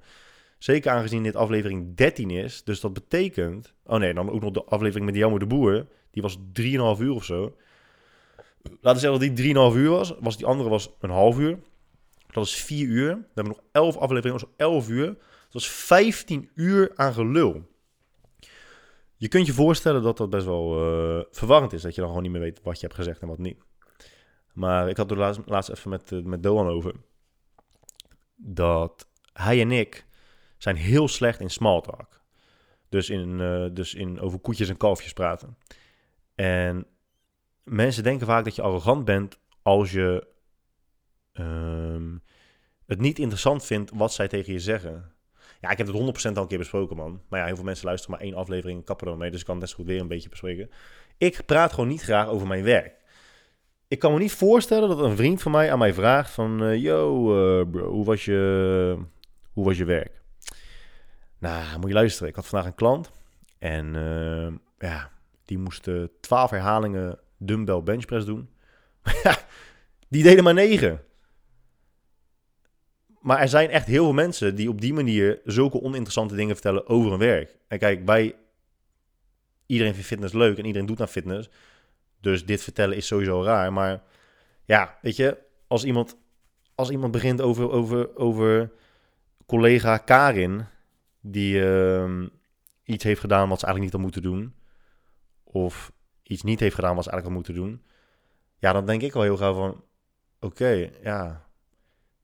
Zeker 0.59 0.91
aangezien 0.91 1.23
dit 1.23 1.37
aflevering 1.37 1.97
13 1.97 2.31
is. 2.31 2.65
Dus 2.65 2.81
dat 2.81 2.93
betekent... 2.93 3.75
Oh 3.85 3.99
nee, 3.99 4.15
dan 4.15 4.31
ook 4.31 4.41
nog 4.41 4.53
de 4.53 4.65
aflevering 4.65 5.07
met 5.07 5.17
Jammer 5.17 5.41
de 5.41 5.47
Boer. 5.47 5.87
Die 6.11 6.23
was 6.23 6.39
3,5 6.39 6.43
uur 7.01 7.13
of 7.13 7.25
zo. 7.25 7.57
Laten 8.63 8.93
we 8.93 8.99
zeggen 8.99 9.21
dat 9.21 9.37
die 9.37 9.55
3,5 9.55 9.77
uur 9.77 9.91
was. 9.91 10.15
was. 10.21 10.37
Die 10.37 10.47
andere 10.47 10.69
was 10.69 10.91
een 11.01 11.11
half 11.11 11.39
uur. 11.39 11.59
Dat 12.31 12.45
is 12.45 12.55
4 12.55 12.87
uur. 12.87 13.15
We 13.15 13.31
hebben 13.35 13.53
nog 13.53 13.63
11 13.73 13.97
afleveringen. 13.97 14.41
Dat 14.41 14.49
is 14.49 14.55
11 14.57 14.89
uur. 14.89 15.07
Dat 15.51 15.63
is 15.63 15.69
15 15.69 16.51
uur 16.55 16.93
aan 16.95 17.13
gelul. 17.13 17.63
Je 19.17 19.29
kunt 19.29 19.47
je 19.47 19.53
voorstellen 19.53 20.03
dat 20.03 20.17
dat 20.17 20.31
best 20.31 20.45
wel 20.45 20.89
uh, 21.17 21.23
verwarrend 21.31 21.73
is. 21.73 21.83
Dat 21.83 21.95
je 21.95 22.01
dan 22.01 22.09
gewoon 22.09 22.23
niet 22.23 22.33
meer 22.33 22.41
weet 22.41 22.61
wat 22.63 22.81
je 22.81 22.87
hebt 22.87 22.99
gezegd 22.99 23.21
en 23.21 23.29
wat 23.29 23.39
niet. 23.39 23.57
Maar 24.55 24.89
ik 24.89 24.97
had 24.97 25.11
er 25.11 25.43
laatst, 25.47 25.71
even 25.71 25.91
met, 25.91 26.11
uh, 26.11 26.25
met 26.25 26.43
Doan 26.43 26.67
over. 26.67 26.95
Dat 28.35 29.09
hij 29.33 29.61
en 29.61 29.71
ik 29.71 30.07
zijn 30.59 30.77
heel 30.77 31.09
slecht 31.09 31.41
in 31.41 31.51
small 31.51 31.81
talk. 31.81 32.23
Dus, 32.89 33.11
in, 33.11 33.39
uh, 33.41 33.67
dus 33.73 33.95
in 33.95 34.21
over 34.21 34.39
koetjes 34.39 34.69
en 34.69 34.77
kalfjes 34.77 35.13
praten. 35.13 35.57
En 36.35 36.87
mensen 37.63 38.03
denken 38.03 38.27
vaak 38.27 38.45
dat 38.45 38.55
je 38.55 38.63
arrogant 38.63 39.05
bent 39.05 39.39
als 39.63 39.93
je 39.93 40.27
um, 41.33 42.23
het 42.87 43.01
niet 43.01 43.19
interessant 43.19 43.65
vindt 43.65 43.91
wat 43.95 44.13
zij 44.13 44.29
tegen 44.29 44.53
je 44.53 44.61
zeggen. 44.61 45.13
Ja, 45.61 45.71
ik 45.71 45.79
heb 45.79 45.87
het 45.87 45.97
100% 45.97 46.33
al 46.37 46.43
een 46.43 46.49
keer 46.49 46.59
besproken, 46.59 46.97
man. 46.97 47.23
Maar 47.29 47.41
ja, 47.41 47.47
heel 47.47 47.55
veel 47.55 47.65
mensen 47.65 47.87
luisteren 47.87 48.17
maar 48.17 48.27
één 48.27 48.35
aflevering 48.35 48.85
kappen 48.85 49.09
er 49.09 49.17
mee. 49.17 49.31
Dus 49.31 49.41
ik 49.41 49.47
kan 49.47 49.57
het 49.57 49.65
net 49.65 49.75
goed 49.75 49.87
weer 49.87 50.01
een 50.01 50.09
beetje 50.09 50.29
bespreken. 50.29 50.71
Ik 51.19 51.47
praat 51.47 51.73
gewoon 51.73 51.89
niet 51.89 52.03
graag 52.03 52.29
over 52.29 52.47
mijn 52.47 52.65
werk. 52.65 53.04
Ik 53.95 54.01
kan 54.01 54.13
me 54.13 54.19
niet 54.19 54.33
voorstellen 54.33 54.89
dat 54.89 55.01
een 55.01 55.17
vriend 55.17 55.43
van 55.43 55.53
mij 55.53 55.73
aan 55.73 55.79
mij 55.79 55.95
vraagt 55.95 56.31
van... 56.31 56.63
Uh, 56.63 56.77
yo, 56.77 57.31
uh, 57.61 57.71
bro, 57.71 57.91
hoe 57.91 58.05
was, 58.05 58.25
je, 58.25 58.97
hoe 59.53 59.65
was 59.65 59.77
je 59.77 59.85
werk? 59.85 60.23
Nou, 61.39 61.79
moet 61.79 61.89
je 61.89 61.95
luisteren. 61.95 62.29
Ik 62.29 62.35
had 62.35 62.47
vandaag 62.47 62.69
een 62.69 62.75
klant. 62.75 63.11
En 63.59 63.95
uh, 63.95 64.53
ja, 64.79 65.11
die 65.45 65.59
moest 65.59 65.89
12 66.21 66.51
herhalingen 66.51 67.19
dumbbell 67.39 67.83
benchpress 67.83 68.27
doen. 68.27 68.49
die 70.09 70.23
deden 70.23 70.45
maar 70.45 70.55
9. 70.55 71.01
Maar 73.21 73.41
er 73.41 73.49
zijn 73.49 73.71
echt 73.71 73.87
heel 73.87 74.05
veel 74.05 74.13
mensen 74.13 74.55
die 74.55 74.69
op 74.69 74.81
die 74.81 74.93
manier 74.93 75.41
zulke 75.45 75.83
oninteressante 75.83 76.35
dingen 76.35 76.55
vertellen 76.55 76.89
over 76.89 77.11
hun 77.11 77.19
werk. 77.19 77.57
En 77.69 77.79
kijk, 77.79 78.05
bij 78.05 78.35
iedereen 79.67 79.93
vindt 79.93 80.09
fitness 80.09 80.35
leuk 80.35 80.59
en 80.59 80.65
iedereen 80.65 80.87
doet 80.87 80.99
naar 80.99 81.07
fitness. 81.07 81.49
Dus 82.25 82.45
dit 82.47 82.63
vertellen 82.63 82.97
is 82.97 83.07
sowieso 83.07 83.43
raar. 83.43 83.73
Maar 83.73 84.03
ja, 84.65 84.99
weet 85.03 85.17
je, 85.17 85.39
als 85.67 85.85
iemand, 85.85 86.17
als 86.75 86.91
iemand 86.91 87.13
begint 87.13 87.41
over, 87.41 87.71
over, 87.71 88.17
over 88.17 88.71
collega 89.47 89.99
Karin, 89.99 90.65
die 91.21 91.57
uh, 91.57 92.23
iets 92.85 93.05
heeft 93.05 93.21
gedaan 93.21 93.49
wat 93.49 93.61
ze 93.61 93.67
eigenlijk 93.67 93.95
niet 93.95 94.03
had 94.03 94.13
moeten 94.13 94.23
doen, 94.23 94.55
of 95.45 95.93
iets 96.23 96.43
niet 96.43 96.61
heeft 96.61 96.75
gedaan 96.75 96.95
wat 96.95 97.05
ze 97.05 97.11
eigenlijk 97.11 97.39
had 97.39 97.47
moeten 97.55 97.69
doen, 97.69 97.83
ja, 98.59 98.73
dan 98.73 98.87
denk 98.87 99.03
ik 99.03 99.13
wel 99.13 99.23
heel 99.23 99.37
gauw 99.37 99.55
van, 99.55 99.85
oké, 100.41 100.91
ja, 101.03 101.47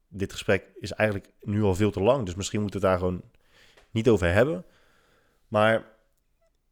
dit 0.08 0.32
gesprek 0.32 0.70
is 0.74 0.92
eigenlijk 0.92 1.32
nu 1.40 1.62
al 1.62 1.74
veel 1.74 1.90
te 1.90 2.00
lang. 2.00 2.24
Dus 2.24 2.34
misschien 2.34 2.60
moeten 2.60 2.80
we 2.80 2.86
het 2.86 2.96
daar 2.96 3.08
gewoon 3.08 3.22
niet 3.90 4.08
over 4.08 4.32
hebben. 4.32 4.64
Maar 5.48 5.84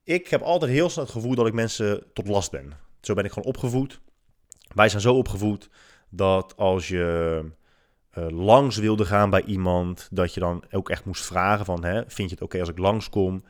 ik 0.05 0.29
heb 0.29 0.43
altijd 0.43 0.71
heel 0.71 0.91
snel 0.91 1.05
het 1.05 1.13
gevoel 1.13 1.35
dat 1.35 1.47
ik 1.47 1.53
mensen 1.53 2.13
tot 2.13 2.29
last 2.29 2.51
ben. 2.51 2.73
Zo 3.01 3.15
ben 3.15 3.25
ik 3.25 3.33
gewoon 3.33 3.49
opgevoed. 3.49 4.01
Wij 4.75 4.89
zijn 4.89 5.03
zo 5.03 5.15
opgevoed 5.15 5.71
dat 6.09 6.57
als 6.57 6.89
je 6.89 7.45
uh, 8.19 8.29
langs 8.29 8.77
wilde 8.77 9.05
gaan 9.05 9.31
bij 9.31 9.43
iemand, 9.43 10.09
dat 10.11 10.35
je 10.35 10.41
dan 10.41 10.65
ook 10.71 10.91
echt 10.91 11.05
moest 11.05 11.25
vragen 11.25 11.65
van, 11.65 11.85
hè, 11.85 12.03
vind 12.07 12.29
je 12.29 12.35
het 12.35 12.45
oké 12.45 12.61
als 12.61 12.69
ik 12.69 12.79
langskom? 12.79 13.43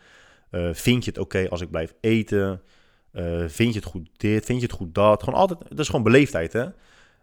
Uh, 0.50 0.68
vind 0.72 1.04
je 1.04 1.10
het 1.10 1.18
oké 1.20 1.48
als 1.48 1.60
ik 1.60 1.70
blijf 1.70 1.94
eten? 2.00 2.62
Uh, 3.12 3.48
vind 3.48 3.72
je 3.72 3.80
het 3.80 3.88
goed 3.88 4.08
dit? 4.16 4.44
Vind 4.44 4.60
je 4.60 4.66
het 4.66 4.76
goed 4.76 4.94
dat? 4.94 5.22
Gewoon 5.22 5.40
altijd, 5.40 5.60
dat 5.68 5.78
is 5.78 5.86
gewoon 5.86 6.02
beleefdheid, 6.02 6.52
hè? 6.52 6.66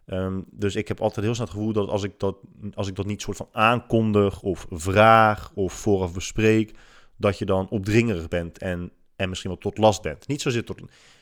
Um, 0.08 0.46
dus 0.52 0.76
ik 0.76 0.88
heb 0.88 1.02
altijd 1.02 1.26
heel 1.26 1.36
snel 1.36 1.46
het 1.46 1.56
gevoel 1.56 1.74
dat 1.74 1.90
als 1.90 2.04
ik 2.04 2.20
dat, 2.20 2.38
als 2.74 2.88
ik 2.88 2.96
dat 2.96 3.06
niet 3.06 3.22
soort 3.22 3.38
van 3.38 3.50
aankondig 3.52 4.42
of 4.42 4.68
vraag 4.70 5.52
of 5.54 5.74
vooraf 5.74 6.14
bespreek, 6.14 6.78
dat 7.18 7.38
je 7.38 7.46
dan 7.46 7.70
opdringerig 7.70 8.28
bent 8.28 8.58
en, 8.58 8.92
en 9.16 9.30
misschien 9.30 9.50
wel 9.50 9.60
tot 9.60 9.78
last 9.78 10.02
bent. 10.02 10.28
Niet 10.28 10.42
zozeer 10.42 10.66
tot, 10.66 10.82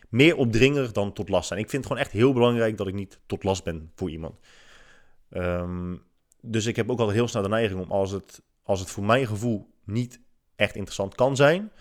meer 0.10 0.36
opdringerig 0.36 0.92
dan 0.92 1.14
tot 1.14 1.30
last 1.30 1.48
zijn. 1.48 1.60
Ik 1.60 1.70
vind 1.70 1.84
het 1.84 1.92
gewoon 1.92 2.08
echt 2.08 2.18
heel 2.18 2.34
belangrijk 2.34 2.78
dat 2.78 2.88
ik 2.88 2.94
niet 2.94 3.20
tot 3.26 3.44
last 3.44 3.64
ben 3.64 3.92
voor 3.96 4.10
iemand. 4.10 4.40
Um, 5.30 6.04
dus 6.42 6.66
ik 6.66 6.76
heb 6.76 6.90
ook 6.90 7.00
altijd 7.00 7.18
heel 7.18 7.28
snel 7.28 7.42
de 7.42 7.50
neiging 7.50 7.82
om 7.82 7.92
als 7.92 8.12
het, 8.12 8.42
als 8.64 8.80
het 8.80 8.90
voor 8.90 9.04
mijn 9.04 9.28
gevoel 9.28 9.74
niet 9.86 10.20
echt 10.56 10.76
interessant 10.76 11.16
kan 11.16 11.36
zijn, 11.36 11.72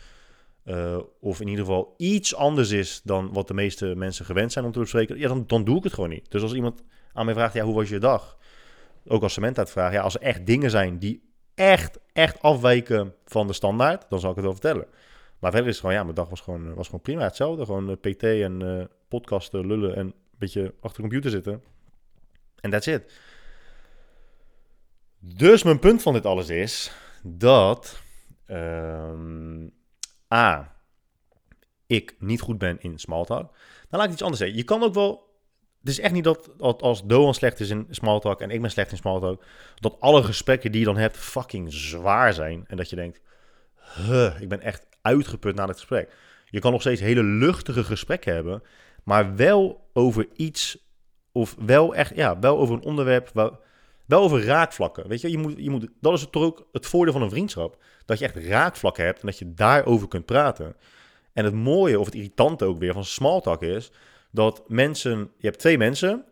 uh, 0.64 0.98
of 1.20 1.40
in 1.40 1.48
ieder 1.48 1.64
geval 1.64 1.94
iets 1.96 2.34
anders 2.34 2.70
is 2.70 3.00
dan 3.04 3.32
wat 3.32 3.48
de 3.48 3.54
meeste 3.54 3.94
mensen 3.96 4.24
gewend 4.24 4.52
zijn 4.52 4.64
om 4.64 4.72
te 4.72 4.78
bespreken, 4.78 5.18
ja, 5.18 5.28
dan, 5.28 5.44
dan 5.46 5.64
doe 5.64 5.76
ik 5.76 5.84
het 5.84 5.92
gewoon 5.92 6.10
niet. 6.10 6.30
Dus 6.30 6.42
als 6.42 6.54
iemand 6.54 6.82
aan 7.12 7.24
mij 7.24 7.34
vraagt, 7.34 7.54
ja, 7.54 7.64
hoe 7.64 7.74
was 7.74 7.88
je 7.88 7.98
dag? 7.98 8.38
Ook 9.06 9.22
als 9.22 9.32
cement 9.32 9.58
uitvragen, 9.58 9.94
ja, 9.94 10.02
als 10.02 10.14
er 10.14 10.20
echt 10.20 10.46
dingen 10.46 10.70
zijn 10.70 10.98
die 10.98 11.30
echt, 11.54 11.98
echt 12.12 12.42
afwijken 12.42 13.14
van 13.24 13.46
de 13.46 13.52
standaard, 13.52 14.04
dan 14.08 14.20
zal 14.20 14.30
ik 14.30 14.36
het 14.36 14.44
wel 14.44 14.54
vertellen. 14.54 14.86
Maar 15.42 15.50
verder 15.50 15.68
is 15.68 15.76
het 15.76 15.84
gewoon, 15.84 15.94
ja, 15.94 16.02
mijn 16.02 16.14
dag 16.14 16.28
was 16.28 16.40
gewoon, 16.40 16.74
was 16.74 16.86
gewoon 16.86 17.00
prima. 17.00 17.22
Hetzelfde, 17.22 17.64
gewoon 17.64 17.90
uh, 17.90 17.96
PT 17.96 18.22
en 18.22 18.60
uh, 18.60 18.84
podcasten, 19.08 19.66
lullen 19.66 19.96
en 19.96 20.06
een 20.06 20.14
beetje 20.38 20.74
achter 20.80 21.02
de 21.02 21.08
computer 21.08 21.30
zitten. 21.30 21.62
En 22.60 22.70
that's 22.70 22.86
it. 22.86 23.20
Dus 25.18 25.62
mijn 25.62 25.78
punt 25.78 26.02
van 26.02 26.12
dit 26.12 26.26
alles 26.26 26.48
is 26.48 26.92
dat 27.22 28.02
um, 28.46 29.72
A, 30.34 30.76
ik 31.86 32.14
niet 32.18 32.40
goed 32.40 32.58
ben 32.58 32.80
in 32.80 32.98
smalltalk. 32.98 33.56
Dan 33.88 33.98
laat 33.98 34.06
ik 34.06 34.12
iets 34.12 34.22
anders 34.22 34.40
zeggen. 34.40 34.58
Je 34.58 34.64
kan 34.64 34.82
ook 34.82 34.94
wel 34.94 35.30
het 35.78 35.90
is 35.90 36.00
echt 36.00 36.12
niet 36.12 36.24
dat 36.24 36.50
als 36.58 37.06
Doan 37.06 37.34
slecht 37.34 37.60
is 37.60 37.70
in 37.70 37.86
smalltalk 37.90 38.40
en 38.40 38.50
ik 38.50 38.60
ben 38.60 38.70
slecht 38.70 38.90
in 38.90 38.96
smalltalk, 38.96 39.44
dat 39.74 40.00
alle 40.00 40.22
gesprekken 40.22 40.70
die 40.72 40.80
je 40.80 40.86
dan 40.86 40.96
hebt 40.96 41.16
fucking 41.16 41.72
zwaar 41.72 42.32
zijn. 42.32 42.64
En 42.66 42.76
dat 42.76 42.90
je 42.90 42.96
denkt, 42.96 43.20
huh, 43.94 44.40
ik 44.40 44.48
ben 44.48 44.60
echt 44.60 44.90
uitgeput 45.02 45.54
na 45.54 45.66
het 45.66 45.76
gesprek. 45.76 46.12
Je 46.44 46.60
kan 46.60 46.72
nog 46.72 46.80
steeds 46.80 47.00
hele 47.00 47.22
luchtige 47.22 47.84
gesprekken 47.84 48.34
hebben, 48.34 48.62
maar 49.04 49.36
wel 49.36 49.88
over 49.92 50.28
iets, 50.36 50.78
of 51.32 51.56
wel 51.58 51.94
echt, 51.94 52.16
ja, 52.16 52.38
wel 52.38 52.58
over 52.58 52.74
een 52.74 52.82
onderwerp, 52.82 53.30
wel, 53.34 53.60
wel 54.06 54.22
over 54.22 54.44
raakvlakken. 54.44 55.08
Weet 55.08 55.20
je, 55.20 55.30
je 55.30 55.38
moet, 55.38 55.54
je 55.56 55.70
moet, 55.70 55.88
dat 56.00 56.12
is 56.12 56.26
toch 56.30 56.42
ook 56.42 56.68
het 56.72 56.86
voordeel 56.86 57.12
van 57.12 57.22
een 57.22 57.30
vriendschap. 57.30 57.82
Dat 58.04 58.18
je 58.18 58.24
echt 58.24 58.36
raakvlakken 58.36 59.04
hebt 59.04 59.20
en 59.20 59.26
dat 59.26 59.38
je 59.38 59.54
daarover 59.54 60.08
kunt 60.08 60.26
praten. 60.26 60.76
En 61.32 61.44
het 61.44 61.54
mooie 61.54 61.98
of 61.98 62.06
het 62.06 62.14
irritante 62.14 62.64
ook 62.64 62.78
weer 62.78 62.92
van 62.92 63.04
smalltalk 63.04 63.62
is 63.62 63.90
dat 64.30 64.62
mensen, 64.68 65.30
je 65.38 65.46
hebt 65.46 65.58
twee 65.58 65.78
mensen 65.78 66.24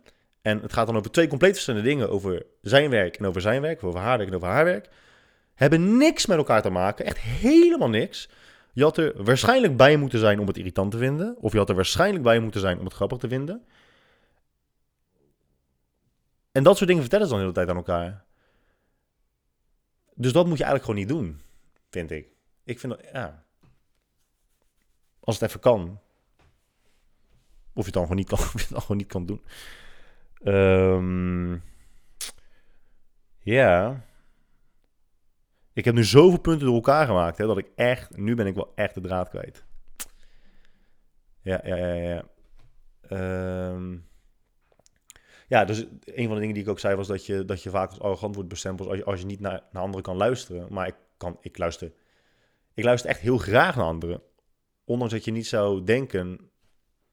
en 0.43 0.61
het 0.61 0.73
gaat 0.73 0.87
dan 0.87 0.97
over 0.97 1.11
twee 1.11 1.29
compleet 1.29 1.53
verschillende 1.53 1.89
dingen, 1.89 2.11
over 2.11 2.47
zijn 2.63 2.91
werk 2.91 3.17
en 3.17 3.27
over 3.27 3.41
zijn 3.41 3.63
werk, 3.63 3.85
over 3.85 4.01
haar 4.01 4.17
werk 4.17 4.31
en 4.31 4.37
over 4.37 4.49
haar 4.49 4.65
werk. 4.65 4.89
Hebben 5.55 5.97
niks 5.97 6.27
met 6.27 6.37
elkaar 6.37 6.63
te 6.63 6.71
maken. 6.71 7.05
Echt 7.05 7.19
helemaal 7.19 7.89
niks. 7.89 8.29
Je 8.73 8.83
had 8.83 8.97
er 8.97 9.25
waarschijnlijk 9.25 9.77
bij 9.77 9.97
moeten 9.97 10.19
zijn 10.19 10.41
om 10.41 10.47
het 10.47 10.57
irritant 10.57 10.91
te 10.91 10.99
vinden. 10.99 11.37
Of 11.39 11.53
je 11.53 11.59
had 11.59 11.69
er 11.69 11.75
waarschijnlijk 11.75 12.25
bij 12.25 12.41
moeten 12.41 12.61
zijn 12.61 12.79
om 12.79 12.85
het 12.85 12.95
grappig 12.95 13.19
te 13.19 13.29
vinden. 13.29 13.65
En 16.53 16.63
dat 16.63 16.77
soort 16.77 16.87
dingen 16.89 17.03
vertellen 17.03 17.27
ze 17.27 17.33
dan 17.33 17.41
de 17.41 17.49
hele 17.49 17.67
tijd 17.67 17.69
aan 17.69 17.85
elkaar. 17.85 18.25
Dus 20.15 20.33
dat 20.33 20.47
moet 20.47 20.59
je 20.59 20.65
eigenlijk 20.65 20.85
gewoon 20.85 21.01
niet 21.01 21.09
doen, 21.09 21.41
vind 21.91 22.11
ik. 22.11 22.29
Ik 22.65 22.81
vind 22.81 22.93
dat, 22.93 23.11
ja. 23.13 23.45
Als 25.21 25.39
het 25.39 25.49
even 25.49 25.61
kan. 25.61 26.01
Of 27.73 27.87
je 27.87 27.91
het 27.91 27.93
dan 27.93 28.03
gewoon 28.03 28.17
niet 28.17 28.29
kan, 28.29 28.39
je 28.53 28.75
het 28.75 28.83
gewoon 28.83 28.97
niet 28.97 29.07
kan 29.07 29.27
doen. 29.27 29.45
Ehm, 30.43 31.59
ja. 33.39 34.05
Ik 35.81 35.87
heb 35.87 35.95
nu 35.95 36.05
zoveel 36.05 36.41
punten 36.41 36.67
door 36.67 36.75
elkaar 36.75 37.07
gemaakt, 37.07 37.39
hè, 37.39 37.47
dat 37.47 37.59
ik 37.59 37.71
echt, 37.75 38.17
nu 38.17 38.35
ben 38.35 38.47
ik 38.47 38.55
wel 38.55 38.73
echt 38.75 38.95
de 38.95 39.01
draad 39.01 39.29
kwijt. 39.29 39.65
Ja, 41.43 41.61
ja, 41.65 41.77
ja, 41.77 41.95
ja. 41.95 42.25
Ehm, 43.09 43.97
ja, 45.49 45.65
dus 45.65 45.87
een 46.05 46.27
van 46.27 46.35
de 46.35 46.41
dingen 46.41 46.55
die 46.55 46.63
ik 46.63 46.69
ook 46.69 46.79
zei 46.79 46.95
was 46.97 47.07
dat 47.07 47.27
je, 47.27 47.45
dat 47.45 47.63
je 47.63 47.71
vaak 47.71 47.91
als 47.91 48.01
arrogant 48.01 48.35
wordt 48.35 48.49
bestempeld 48.49 48.89
als 48.89 48.99
je, 48.99 49.05
als 49.05 49.21
je 49.21 49.27
niet 49.27 49.41
naar, 49.41 49.63
naar 49.73 49.83
anderen 49.83 50.03
kan 50.03 50.17
luisteren. 50.17 50.73
Maar 50.73 50.87
ik, 50.87 50.95
kan, 51.17 51.39
ik, 51.41 51.59
luister, 51.59 51.93
ik 52.75 52.85
luister 52.85 53.11
echt 53.11 53.21
heel 53.21 53.39
graag 53.39 53.77
naar 53.77 53.85
anderen. 53.85 54.23
Ondanks 54.85 55.13
dat 55.13 55.25
je 55.25 55.31
niet 55.33 55.47
zou 55.47 55.85
denken, 55.85 56.51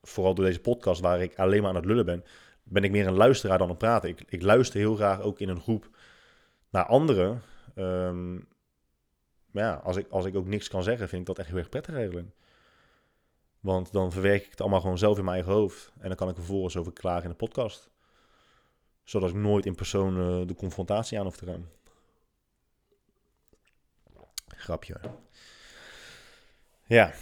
vooral 0.02 0.34
door 0.34 0.46
deze 0.46 0.62
podcast 0.62 1.02
waar 1.02 1.22
ik 1.22 1.36
alleen 1.36 1.62
maar 1.62 1.70
aan 1.70 1.76
het 1.76 1.86
lullen 1.86 2.06
ben, 2.06 2.24
ben 2.64 2.84
ik 2.84 2.92
meer 2.92 3.08
een 3.08 3.14
luisteraar 3.14 3.58
dan 3.58 3.70
een 3.70 3.78
praten. 3.78 4.10
Ik, 4.10 4.24
ik 4.30 4.42
luister 4.42 4.80
heel 4.80 4.96
graag 4.96 5.22
ook 5.22 5.40
in 5.40 5.50
een 5.50 5.62
groep 5.62 5.90
naar 6.70 6.86
anderen. 6.86 7.42
Ehm, 7.76 8.38
maar 9.58 9.66
ja, 9.66 9.74
als 9.84 9.96
ik, 9.96 10.08
als 10.10 10.26
ik 10.26 10.36
ook 10.36 10.46
niks 10.46 10.68
kan 10.68 10.84
zeggen, 10.84 11.10
vind 11.10 11.22
ik 11.22 11.28
dat 11.28 11.38
echt 11.38 11.48
heel 11.48 11.58
erg 11.58 11.70
prettig 11.70 11.96
eigenlijk. 11.96 12.28
Want 13.60 13.92
dan 13.92 14.12
verwerk 14.12 14.44
ik 14.44 14.52
het 14.52 14.62
allemaal 14.62 14.82
gewoon 14.82 14.98
zelf 14.98 15.18
in 15.18 15.24
mijn 15.24 15.36
eigen 15.36 15.54
hoofd. 15.54 15.92
En 16.00 16.08
dan 16.08 16.18
kan 16.18 16.30
ik 16.30 16.36
vervolgens 16.36 16.78
over 16.78 16.94
klagen 16.94 17.24
in 17.24 17.30
de 17.30 17.36
podcast. 17.36 17.90
Zodat 19.04 19.30
ik 19.30 19.36
nooit 19.36 19.66
in 19.66 19.76
persoon 19.76 20.18
uh, 20.18 20.48
de 20.48 20.56
confrontatie 20.56 21.20
aan 21.20 21.26
hoef 21.26 21.38
te 21.38 21.46
gaan. 21.46 21.70
Grapje. 24.48 25.00
Ja. 26.84 27.14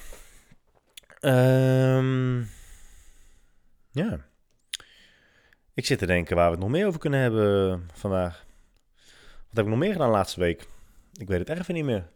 Um, 1.21 2.49
ja. 3.91 4.25
Ik 5.73 5.85
zit 5.85 5.99
te 5.99 6.05
denken 6.05 6.35
waar 6.35 6.45
we 6.45 6.51
het 6.51 6.61
nog 6.61 6.69
meer 6.69 6.87
over 6.87 6.99
kunnen 6.99 7.19
hebben 7.19 7.87
vandaag. 7.93 8.45
Wat 8.95 9.55
heb 9.55 9.65
ik 9.65 9.71
nog 9.71 9.79
meer 9.79 9.91
gedaan 9.91 10.09
laatste 10.09 10.39
week? 10.39 10.67
Ik 11.13 11.27
weet 11.27 11.39
het 11.39 11.49
echt 11.49 11.59
even 11.59 11.73
niet 11.73 11.85
meer. 11.85 12.13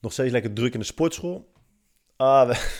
Nog 0.00 0.12
steeds 0.12 0.32
lekker 0.32 0.52
druk 0.52 0.72
in 0.72 0.80
de 0.80 0.86
sportschool. 0.86 1.52
Ah, 2.16 2.48
we... 2.48 2.78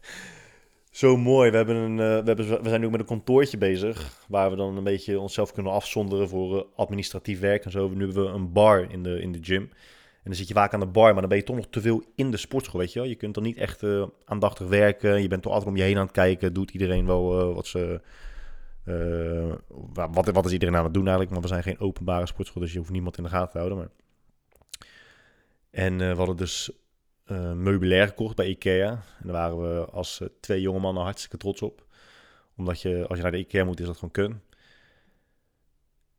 zo 0.90 1.16
mooi. 1.16 1.50
We, 1.50 1.56
hebben 1.56 1.76
een, 1.76 1.90
uh, 1.90 1.98
we, 1.98 2.22
hebben, 2.24 2.62
we 2.62 2.68
zijn 2.68 2.80
nu 2.80 2.86
ook 2.86 2.92
met 2.92 3.00
een 3.00 3.06
kantoortje 3.06 3.58
bezig. 3.58 4.24
Waar 4.28 4.50
we 4.50 4.56
dan 4.56 4.76
een 4.76 4.84
beetje 4.84 5.20
onszelf 5.20 5.52
kunnen 5.52 5.72
afzonderen 5.72 6.28
voor 6.28 6.56
uh, 6.56 6.62
administratief 6.76 7.40
werk 7.40 7.64
en 7.64 7.70
zo. 7.70 7.88
Nu 7.88 8.04
hebben 8.04 8.24
we 8.24 8.30
een 8.30 8.52
bar 8.52 8.90
in 8.90 9.02
de, 9.02 9.20
in 9.20 9.32
de 9.32 9.38
gym. 9.42 9.62
En 9.62 10.26
dan 10.26 10.34
zit 10.34 10.48
je 10.48 10.54
vaak 10.54 10.74
aan 10.74 10.80
de 10.80 10.86
bar, 10.86 11.12
maar 11.12 11.20
dan 11.20 11.28
ben 11.28 11.38
je 11.38 11.44
toch 11.44 11.56
nog 11.56 11.66
te 11.70 11.80
veel 11.80 12.02
in 12.14 12.30
de 12.30 12.36
sportschool, 12.36 12.80
weet 12.80 12.92
je 12.92 12.98
wel. 12.98 13.08
Je 13.08 13.14
kunt 13.14 13.34
dan 13.34 13.42
niet 13.42 13.56
echt 13.56 13.82
uh, 13.82 14.06
aandachtig 14.24 14.68
werken. 14.68 15.22
Je 15.22 15.28
bent 15.28 15.42
toch 15.42 15.52
altijd 15.52 15.70
om 15.70 15.76
je 15.76 15.82
heen 15.82 15.96
aan 15.96 16.02
het 16.02 16.12
kijken. 16.12 16.52
Doet 16.52 16.70
iedereen 16.70 17.06
wel 17.06 17.54
wat 17.54 17.66
ze... 17.66 18.00
wat, 20.12 20.30
wat 20.30 20.46
is 20.46 20.52
iedereen 20.52 20.76
aan 20.76 20.84
het 20.84 20.94
doen 20.94 21.06
eigenlijk? 21.06 21.32
Maar 21.32 21.42
we 21.42 21.48
zijn 21.48 21.62
geen 21.62 21.80
openbare 21.80 22.26
sportschool, 22.26 22.62
dus 22.62 22.72
je 22.72 22.78
hoeft 22.78 22.90
niemand 22.90 23.16
in 23.16 23.22
de 23.22 23.28
gaten 23.28 23.50
te 23.50 23.58
houden. 23.58 23.78
Maar... 23.78 23.88
En 25.70 25.98
we 25.98 26.14
hadden 26.14 26.36
dus 26.36 26.70
uh, 27.26 27.52
meubilair 27.52 28.06
gekocht 28.06 28.36
bij 28.36 28.46
Ikea. 28.48 28.90
En 28.90 29.02
daar 29.22 29.32
waren 29.32 29.60
we 29.60 29.84
als 29.84 30.20
uh, 30.20 30.28
twee 30.40 30.60
jonge 30.60 30.80
mannen 30.80 31.02
hartstikke 31.02 31.36
trots 31.36 31.62
op. 31.62 31.86
Omdat 32.56 32.80
je, 32.80 33.06
als 33.08 33.16
je 33.16 33.22
naar 33.22 33.32
de 33.32 33.38
Ikea 33.38 33.64
moet, 33.64 33.80
is 33.80 33.86
dat 33.86 33.94
gewoon 33.94 34.10
kun. 34.10 34.42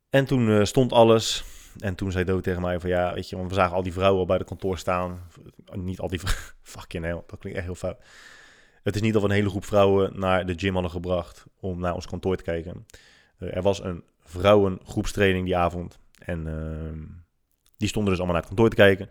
En 0.10 0.26
toen 0.26 0.66
stond 0.68 0.91
alles. 0.91 1.43
En 1.80 1.95
toen 1.95 2.12
zei 2.12 2.26
Dood 2.26 2.43
tegen 2.43 2.62
mij 2.62 2.80
van 2.80 2.89
ja, 2.89 3.14
weet 3.14 3.30
je, 3.30 3.47
we 3.47 3.54
zagen 3.54 3.76
al 3.76 3.84
die 3.84 3.93
vrouwen 3.93 4.20
al 4.20 4.26
bij 4.26 4.38
de 4.38 4.43
kantoor 4.43 4.78
staan. 4.78 5.22
Niet 5.74 5.99
al 5.99 6.08
die 6.08 6.20
vrouwen. 6.20 6.45
Fucking 6.62 7.04
hell, 7.04 7.24
dat 7.28 7.39
klinkt 7.39 7.58
echt 7.58 7.68
heel 7.68 7.76
fout. 7.76 7.97
Het 8.84 8.95
is 8.95 9.02
niet 9.02 9.14
dat 9.14 9.22
we 9.22 9.28
een 9.28 9.34
hele 9.34 9.49
groep 9.49 9.66
vrouwen 9.66 10.20
naar 10.20 10.45
de 10.45 10.60
gym 10.60 10.74
hadden 10.74 10.91
gebracht 10.91 11.45
om 11.60 11.80
naar 11.80 11.93
ons 11.93 12.08
kantoor 12.08 12.36
te 12.36 12.43
kijken. 12.43 12.86
er 13.38 13.62
was 13.62 13.84
een 13.84 14.04
vrouwengroepstraining 14.24 15.45
die 15.45 15.58
avond. 15.58 15.99
En 16.20 16.47
ehm, 16.47 17.04
die 17.78 17.88
stonden 17.88 18.12
dus 18.12 18.22
allemaal 18.22 18.41
naar 18.41 18.47
het 18.47 18.56
kantoor 18.56 18.70
te 18.70 18.76
kijken. 18.76 19.10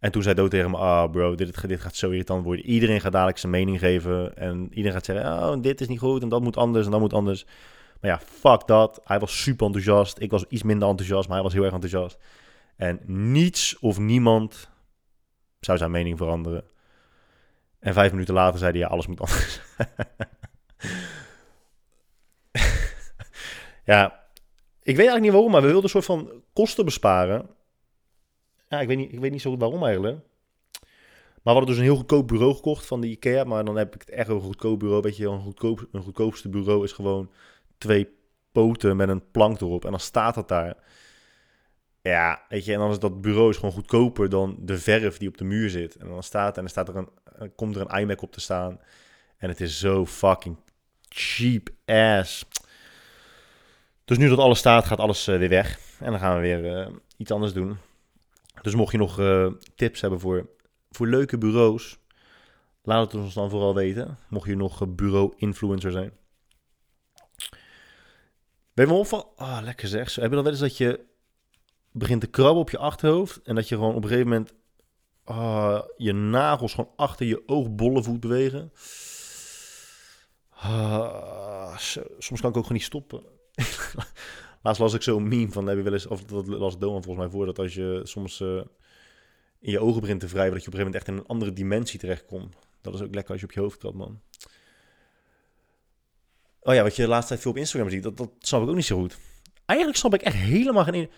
En 0.00 0.10
toen 0.10 0.22
zei 0.22 0.34
Dood 0.34 0.50
tegen 0.50 0.70
me, 0.70 0.76
ah 0.76 1.02
oh 1.04 1.10
bro, 1.10 1.34
dit, 1.34 1.68
dit 1.68 1.80
gaat 1.80 1.96
zo 1.96 2.10
irritant 2.10 2.44
worden. 2.44 2.64
Iedereen 2.64 3.00
gaat 3.00 3.12
dadelijk 3.12 3.38
zijn 3.38 3.52
mening 3.52 3.78
geven. 3.78 4.36
En 4.36 4.68
iedereen 4.68 4.92
gaat 4.92 5.04
zeggen, 5.04 5.32
oh, 5.32 5.62
dit 5.62 5.80
is 5.80 5.88
niet 5.88 5.98
goed 5.98 6.22
en 6.22 6.28
dat 6.28 6.42
moet 6.42 6.56
anders 6.56 6.84
en 6.84 6.90
dat 6.90 7.00
moet 7.00 7.12
anders. 7.12 7.44
Maar 8.00 8.10
ja, 8.10 8.20
fuck 8.20 8.66
dat. 8.66 9.00
Hij 9.04 9.18
was 9.18 9.42
super 9.42 9.66
enthousiast. 9.66 10.20
Ik 10.20 10.30
was 10.30 10.44
iets 10.48 10.62
minder 10.62 10.88
enthousiast, 10.88 11.26
maar 11.26 11.36
hij 11.36 11.44
was 11.44 11.52
heel 11.52 11.64
erg 11.64 11.72
enthousiast. 11.72 12.18
En 12.76 13.00
niets 13.06 13.78
of 13.78 13.98
niemand 13.98 14.70
zou 15.60 15.78
zijn 15.78 15.90
mening 15.90 16.18
veranderen. 16.18 16.64
En 17.78 17.92
vijf 17.94 18.12
minuten 18.12 18.34
later 18.34 18.58
zei 18.58 18.78
hij, 18.78 18.88
alles 18.88 19.06
moet 19.06 19.20
anders. 19.20 19.60
ja, 23.84 24.20
ik 24.82 24.96
weet 24.96 25.06
eigenlijk 25.06 25.20
niet 25.20 25.32
waarom, 25.32 25.50
maar 25.50 25.60
we 25.60 25.66
wilden 25.66 25.84
een 25.84 25.90
soort 25.90 26.04
van 26.04 26.30
kosten 26.52 26.84
besparen. 26.84 27.48
Ja, 28.70 28.80
ik 28.80 28.88
weet 28.88 28.96
niet, 28.96 29.12
ik 29.12 29.20
weet 29.20 29.30
niet 29.30 29.40
zo 29.40 29.50
goed 29.50 29.60
waarom 29.60 29.84
eigenlijk. 29.84 30.18
Maar 31.42 31.54
we 31.54 31.60
hadden 31.60 31.66
dus 31.66 31.76
een 31.76 31.82
heel 31.82 31.96
goedkoop 31.96 32.28
bureau 32.28 32.54
gekocht 32.54 32.86
van 32.86 33.00
de 33.00 33.06
IKEA. 33.06 33.44
Maar 33.44 33.64
dan 33.64 33.76
heb 33.76 33.94
ik 33.94 34.00
het 34.00 34.10
echt 34.10 34.28
een 34.28 34.40
goedkoop 34.40 34.78
bureau. 34.78 35.02
Weet 35.02 35.16
je, 35.16 35.26
een, 35.26 35.40
goedkoop, 35.40 35.88
een 35.92 36.02
goedkoopste 36.02 36.48
bureau 36.48 36.84
is 36.84 36.92
gewoon 36.92 37.30
twee 37.78 38.08
poten 38.52 38.96
met 38.96 39.08
een 39.08 39.30
plank 39.30 39.60
erop. 39.60 39.84
En 39.84 39.90
dan 39.90 40.00
staat 40.00 40.34
het 40.34 40.48
daar. 40.48 40.76
Ja, 42.02 42.42
weet 42.48 42.64
je, 42.64 42.72
en 42.72 42.78
dan 42.78 42.90
is 42.90 42.98
dat 42.98 43.20
bureau 43.20 43.50
is 43.50 43.56
gewoon 43.56 43.72
goedkoper 43.72 44.28
dan 44.28 44.56
de 44.60 44.78
verf 44.78 45.18
die 45.18 45.28
op 45.28 45.38
de 45.38 45.44
muur 45.44 45.70
zit. 45.70 45.96
En 45.96 46.08
dan 46.08 46.22
staat, 46.22 46.56
en 46.56 46.60
dan 46.60 46.70
staat 46.70 46.88
er 46.88 46.96
een, 46.96 47.54
komt 47.54 47.76
er 47.76 47.86
een 47.90 48.00
iMac 48.00 48.22
op 48.22 48.32
te 48.32 48.40
staan. 48.40 48.80
En 49.36 49.48
het 49.48 49.60
is 49.60 49.78
zo 49.78 50.06
fucking 50.06 50.56
cheap 51.08 51.68
ass. 51.84 52.46
Dus 54.04 54.18
nu 54.18 54.28
dat 54.28 54.38
alles 54.38 54.58
staat, 54.58 54.84
gaat 54.84 54.98
alles 54.98 55.28
uh, 55.28 55.38
weer 55.38 55.48
weg. 55.48 55.78
En 55.98 56.10
dan 56.10 56.20
gaan 56.20 56.34
we 56.34 56.40
weer 56.40 56.86
uh, 56.86 56.94
iets 57.16 57.30
anders 57.30 57.52
doen. 57.52 57.78
Dus 58.62 58.74
mocht 58.74 58.92
je 58.92 58.98
nog 58.98 59.18
uh, 59.18 59.52
tips 59.74 60.00
hebben 60.00 60.20
voor, 60.20 60.48
voor 60.90 61.06
leuke 61.06 61.38
bureaus, 61.38 61.98
laat 62.82 63.12
het 63.12 63.22
ons 63.22 63.34
dan 63.34 63.50
vooral 63.50 63.74
weten. 63.74 64.18
Mocht 64.28 64.48
je 64.48 64.56
nog 64.56 64.88
bureau-influencer 64.88 65.90
zijn. 65.90 66.12
Ben 68.74 68.86
je 68.86 68.92
me 68.92 68.98
opvallen? 68.98 69.26
Ah, 69.36 69.58
lekker 69.62 69.88
zeg. 69.88 70.14
Heb 70.14 70.28
je 70.28 70.34
dan 70.34 70.42
wel 70.42 70.52
eens 70.52 70.60
dat 70.60 70.76
je 70.76 71.00
begint 71.92 72.20
te 72.20 72.26
krabben 72.26 72.60
op 72.60 72.70
je 72.70 72.78
achterhoofd 72.78 73.42
en 73.42 73.54
dat 73.54 73.68
je 73.68 73.74
gewoon 73.74 73.94
op 73.94 74.02
een 74.02 74.08
gegeven 74.08 74.28
moment 74.28 74.52
uh, 75.26 75.82
je 75.96 76.12
nagels 76.12 76.74
gewoon 76.74 76.92
achter 76.96 77.26
je 77.26 77.42
oogbollen 77.46 78.04
voet 78.04 78.20
bewegen? 78.20 78.72
Uh, 80.64 81.76
soms 82.18 82.40
kan 82.40 82.50
ik 82.50 82.56
ook 82.56 82.62
gewoon 82.62 82.72
niet 82.72 82.82
stoppen. 82.82 83.22
Laatst 84.62 84.80
las 84.80 84.94
ik 84.94 85.02
zo'n 85.02 85.28
meme 85.28 85.52
van, 85.52 85.66
heb 85.66 85.76
je 85.76 85.82
wel 85.82 85.92
eens, 85.92 86.06
of 86.06 86.24
dat 86.24 86.46
las 86.46 86.78
Doan 86.78 87.02
volgens 87.02 87.24
mij 87.24 87.34
voor, 87.34 87.46
dat 87.46 87.58
als 87.58 87.74
je 87.74 88.00
soms 88.02 88.40
uh, 88.40 88.62
in 89.60 89.70
je 89.70 89.80
ogen 89.80 90.00
begint 90.00 90.20
te 90.20 90.26
wrijven, 90.26 90.52
dat 90.52 90.64
je 90.64 90.68
op 90.68 90.74
een 90.74 90.80
gegeven 90.80 90.92
moment 90.92 90.94
echt 90.94 91.08
in 91.08 91.16
een 91.16 91.26
andere 91.26 91.52
dimensie 91.52 91.98
terechtkomt. 91.98 92.56
Dat 92.80 92.94
is 92.94 93.02
ook 93.02 93.14
lekker 93.14 93.32
als 93.32 93.40
je 93.40 93.46
op 93.46 93.52
je 93.52 93.60
hoofd 93.60 93.80
trapt, 93.80 93.96
man. 93.96 94.20
Oh 96.60 96.74
ja, 96.74 96.82
wat 96.82 96.96
je 96.96 97.02
de 97.02 97.08
laatste 97.08 97.28
tijd 97.28 97.40
veel 97.40 97.50
op 97.50 97.56
Instagram 97.56 97.90
ziet, 97.90 98.02
dat, 98.02 98.16
dat 98.16 98.30
snap 98.38 98.62
ik 98.62 98.68
ook 98.68 98.74
niet 98.74 98.84
zo 98.84 98.98
goed. 98.98 99.18
Eigenlijk 99.66 99.98
snap 99.98 100.14
ik 100.14 100.22
echt 100.22 100.36
helemaal 100.36 100.84
geen... 100.84 101.10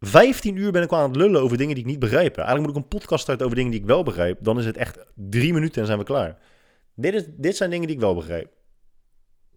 15 0.00 0.56
uur 0.56 0.72
ben 0.72 0.82
ik 0.82 0.90
al 0.90 0.98
aan 0.98 1.08
het 1.08 1.16
lullen 1.16 1.40
over 1.40 1.56
dingen 1.56 1.74
die 1.74 1.84
ik 1.84 1.90
niet 1.90 1.98
begrijp. 1.98 2.36
Eigenlijk 2.36 2.66
moet 2.66 2.76
ik 2.76 2.82
een 2.82 2.98
podcast 2.98 3.22
starten 3.22 3.44
over 3.44 3.56
dingen 3.56 3.72
die 3.72 3.80
ik 3.80 3.86
wel 3.86 4.02
begrijp. 4.02 4.38
Dan 4.42 4.58
is 4.58 4.64
het 4.64 4.76
echt 4.76 4.98
drie 5.14 5.52
minuten 5.52 5.80
en 5.80 5.86
zijn 5.86 5.98
we 5.98 6.04
klaar. 6.04 6.38
Dit, 6.94 7.14
is, 7.14 7.24
dit 7.36 7.56
zijn 7.56 7.70
dingen 7.70 7.86
die 7.86 7.96
ik 7.96 8.02
wel 8.02 8.14
begrijp. 8.14 8.52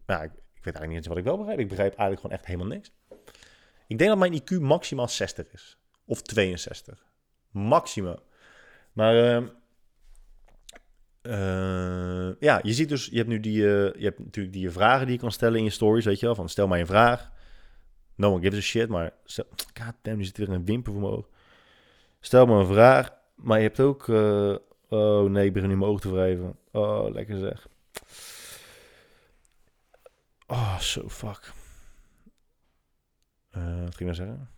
Nou, 0.06 0.24
ik, 0.24 0.32
ik 0.32 0.64
weet 0.64 0.76
eigenlijk 0.76 0.88
niet 0.88 0.98
eens 0.98 1.08
wat 1.08 1.18
ik 1.18 1.24
wel 1.24 1.38
begrijp. 1.38 1.60
Ik 1.60 1.68
begrijp 1.68 1.90
eigenlijk 1.90 2.22
gewoon 2.22 2.38
echt 2.38 2.46
helemaal 2.46 2.68
niks. 2.68 2.92
Ik 3.90 3.98
denk 3.98 4.10
dat 4.10 4.20
mijn 4.20 4.42
IQ 4.42 4.60
maximaal 4.60 5.08
60 5.08 5.52
is. 5.52 5.78
Of 6.06 6.22
62. 6.22 7.06
Maximaal. 7.52 8.20
Maar 8.94 9.16
uh, 9.16 9.48
uh, 11.22 12.36
ja, 12.40 12.60
je 12.64 12.74
ziet 12.74 12.90
dus, 12.90 13.06
je 13.06 13.18
hebt 13.18 13.28
nu 13.28 13.40
die, 13.40 13.58
uh, 13.58 13.94
je 13.94 14.04
hebt 14.04 14.20
natuurlijk 14.20 14.56
die 14.56 14.70
vragen 14.70 15.06
die 15.06 15.16
je 15.16 15.22
kan 15.22 15.32
stellen 15.32 15.58
in 15.58 15.64
je 15.64 15.70
stories, 15.70 16.06
weet 16.06 16.20
je 16.20 16.26
wel. 16.26 16.36
Van 16.36 16.50
stel 16.50 16.68
mij 16.68 16.80
een 16.80 16.86
vraag. 16.86 17.32
No 18.16 18.32
one 18.32 18.42
gives 18.42 18.60
a 18.60 18.62
shit, 18.62 18.90
maar 18.90 19.14
god 19.82 19.94
damn, 20.02 20.18
nu 20.18 20.24
zit 20.24 20.38
weer 20.38 20.50
een 20.50 20.66
wimper 20.66 20.92
voor 20.92 21.02
mijn 21.02 21.14
oog. 21.14 21.30
Stel 22.20 22.46
me 22.46 22.60
een 22.60 22.66
vraag, 22.66 23.14
maar 23.36 23.58
je 23.58 23.64
hebt 23.64 23.80
ook, 23.80 24.08
uh, 24.08 24.56
oh 24.90 25.30
nee, 25.30 25.46
ik 25.46 25.54
begin 25.54 25.70
nu 25.70 25.78
mijn 25.78 25.92
oog 25.92 26.02
te 26.02 26.12
wrijven. 26.12 26.58
Oh, 26.72 27.12
lekker 27.12 27.38
zeg. 27.38 27.68
Oh, 30.48 30.80
so 30.80 31.10
fuck. 31.10 31.54
Uh, 33.58 33.64
wat 33.64 33.96
ging 33.96 33.96
ik 33.96 34.00
nou 34.00 34.14
zeggen? 34.14 34.50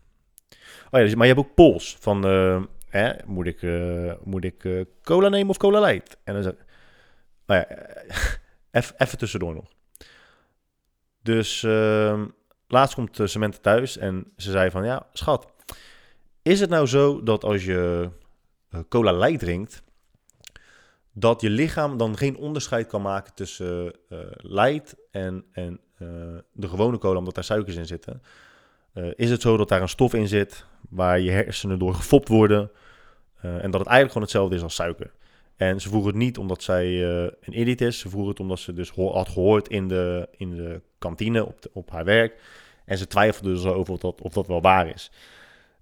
Oh 0.91 0.99
ja, 0.99 1.05
dus, 1.05 1.15
maar 1.15 1.27
je 1.27 1.33
hebt 1.33 1.47
ook 1.47 1.55
polls 1.55 1.97
van, 1.99 2.27
uh, 2.27 2.63
hè, 2.89 3.13
moet 3.25 3.45
ik, 3.45 3.61
eh, 3.61 4.13
moet 4.23 4.43
ik 4.43 4.63
eh, 4.63 4.81
cola 5.03 5.29
nemen 5.29 5.49
of 5.49 5.57
cola 5.57 5.79
light? 5.79 6.17
En 6.23 6.33
dan 6.33 6.43
zei 6.43 6.55
nou 7.45 7.65
ja, 7.69 7.77
even, 8.97 9.17
tussendoor 9.17 9.53
nog. 9.53 9.69
Dus 11.21 11.63
ehm, 11.63 12.27
laatst 12.67 12.95
komt 12.95 13.19
uh, 13.19 13.27
Samantha 13.27 13.59
thuis 13.61 13.97
en 13.97 14.31
ze 14.37 14.51
zei 14.51 14.71
van, 14.71 14.85
ja, 14.85 15.07
schat, 15.13 15.47
is 16.41 16.59
het 16.59 16.69
nou 16.69 16.87
zo 16.87 17.23
dat 17.23 17.43
als 17.43 17.65
je 17.65 18.09
cola 18.89 19.13
light 19.13 19.39
drinkt, 19.39 19.83
dat 21.11 21.41
je 21.41 21.49
lichaam 21.49 21.97
dan 21.97 22.17
geen 22.17 22.37
onderscheid 22.37 22.87
kan 22.87 23.01
maken 23.01 23.33
tussen 23.33 23.93
light 24.37 24.95
en, 25.11 25.45
en 25.51 25.79
de 26.53 26.67
gewone 26.67 26.97
cola, 26.97 27.17
omdat 27.17 27.35
daar 27.35 27.43
suikers 27.43 27.75
in 27.75 27.85
zitten? 27.85 28.21
Is 29.15 29.29
het 29.29 29.41
zo 29.41 29.57
dat 29.57 29.69
daar 29.69 29.81
een 29.81 29.89
stof 29.89 30.13
in 30.13 30.27
zit 30.27 30.65
waar 30.89 31.19
je 31.19 31.31
hersenen 31.31 31.79
door 31.79 31.93
gefopt 31.93 32.27
worden. 32.27 32.71
Uh, 33.45 33.63
en 33.63 33.71
dat 33.71 33.79
het 33.79 33.89
eigenlijk 33.89 34.07
gewoon 34.07 34.23
hetzelfde 34.23 34.55
is 34.55 34.61
als 34.61 34.75
suiker. 34.75 35.11
En 35.55 35.81
ze 35.81 35.89
vroegen 35.89 36.09
het 36.09 36.19
niet 36.19 36.37
omdat 36.37 36.63
zij 36.63 36.87
uh, 36.87 37.23
een 37.41 37.59
idiot 37.59 37.81
is. 37.81 37.99
Ze 37.99 38.09
vroegen 38.09 38.29
het 38.29 38.39
omdat 38.39 38.59
ze 38.59 38.73
dus 38.73 38.89
had 38.89 39.29
gehoord 39.29 39.67
in 39.67 39.87
de, 39.87 40.27
in 40.37 40.55
de 40.55 40.81
kantine 40.97 41.45
op, 41.45 41.59
op 41.73 41.91
haar 41.91 42.05
werk. 42.05 42.41
En 42.85 42.97
ze 42.97 43.07
twijfelde 43.07 43.49
dus 43.49 43.65
over 43.65 43.93
of 43.93 43.99
dat, 43.99 44.21
of 44.21 44.33
dat 44.33 44.47
wel 44.47 44.61
waar 44.61 44.87
is. 44.87 45.11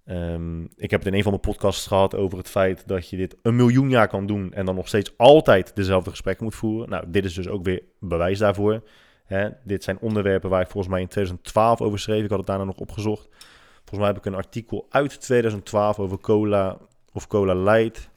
Um, 0.05 0.70
ik 0.76 0.91
heb 0.91 0.99
het 0.99 1.10
in 1.10 1.14
een 1.14 1.24
van 1.24 1.32
mijn 1.32 1.43
podcasts 1.43 1.88
gehad 1.88 2.16
over 2.16 2.38
het 2.38 2.49
feit 2.49 2.88
dat 2.88 3.10
je 3.10 3.18
dit 3.18 3.36
een 3.41 3.55
miljoen 3.55 3.89
jaar 3.89 4.07
kan 4.07 4.26
doen 4.26 4.53
en 4.53 4.66
dan 4.66 4.76
nog 4.76 4.88
steeds 4.88 5.18
altijd 5.18 5.76
dezelfde 5.76 6.10
gesprekken 6.10 6.43
moet 6.43 6.55
voeren. 6.55 6.89
Nou, 6.89 7.03
dit 7.07 7.26
is 7.26 7.34
dus 7.34 7.47
ook 7.47 7.64
weer 7.64 7.82
bewijs 7.99 8.39
daarvoor. 8.39 8.84
Hè, 9.30 9.49
dit 9.63 9.84
zijn 9.84 9.99
onderwerpen 9.99 10.49
waar 10.49 10.61
ik 10.61 10.69
volgens 10.69 10.93
mij 10.93 11.01
in 11.01 11.07
2012 11.07 11.82
over 11.82 11.99
schreef. 11.99 12.23
Ik 12.23 12.30
had 12.30 12.38
het 12.38 12.47
daarna 12.47 12.63
nog 12.63 12.77
opgezocht. 12.77 13.27
Volgens 13.75 13.99
mij 13.99 14.07
heb 14.07 14.17
ik 14.17 14.25
een 14.25 14.36
artikel 14.36 14.86
uit 14.89 15.21
2012 15.21 15.99
over 15.99 16.19
cola 16.19 16.77
of 17.11 17.27
cola 17.27 17.53
light. 17.53 18.09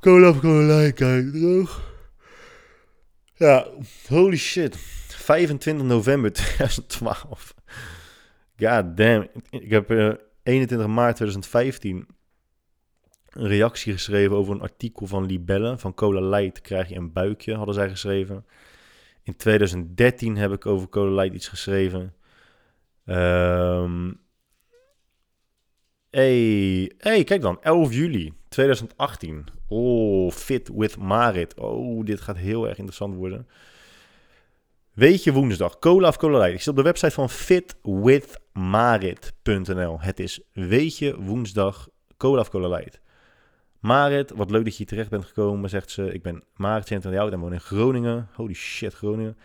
Cola 0.00 0.28
of 0.28 0.40
cola 0.40 0.76
light, 0.76 0.94
kijk, 0.94 1.32
droog. 1.32 1.94
Ja, 3.34 3.66
holy 4.08 4.36
shit. 4.36 4.76
25 5.08 5.86
november 5.86 6.32
2012. 6.42 7.54
God 8.56 8.96
damn. 8.96 9.28
Ik 9.50 9.70
heb 9.70 9.90
uh, 9.90 10.08
eh, 10.08 10.14
21 10.42 10.86
maart 10.86 11.16
2015 11.16 12.06
een 13.30 13.46
reactie 13.46 13.92
geschreven 13.92 14.36
over 14.36 14.54
een 14.54 14.60
artikel 14.60 15.06
van 15.06 15.26
Libelle. 15.26 15.78
Van 15.78 15.94
Cola 15.94 16.20
Light 16.20 16.60
krijg 16.60 16.88
je 16.88 16.94
een 16.94 17.12
buikje, 17.12 17.54
hadden 17.54 17.74
zij 17.74 17.88
geschreven. 17.88 18.44
In 19.26 19.36
2013 19.36 20.36
heb 20.36 20.52
ik 20.52 20.66
over 20.66 21.12
Light 21.12 21.34
iets 21.34 21.48
geschreven. 21.48 22.14
Um, 23.04 24.20
hey, 26.10 26.92
hey, 26.98 27.24
kijk 27.24 27.40
dan, 27.40 27.62
11 27.62 27.92
juli 27.92 28.32
2018. 28.48 29.46
Oh, 29.68 30.30
Fit 30.30 30.70
with 30.74 30.98
Marit. 30.98 31.54
Oh, 31.54 32.04
dit 32.04 32.20
gaat 32.20 32.36
heel 32.36 32.68
erg 32.68 32.76
interessant 32.76 33.14
worden. 33.14 33.48
Weet 34.92 35.24
je 35.24 35.32
woensdag, 35.32 35.78
cola 35.78 36.08
of 36.08 36.16
cola? 36.16 36.46
Ik 36.46 36.58
zit 36.58 36.68
op 36.68 36.76
de 36.76 36.82
website 36.82 37.14
van 37.14 37.30
fitwithmarit.nl. 37.30 40.00
Het 40.00 40.20
is 40.20 40.40
weet 40.52 40.98
je 40.98 41.20
woensdag, 41.20 41.88
cola 42.16 42.40
of 42.40 42.50
cola. 42.50 42.82
Marit, 43.86 44.30
wat 44.30 44.50
leuk 44.50 44.64
dat 44.64 44.76
je 44.76 44.84
terecht 44.84 45.10
bent 45.10 45.24
gekomen, 45.24 45.70
zegt 45.70 45.90
ze. 45.90 46.12
Ik 46.12 46.22
ben 46.22 46.42
Marit, 46.54 46.86
22 46.86 47.12
jaar 47.12 47.20
oud 47.20 47.32
en 47.32 47.40
woon 47.40 47.52
in 47.52 47.60
Groningen. 47.60 48.28
Holy 48.32 48.54
shit, 48.54 48.94
Groningen. 48.94 49.36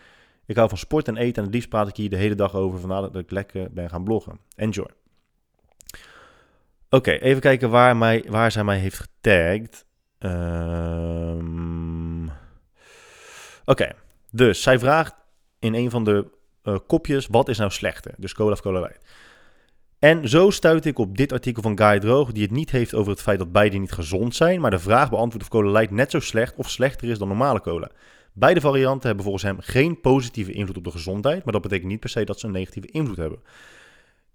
Ik 0.46 0.56
hou 0.56 0.68
van 0.68 0.78
sport 0.78 1.08
en 1.08 1.16
eten 1.16 1.36
en 1.36 1.42
het 1.42 1.54
liefst 1.54 1.68
praat 1.68 1.88
ik 1.88 1.96
hier 1.96 2.10
de 2.10 2.16
hele 2.16 2.34
dag 2.34 2.54
over. 2.54 2.78
Vandaar 2.78 3.00
dat 3.00 3.16
ik 3.16 3.30
lekker 3.30 3.72
ben 3.72 3.90
gaan 3.90 4.04
bloggen. 4.04 4.38
Enjoy. 4.56 4.88
Oké, 6.90 7.10
even 7.10 7.40
kijken 7.40 7.70
waar, 7.70 7.96
mij, 7.96 8.24
waar 8.28 8.52
zij 8.52 8.64
mij 8.64 8.78
heeft 8.78 8.98
getagd. 8.98 9.84
Um... 10.18 12.30
Oké, 13.64 13.92
dus 14.30 14.62
zij 14.62 14.78
vraagt 14.78 15.14
in 15.58 15.74
een 15.74 15.90
van 15.90 16.04
de 16.04 16.26
uh, 16.64 16.76
kopjes: 16.86 17.26
wat 17.26 17.48
is 17.48 17.58
nou 17.58 17.70
slechter? 17.70 18.14
Dus 18.16 18.34
cola 18.34 18.52
of 18.52 18.60
cola 18.60 18.80
light. 18.80 19.04
En 20.02 20.28
zo 20.28 20.50
stuit 20.50 20.84
ik 20.84 20.98
op 20.98 21.16
dit 21.16 21.32
artikel 21.32 21.62
van 21.62 21.78
Guy 21.78 21.98
Droog, 21.98 22.32
die 22.32 22.42
het 22.42 22.50
niet 22.50 22.70
heeft 22.70 22.94
over 22.94 23.10
het 23.12 23.22
feit 23.22 23.38
dat 23.38 23.52
beide 23.52 23.76
niet 23.76 23.92
gezond 23.92 24.34
zijn, 24.34 24.60
maar 24.60 24.70
de 24.70 24.78
vraag 24.78 25.10
beantwoordt 25.10 25.42
of 25.42 25.48
cola 25.48 25.70
light 25.70 25.90
net 25.90 26.10
zo 26.10 26.20
slecht 26.20 26.56
of 26.56 26.70
slechter 26.70 27.08
is 27.08 27.18
dan 27.18 27.28
normale 27.28 27.60
cola. 27.60 27.90
Beide 28.32 28.60
varianten 28.60 29.06
hebben 29.06 29.24
volgens 29.24 29.44
hem 29.44 29.56
geen 29.60 30.00
positieve 30.00 30.52
invloed 30.52 30.76
op 30.76 30.84
de 30.84 30.90
gezondheid, 30.90 31.44
maar 31.44 31.52
dat 31.52 31.62
betekent 31.62 31.88
niet 31.88 32.00
per 32.00 32.08
se 32.08 32.24
dat 32.24 32.40
ze 32.40 32.46
een 32.46 32.52
negatieve 32.52 32.88
invloed 32.88 33.16
hebben. 33.16 33.38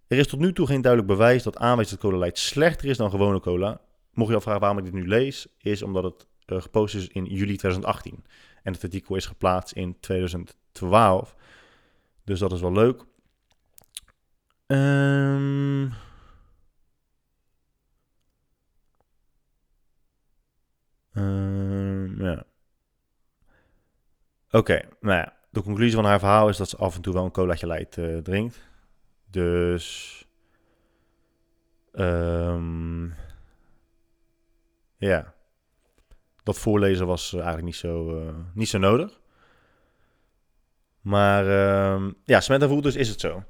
Er 0.08 0.18
is 0.18 0.28
tot 0.28 0.40
nu 0.40 0.54
toe 0.54 0.68
geen 0.68 0.82
duidelijk 0.82 1.12
bewijs 1.12 1.44
dat 1.44 1.58
aanwijst 1.58 1.92
dat 1.92 2.00
cola 2.00 2.18
light 2.18 2.38
slechter 2.38 2.90
is 2.90 2.98
dan 2.98 3.10
gewone 3.10 3.40
cola. 3.40 3.82
Mocht 4.14 4.30
je 4.30 4.36
afvragen 4.36 4.62
waarom 4.62 4.78
ik 4.78 4.84
dit 4.84 4.94
nu 4.94 5.08
lees, 5.08 5.48
is 5.58 5.82
omdat 5.82 6.04
het 6.04 6.28
uh, 6.46 6.62
gepost 6.62 6.96
is 6.96 7.08
in 7.08 7.26
juli 7.26 7.58
2018. 7.58 8.24
En 8.64 8.74
het 8.74 8.84
artikel 8.84 9.16
is 9.16 9.26
geplaatst 9.26 9.76
in 9.76 9.98
2012. 10.00 11.36
Dus 12.24 12.40
dat 12.40 12.52
is 12.52 12.62
wel 12.62 12.74
leuk. 12.74 13.06
Um... 14.68 15.94
Ja. 22.20 22.44
Oké, 24.52 24.82
nou 25.00 25.18
ja. 25.18 25.34
De 25.50 25.62
conclusie 25.62 25.96
van 25.96 26.06
haar 26.06 26.20
verhaal 26.20 26.50
is 26.50 26.58
dat 26.58 26.70
ze 26.70 26.78
af 26.78 26.96
en 26.96 27.02
toe 27.02 27.14
wel 27.14 27.26
een 27.26 27.32
colaatje 27.32 27.68
light 27.68 27.98
uh, 27.98 28.18
drinkt. 28.18 28.68
Dus... 29.30 30.26
Um, 31.94 33.16
ja. 34.98 35.34
Dat 36.44 36.58
voorlezen 36.58 37.08
was 37.08 37.28
eh, 37.28 37.36
eigenlijk 37.36 37.66
niet 37.66 37.76
zo, 37.76 38.22
uh, 38.22 38.34
niet 38.54 38.70
zo 38.70 38.78
nodig. 38.78 39.22
Maar 41.02 41.46
um, 41.94 42.16
ja, 42.24 42.42
Samantha 42.42 42.68
voelt 42.68 42.84
dus 42.84 42.96
is 42.96 43.10
het 43.10 43.20
zo. 43.20 43.44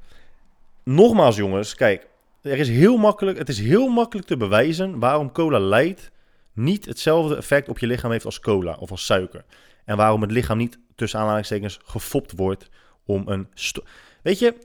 Nogmaals 0.89 1.35
jongens, 1.35 1.75
kijk. 1.75 2.07
Er 2.41 2.57
is 2.57 2.69
heel 2.69 2.97
makkelijk, 2.97 3.37
het 3.37 3.49
is 3.49 3.59
heel 3.59 3.87
makkelijk 3.87 4.27
te 4.27 4.37
bewijzen 4.37 4.99
waarom 4.99 5.31
cola 5.31 5.59
light 5.59 6.11
niet 6.53 6.85
hetzelfde 6.85 7.35
effect 7.35 7.69
op 7.69 7.79
je 7.79 7.87
lichaam 7.87 8.11
heeft 8.11 8.25
als 8.25 8.39
cola 8.39 8.75
of 8.79 8.91
als 8.91 9.05
suiker. 9.05 9.45
En 9.85 9.97
waarom 9.97 10.21
het 10.21 10.31
lichaam 10.31 10.57
niet 10.57 10.79
tussen 10.95 11.19
aanhalingstekens 11.19 11.79
gefopt 11.83 12.31
wordt 12.35 12.69
om 13.05 13.27
een... 13.27 13.47
Weet 14.21 14.39
je, 14.39 14.55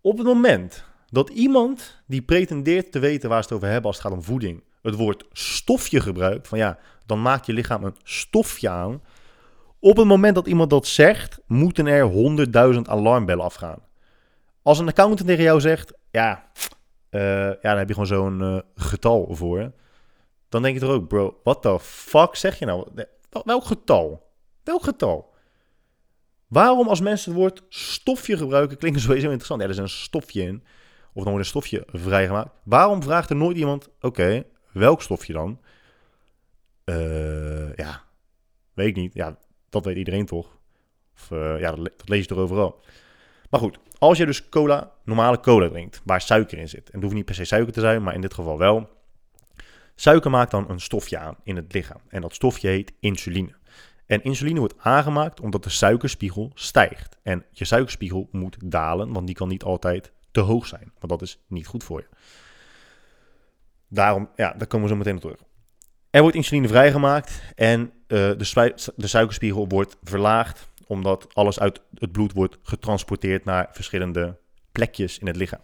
op 0.00 0.16
het 0.18 0.26
moment 0.26 0.84
dat 1.10 1.28
iemand 1.28 2.02
die 2.06 2.22
pretendeert 2.22 2.92
te 2.92 2.98
weten 2.98 3.28
waar 3.28 3.42
ze 3.42 3.48
het 3.48 3.56
over 3.56 3.68
hebben 3.68 3.86
als 3.86 3.96
het 3.96 4.06
gaat 4.06 4.14
om 4.14 4.22
voeding, 4.22 4.62
het 4.82 4.94
woord 4.94 5.24
stofje 5.32 6.00
gebruikt, 6.00 6.48
van 6.48 6.58
ja, 6.58 6.78
dan 7.06 7.22
maakt 7.22 7.46
je 7.46 7.52
lichaam 7.52 7.84
een 7.84 7.96
stofje 8.02 8.68
aan. 8.68 9.02
Op 9.78 9.96
het 9.96 10.06
moment 10.06 10.34
dat 10.34 10.46
iemand 10.46 10.70
dat 10.70 10.86
zegt, 10.86 11.38
moeten 11.46 11.86
er 11.86 12.04
honderdduizend 12.04 12.88
alarmbellen 12.88 13.44
afgaan. 13.44 13.88
Als 14.62 14.78
een 14.78 14.88
accountant 14.88 15.28
tegen 15.28 15.44
jou 15.44 15.60
zegt, 15.60 15.92
ja, 16.10 16.50
uh, 17.10 17.20
ja 17.46 17.58
dan 17.60 17.78
heb 17.78 17.88
je 17.88 17.94
gewoon 17.94 18.08
zo'n 18.08 18.40
uh, 18.40 18.58
getal 18.74 19.28
voor. 19.30 19.72
Dan 20.48 20.62
denk 20.62 20.78
je 20.78 20.86
er 20.86 20.92
ook, 20.92 21.08
bro, 21.08 21.40
what 21.42 21.62
the 21.62 21.80
fuck 21.80 22.36
zeg 22.36 22.58
je 22.58 22.64
nou? 22.64 22.88
Welk 23.44 23.64
getal? 23.64 24.30
Welk 24.62 24.82
getal? 24.82 25.34
Waarom 26.46 26.88
als 26.88 27.00
mensen 27.00 27.30
het 27.30 27.40
woord 27.40 27.62
stofje 27.68 28.36
gebruiken, 28.36 28.76
klinkt 28.76 29.00
sowieso 29.00 29.26
interessant. 29.26 29.62
Er 29.62 29.68
is 29.68 29.76
een 29.76 29.88
stofje 29.88 30.42
in. 30.42 30.62
Of 31.12 31.22
dan 31.22 31.32
wordt 31.32 31.38
een 31.38 31.44
stofje 31.44 31.84
vrijgemaakt. 31.86 32.50
Waarom 32.64 33.02
vraagt 33.02 33.30
er 33.30 33.36
nooit 33.36 33.56
iemand, 33.56 33.88
oké, 34.00 34.44
welk 34.72 35.02
stofje 35.02 35.32
dan? 35.32 35.60
Uh, 36.84 37.74
ja, 37.74 38.02
weet 38.74 38.86
ik 38.86 38.96
niet. 38.96 39.14
Ja, 39.14 39.38
dat 39.68 39.84
weet 39.84 39.96
iedereen 39.96 40.26
toch? 40.26 40.58
Of 41.14 41.28
ja, 41.58 41.70
dat, 41.70 41.84
dat, 41.96 42.08
lees 42.08 42.20
je 42.20 42.26
toch 42.26 42.38
overal. 42.38 42.80
Maar 43.50 43.60
goed, 43.60 43.78
als 43.98 44.18
je 44.18 44.26
dus 44.26 44.48
cola, 44.48 44.92
normale 45.04 45.40
cola 45.40 45.68
drinkt, 45.68 46.00
waar 46.04 46.20
suiker 46.20 46.58
in 46.58 46.68
zit. 46.68 46.86
En 46.86 46.92
het 46.92 47.02
hoeft 47.02 47.14
niet 47.14 47.24
per 47.24 47.34
se 47.34 47.44
suiker 47.44 47.72
te 47.72 47.80
zijn, 47.80 48.02
maar 48.02 48.14
in 48.14 48.20
dit 48.20 48.34
geval 48.34 48.58
wel. 48.58 48.88
Suiker 49.94 50.30
maakt 50.30 50.50
dan 50.50 50.70
een 50.70 50.80
stofje 50.80 51.18
aan 51.18 51.36
in 51.42 51.56
het 51.56 51.72
lichaam. 51.72 52.00
En 52.08 52.20
dat 52.20 52.34
stofje 52.34 52.68
heet 52.68 52.92
insuline. 53.00 53.54
En 54.06 54.22
insuline 54.22 54.58
wordt 54.58 54.74
aangemaakt 54.78 55.40
omdat 55.40 55.64
de 55.64 55.70
suikerspiegel 55.70 56.50
stijgt. 56.54 57.18
En 57.22 57.44
je 57.50 57.64
suikerspiegel 57.64 58.28
moet 58.30 58.56
dalen, 58.64 59.12
want 59.12 59.26
die 59.26 59.36
kan 59.36 59.48
niet 59.48 59.62
altijd 59.62 60.12
te 60.30 60.40
hoog 60.40 60.66
zijn. 60.66 60.92
Want 60.98 61.12
dat 61.12 61.22
is 61.22 61.38
niet 61.46 61.66
goed 61.66 61.84
voor 61.84 62.00
je. 62.00 62.16
Daarom, 63.88 64.28
ja, 64.36 64.52
daar 64.52 64.66
komen 64.66 64.86
we 64.86 64.92
zo 64.92 64.98
meteen 64.98 65.14
op 65.14 65.20
terug. 65.20 65.40
Er 66.10 66.20
wordt 66.20 66.36
insuline 66.36 66.68
vrijgemaakt 66.68 67.42
en 67.54 67.80
uh, 67.80 67.88
de, 68.08 68.72
de 68.96 69.06
suikerspiegel 69.06 69.68
wordt 69.68 69.96
verlaagd, 70.02 70.68
omdat 70.90 71.34
alles 71.34 71.60
uit 71.60 71.80
het 71.94 72.12
bloed 72.12 72.32
wordt 72.32 72.58
getransporteerd 72.62 73.44
naar 73.44 73.68
verschillende 73.72 74.38
plekjes 74.72 75.18
in 75.18 75.26
het 75.26 75.36
lichaam. 75.36 75.60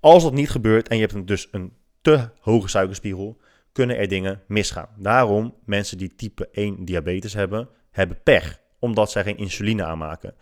Als 0.00 0.22
dat 0.22 0.32
niet 0.32 0.50
gebeurt 0.50 0.88
en 0.88 0.96
je 0.98 1.06
hebt 1.06 1.26
dus 1.26 1.48
een 1.50 1.72
te 2.00 2.28
hoge 2.40 2.68
suikerspiegel, 2.68 3.40
kunnen 3.72 3.98
er 3.98 4.08
dingen 4.08 4.42
misgaan. 4.46 4.88
Daarom, 4.96 5.54
mensen 5.64 5.98
die 5.98 6.14
type 6.14 6.48
1 6.52 6.84
diabetes 6.84 7.32
hebben, 7.32 7.68
hebben 7.90 8.22
pech, 8.22 8.60
omdat 8.78 9.10
zij 9.10 9.22
geen 9.22 9.36
insuline 9.36 9.84
aanmaken. 9.84 10.34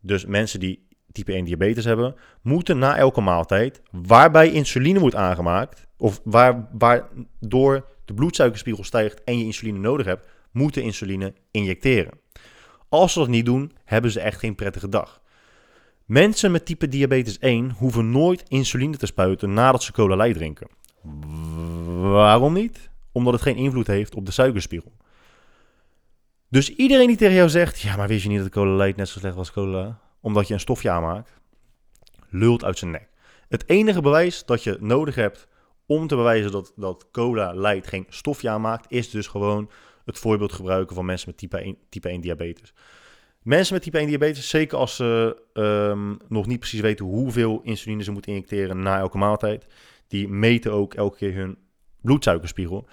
Dus 0.00 0.24
mensen 0.24 0.60
die 0.60 0.86
type 1.12 1.32
1 1.32 1.44
diabetes 1.44 1.84
hebben, 1.84 2.14
moeten 2.42 2.78
na 2.78 2.96
elke 2.96 3.20
maaltijd, 3.20 3.82
waarbij 3.90 4.50
insuline 4.50 5.00
wordt 5.00 5.16
aangemaakt, 5.16 5.86
of 5.96 6.20
waar, 6.24 6.68
waardoor 6.72 7.86
de 8.04 8.14
bloedsuikerspiegel 8.14 8.84
stijgt 8.84 9.24
en 9.24 9.38
je 9.38 9.44
insuline 9.44 9.78
nodig 9.78 10.06
hebt, 10.06 10.28
moeten 10.50 10.82
insuline 10.82 11.34
injecteren. 11.50 12.23
Als 12.94 13.12
ze 13.12 13.18
dat 13.18 13.28
niet 13.28 13.44
doen, 13.44 13.72
hebben 13.84 14.10
ze 14.10 14.20
echt 14.20 14.38
geen 14.38 14.54
prettige 14.54 14.88
dag. 14.88 15.20
Mensen 16.04 16.50
met 16.50 16.66
type 16.66 16.88
diabetes 16.88 17.38
1 17.38 17.70
hoeven 17.70 18.10
nooit 18.10 18.44
insuline 18.48 18.96
te 18.96 19.06
spuiten 19.06 19.52
nadat 19.52 19.82
ze 19.82 19.92
cola 19.92 20.16
light 20.16 20.34
drinken. 20.36 20.68
Waarom 22.00 22.52
niet? 22.52 22.90
Omdat 23.12 23.32
het 23.32 23.42
geen 23.42 23.56
invloed 23.56 23.86
heeft 23.86 24.14
op 24.14 24.26
de 24.26 24.32
suikerspiegel. 24.32 24.92
Dus 26.48 26.70
iedereen 26.70 27.06
die 27.06 27.16
tegen 27.16 27.34
jou 27.34 27.48
zegt, 27.48 27.80
ja, 27.80 27.96
maar 27.96 28.08
wist 28.08 28.22
je 28.22 28.28
niet 28.28 28.38
dat 28.38 28.48
cola 28.48 28.76
light 28.76 28.96
net 28.96 29.08
zo 29.08 29.18
slecht 29.18 29.36
was 29.36 29.52
cola, 29.52 29.98
omdat 30.20 30.48
je 30.48 30.54
een 30.54 30.60
stofje 30.60 30.90
aanmaakt, 30.90 31.32
lult 32.28 32.64
uit 32.64 32.78
zijn 32.78 32.90
nek. 32.90 33.08
Het 33.48 33.68
enige 33.68 34.00
bewijs 34.00 34.44
dat 34.44 34.62
je 34.62 34.76
nodig 34.80 35.14
hebt 35.14 35.48
om 35.86 36.06
te 36.06 36.16
bewijzen 36.16 36.50
dat, 36.50 36.72
dat 36.76 37.06
cola 37.10 37.52
light 37.54 37.86
geen 37.86 38.06
stofje 38.08 38.48
aanmaakt, 38.50 38.90
is 38.90 39.10
dus 39.10 39.26
gewoon 39.26 39.70
het 40.04 40.18
voorbeeld 40.18 40.52
gebruiken 40.52 40.94
van 40.94 41.04
mensen 41.04 41.28
met 41.28 41.38
type 41.38 41.58
1, 41.58 41.76
type 41.88 42.08
1 42.08 42.20
diabetes. 42.20 42.72
Mensen 43.42 43.74
met 43.74 43.82
type 43.82 43.98
1 43.98 44.06
diabetes, 44.06 44.48
zeker 44.48 44.78
als 44.78 44.96
ze 44.96 45.42
ehm, 45.52 46.14
nog 46.28 46.46
niet 46.46 46.58
precies 46.58 46.80
weten 46.80 47.04
hoeveel 47.04 47.60
insuline 47.62 48.02
ze 48.02 48.10
moeten 48.10 48.32
injecteren 48.32 48.82
na 48.82 48.98
elke 48.98 49.18
maaltijd, 49.18 49.66
die 50.08 50.28
meten 50.28 50.72
ook 50.72 50.94
elke 50.94 51.16
keer 51.16 51.34
hun 51.34 51.58
bloedsuikerspiegel. 52.00 52.88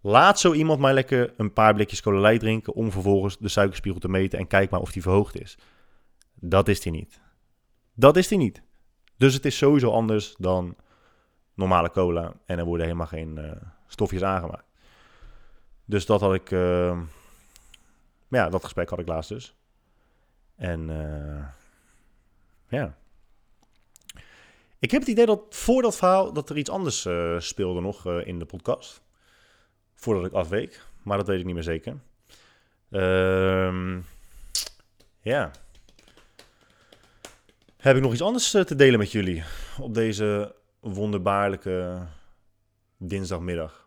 Laat 0.00 0.40
zo 0.40 0.52
iemand 0.52 0.80
maar 0.80 0.94
lekker 0.94 1.34
een 1.36 1.52
paar 1.52 1.74
blikjes 1.74 2.04
light 2.04 2.40
drinken 2.40 2.74
om 2.74 2.90
vervolgens 2.90 3.38
de 3.38 3.48
suikerspiegel 3.48 4.00
te 4.00 4.08
meten 4.08 4.38
en 4.38 4.46
kijk 4.46 4.70
maar 4.70 4.80
of 4.80 4.92
die 4.92 5.02
verhoogd 5.02 5.40
is. 5.40 5.58
Dat 6.34 6.68
is 6.68 6.80
die 6.80 6.92
niet. 6.92 7.20
Dat 7.94 8.16
is 8.16 8.28
die 8.28 8.38
niet. 8.38 8.62
Dus 9.16 9.34
het 9.34 9.44
is 9.44 9.56
sowieso 9.56 9.90
anders 9.90 10.34
dan 10.38 10.76
normale 11.54 11.90
cola 11.90 12.34
en 12.46 12.58
er 12.58 12.64
worden 12.64 12.86
helemaal 12.86 13.06
geen 13.06 13.36
uh, 13.38 13.50
stofjes 13.86 14.22
aangemaakt. 14.22 14.73
Dus 15.84 16.06
dat 16.06 16.20
had 16.20 16.34
ik, 16.34 16.50
uh, 16.50 17.00
ja, 18.28 18.48
dat 18.48 18.64
gesprek 18.64 18.88
had 18.88 18.98
ik 18.98 19.08
laatst 19.08 19.28
dus. 19.28 19.54
En 20.56 20.88
uh, 20.88 21.46
ja. 22.68 22.96
Ik 24.78 24.90
heb 24.90 25.00
het 25.00 25.10
idee 25.10 25.26
dat 25.26 25.40
voor 25.50 25.82
dat 25.82 25.96
verhaal 25.96 26.32
dat 26.32 26.50
er 26.50 26.56
iets 26.56 26.70
anders 26.70 27.04
uh, 27.04 27.40
speelde 27.40 27.80
nog 27.80 28.06
in 28.06 28.38
de 28.38 28.44
podcast. 28.44 29.02
Voordat 29.94 30.24
ik 30.24 30.32
afweek, 30.32 30.84
maar 31.02 31.16
dat 31.16 31.26
weet 31.26 31.38
ik 31.38 31.44
niet 31.44 31.54
meer 31.54 31.62
zeker. 31.62 31.96
Ehm, 32.90 34.00
ja. 35.20 35.50
Heb 37.76 37.96
ik 37.96 38.02
nog 38.02 38.12
iets 38.12 38.22
anders 38.22 38.50
te 38.50 38.76
delen 38.76 38.98
met 38.98 39.12
jullie 39.12 39.44
op 39.80 39.94
deze 39.94 40.54
wonderbaarlijke 40.80 42.06
dinsdagmiddag? 42.96 43.83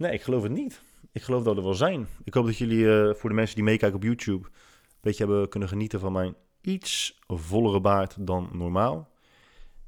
Nee, 0.00 0.12
ik 0.12 0.22
geloof 0.22 0.42
het 0.42 0.52
niet. 0.52 0.80
Ik 1.12 1.22
geloof 1.22 1.42
dat 1.42 1.56
er 1.56 1.62
wel 1.62 1.74
zijn. 1.74 2.08
Ik 2.24 2.34
hoop 2.34 2.46
dat 2.46 2.56
jullie 2.56 2.84
uh, 2.84 3.14
voor 3.14 3.28
de 3.28 3.34
mensen 3.36 3.54
die 3.54 3.64
meekijken 3.64 3.96
op 3.96 4.02
YouTube 4.02 4.46
een 4.46 4.98
beetje 5.00 5.24
hebben 5.24 5.48
kunnen 5.48 5.68
genieten 5.68 6.00
van 6.00 6.12
mijn 6.12 6.34
iets 6.60 7.18
vollere 7.26 7.80
baard 7.80 8.16
dan 8.18 8.48
normaal. 8.52 9.08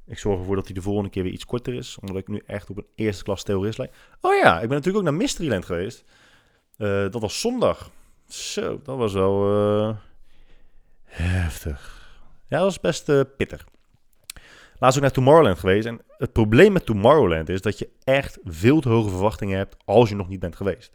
Ik 0.05 0.17
zorg 0.17 0.39
ervoor 0.39 0.55
dat 0.55 0.65
hij 0.65 0.73
de 0.73 0.81
volgende 0.81 1.09
keer 1.09 1.23
weer 1.23 1.31
iets 1.31 1.45
korter 1.45 1.73
is, 1.73 1.97
omdat 1.99 2.17
ik 2.17 2.27
nu 2.27 2.41
echt 2.45 2.69
op 2.69 2.77
een 2.77 2.85
eerste 2.95 3.23
klas 3.23 3.43
terrorist 3.43 3.77
lijk. 3.77 3.95
Oh 4.21 4.35
ja, 4.35 4.53
ik 4.53 4.67
ben 4.67 4.77
natuurlijk 4.77 4.97
ook 4.97 5.11
naar 5.11 5.21
Mysteryland 5.21 5.65
geweest. 5.65 6.03
Uh, 6.77 6.87
dat 6.87 7.21
was 7.21 7.39
zondag. 7.39 7.91
Zo, 8.27 8.79
dat 8.83 8.97
was 8.97 9.13
wel 9.13 9.55
uh, 9.87 9.95
heftig. 11.03 12.11
Ja, 12.47 12.57
dat 12.57 12.65
was 12.65 12.79
best 12.79 13.35
pittig. 13.37 13.65
Laatst 14.83 14.97
ook 14.97 15.03
naar 15.03 15.13
Tomorrowland 15.13 15.59
geweest. 15.59 15.87
En 15.87 16.01
het 16.17 16.31
probleem 16.31 16.71
met 16.71 16.85
Tomorrowland 16.85 17.49
is 17.49 17.61
dat 17.61 17.79
je 17.79 17.89
echt 18.03 18.39
veel 18.43 18.81
te 18.81 18.89
hoge 18.89 19.09
verwachtingen 19.09 19.57
hebt 19.57 19.75
als 19.85 20.09
je 20.09 20.15
nog 20.15 20.29
niet 20.29 20.39
bent 20.39 20.55
geweest. 20.55 20.91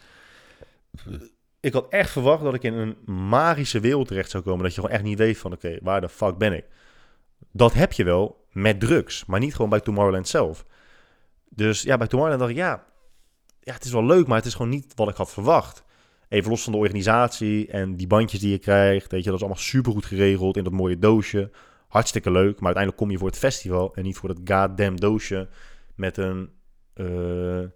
Ik 1.61 1.73
had 1.73 1.87
echt 1.89 2.11
verwacht 2.11 2.43
dat 2.43 2.55
ik 2.55 2.63
in 2.63 2.75
een 2.75 2.97
magische 3.05 3.81
wereld 3.81 4.09
terecht 4.09 4.31
zou 4.31 4.43
komen. 4.43 4.63
Dat 4.63 4.75
je 4.75 4.81
gewoon 4.81 4.97
echt 4.97 5.05
niet 5.05 5.19
weet 5.19 5.39
van 5.39 5.53
oké, 5.53 5.79
waar 5.83 6.01
de 6.01 6.09
fuck 6.09 6.39
ben 6.39 6.53
ik? 6.53 6.65
Dat 7.53 7.73
heb 7.73 7.93
je 7.93 8.05
wel 8.05 8.47
met 8.53 8.81
drugs, 8.81 9.25
maar 9.25 9.41
niet 9.41 9.55
gewoon 9.55 9.71
bij 9.71 9.81
Tomorrowland 9.81 10.29
zelf. 10.29 10.65
Dus 11.49 11.83
ja, 11.83 11.97
bij 11.97 12.07
Tomorrowland 12.07 12.41
dacht 12.41 12.59
ik 12.59 12.65
ja, 12.65 12.85
ja, 13.61 13.73
het 13.73 13.85
is 13.85 13.93
wel 13.93 14.05
leuk, 14.05 14.27
maar 14.27 14.37
het 14.37 14.47
is 14.47 14.55
gewoon 14.55 14.71
niet 14.71 14.93
wat 14.95 15.09
ik 15.09 15.17
had 15.17 15.33
verwacht. 15.33 15.85
Even 16.29 16.51
los 16.51 16.63
van 16.63 16.73
de 16.73 16.79
organisatie 16.79 17.69
en 17.69 17.97
die 17.97 18.07
bandjes 18.07 18.41
die 18.41 18.51
je 18.51 18.59
krijgt. 18.59 19.11
Weet 19.11 19.25
je, 19.25 19.31
dat 19.31 19.35
is 19.35 19.45
allemaal 19.45 19.63
super 19.63 19.93
goed 19.93 20.07
geregeld 20.07 20.57
in 20.57 20.65
dat 20.65 20.73
mooie 20.73 20.99
doosje 20.99 21.51
hartstikke 21.89 22.31
leuk. 22.31 22.55
Maar 22.61 22.75
uiteindelijk 22.75 22.97
kom 22.97 23.11
je 23.11 23.19
voor 23.19 23.29
het 23.29 23.39
festival 23.39 23.95
en 23.95 24.03
niet 24.03 24.17
voor 24.17 24.35
dat 24.35 24.39
goddamn 24.45 24.97
doosje 24.97 25.49
met 25.95 26.17
een, 26.17 26.51
uh, 26.95 27.69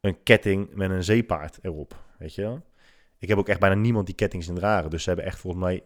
een 0.00 0.22
ketting 0.22 0.74
met 0.74 0.90
een 0.90 1.04
zeepaard 1.04 1.58
erop. 1.62 1.96
Weet 2.18 2.34
je 2.34 2.42
wel? 2.42 2.62
Ik 3.18 3.28
heb 3.28 3.38
ook 3.38 3.48
echt 3.48 3.60
bijna 3.60 3.74
niemand 3.74 4.06
die 4.06 4.14
kettings 4.14 4.48
in 4.48 4.54
dragen. 4.54 4.90
Dus 4.90 5.02
ze 5.02 5.08
hebben 5.08 5.26
echt 5.26 5.38
volgens 5.38 5.62
mij 5.62 5.82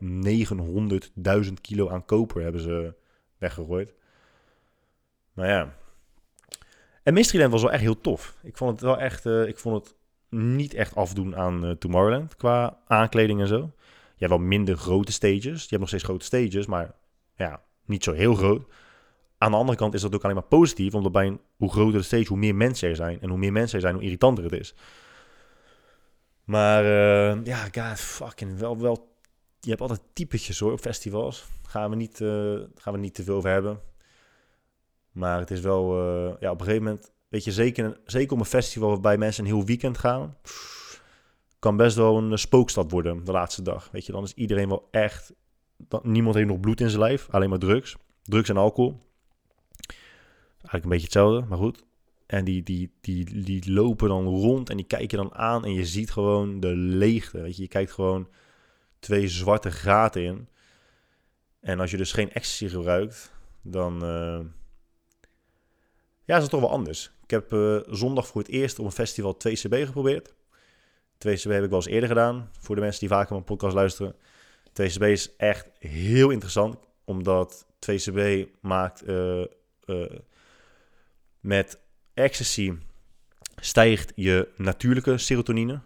900.000 1.46 1.52
kilo 1.60 1.88
aan 1.90 2.04
koper 2.04 2.42
hebben 2.42 2.60
ze 2.60 2.94
weggegooid. 3.38 3.94
Nou 5.32 5.48
ja. 5.48 5.74
En 7.02 7.14
Mysteryland 7.14 7.52
was 7.52 7.62
wel 7.62 7.72
echt 7.72 7.82
heel 7.82 8.00
tof. 8.00 8.36
Ik 8.42 8.56
vond 8.56 8.70
het 8.70 8.80
wel 8.80 8.98
echt, 8.98 9.26
uh, 9.26 9.46
ik 9.46 9.58
vond 9.58 9.84
het 9.84 9.94
niet 10.40 10.74
echt 10.74 10.94
afdoen 10.94 11.36
aan 11.36 11.64
uh, 11.64 11.70
Tomorrowland 11.70 12.36
qua 12.36 12.78
aankleding 12.86 13.40
en 13.40 13.46
zo. 13.46 13.56
Je 14.16 14.26
hebt 14.26 14.30
wel 14.30 14.48
minder 14.48 14.76
grote 14.76 15.12
stages. 15.12 15.62
Je 15.62 15.68
hebt 15.68 15.78
nog 15.78 15.88
steeds 15.88 16.04
grote 16.04 16.24
stages, 16.24 16.66
maar 16.66 16.94
ja, 17.36 17.62
niet 17.84 18.04
zo 18.04 18.12
heel 18.12 18.34
groot. 18.34 18.72
Aan 19.38 19.50
de 19.50 19.56
andere 19.56 19.78
kant 19.78 19.94
is 19.94 20.00
dat 20.00 20.14
ook 20.14 20.22
alleen 20.22 20.34
maar 20.34 20.44
positief, 20.44 20.94
omdat 20.94 21.12
bij 21.12 21.26
een, 21.26 21.40
hoe 21.56 21.70
groter 21.70 21.98
de 21.98 22.04
stage, 22.04 22.28
hoe 22.28 22.36
meer 22.38 22.54
mensen 22.54 22.88
er 22.88 22.96
zijn. 22.96 23.20
En 23.20 23.28
hoe 23.28 23.38
meer 23.38 23.52
mensen 23.52 23.74
er 23.74 23.82
zijn, 23.82 23.94
hoe 23.94 24.04
irritanter 24.04 24.44
het 24.44 24.52
is. 24.52 24.74
Maar 26.44 26.84
uh, 26.84 27.44
ja, 27.44 27.68
god, 27.72 28.00
fucking 28.00 28.58
wel, 28.58 28.78
wel. 28.78 29.14
Je 29.60 29.68
hebt 29.68 29.80
altijd 29.80 30.00
typetjes 30.12 30.58
hoor 30.58 30.72
op 30.72 30.80
festivals. 30.80 31.46
Gaan 31.66 31.90
we 31.90 31.96
niet, 31.96 32.20
uh, 32.20 32.60
gaan 32.74 32.92
we 32.92 32.98
niet 32.98 33.14
te 33.14 33.22
veel 33.22 33.36
over 33.36 33.50
hebben. 33.50 33.80
Maar 35.12 35.38
het 35.38 35.50
is 35.50 35.60
wel, 35.60 36.00
uh, 36.00 36.34
ja, 36.40 36.50
op 36.50 36.60
een 36.60 36.66
gegeven 36.66 36.86
moment, 36.86 37.12
weet 37.28 37.44
je, 37.44 37.52
zeker, 37.52 38.00
zeker 38.04 38.32
op 38.32 38.38
een 38.38 38.44
festival 38.44 38.88
waarbij 38.88 39.18
mensen 39.18 39.44
een 39.44 39.50
heel 39.50 39.64
weekend 39.64 39.98
gaan, 39.98 40.36
kan 41.58 41.76
best 41.76 41.96
wel 41.96 42.16
een 42.16 42.38
spookstad 42.38 42.90
worden 42.90 43.24
de 43.24 43.32
laatste 43.32 43.62
dag. 43.62 43.88
Weet 43.92 44.06
je, 44.06 44.12
dan 44.12 44.24
is 44.24 44.34
iedereen 44.34 44.68
wel 44.68 44.88
echt 44.90 45.32
niemand 46.02 46.34
heeft 46.34 46.48
nog 46.48 46.60
bloed 46.60 46.80
in 46.80 46.88
zijn 46.88 47.02
lijf, 47.02 47.28
alleen 47.30 47.48
maar 47.48 47.58
drugs. 47.58 47.96
Drugs 48.22 48.48
en 48.48 48.56
alcohol. 48.56 49.04
Eigenlijk 50.50 50.84
een 50.84 50.90
beetje 50.90 51.04
hetzelfde, 51.04 51.46
maar 51.48 51.58
goed. 51.58 51.84
En 52.26 52.44
die, 52.44 52.62
die, 52.62 52.92
die, 53.00 53.42
die 53.42 53.72
lopen 53.72 54.08
dan 54.08 54.24
rond 54.24 54.70
en 54.70 54.76
die 54.76 54.86
kijken 54.86 55.18
dan 55.18 55.34
aan 55.34 55.64
en 55.64 55.72
je 55.72 55.86
ziet 55.86 56.10
gewoon 56.10 56.60
de 56.60 56.76
leegte. 56.76 57.40
Weet 57.40 57.56
je, 57.56 57.62
je 57.62 57.68
kijkt 57.68 57.92
gewoon 57.92 58.28
twee 58.98 59.28
zwarte 59.28 59.70
gaten 59.70 60.22
in. 60.22 60.48
En 61.60 61.80
als 61.80 61.90
je 61.90 61.96
dus 61.96 62.12
geen 62.12 62.32
ecstasy 62.32 62.68
gebruikt, 62.68 63.32
dan 63.62 64.04
uh, 64.04 64.40
ja, 66.24 66.36
is 66.36 66.42
het 66.42 66.50
toch 66.50 66.60
wel 66.60 66.70
anders. 66.70 67.10
Ik 67.22 67.30
heb 67.30 67.52
uh, 67.52 67.80
zondag 67.86 68.26
voor 68.26 68.40
het 68.40 68.50
eerst 68.50 68.78
op 68.78 68.84
een 68.84 68.92
festival 68.92 69.36
2CB 69.48 69.86
geprobeerd. 69.86 70.34
2CB 71.14 71.50
heb 71.50 71.64
ik 71.64 71.70
wel 71.70 71.78
eens 71.78 71.86
eerder 71.86 72.08
gedaan, 72.08 72.50
voor 72.58 72.74
de 72.74 72.80
mensen 72.80 73.00
die 73.00 73.08
vaker 73.08 73.32
mijn 73.32 73.44
podcast 73.44 73.74
luisteren. 73.74 74.14
2CB 74.80 75.02
is 75.02 75.36
echt 75.36 75.70
heel 75.78 76.30
interessant, 76.30 76.76
omdat 77.04 77.66
2CB 77.90 78.46
maakt 78.60 79.08
uh, 79.08 79.44
uh, 79.86 80.06
met 81.40 81.80
ecstasy 82.14 82.72
stijgt 83.56 84.12
je 84.14 84.48
natuurlijke 84.56 85.18
serotonine. 85.18 85.80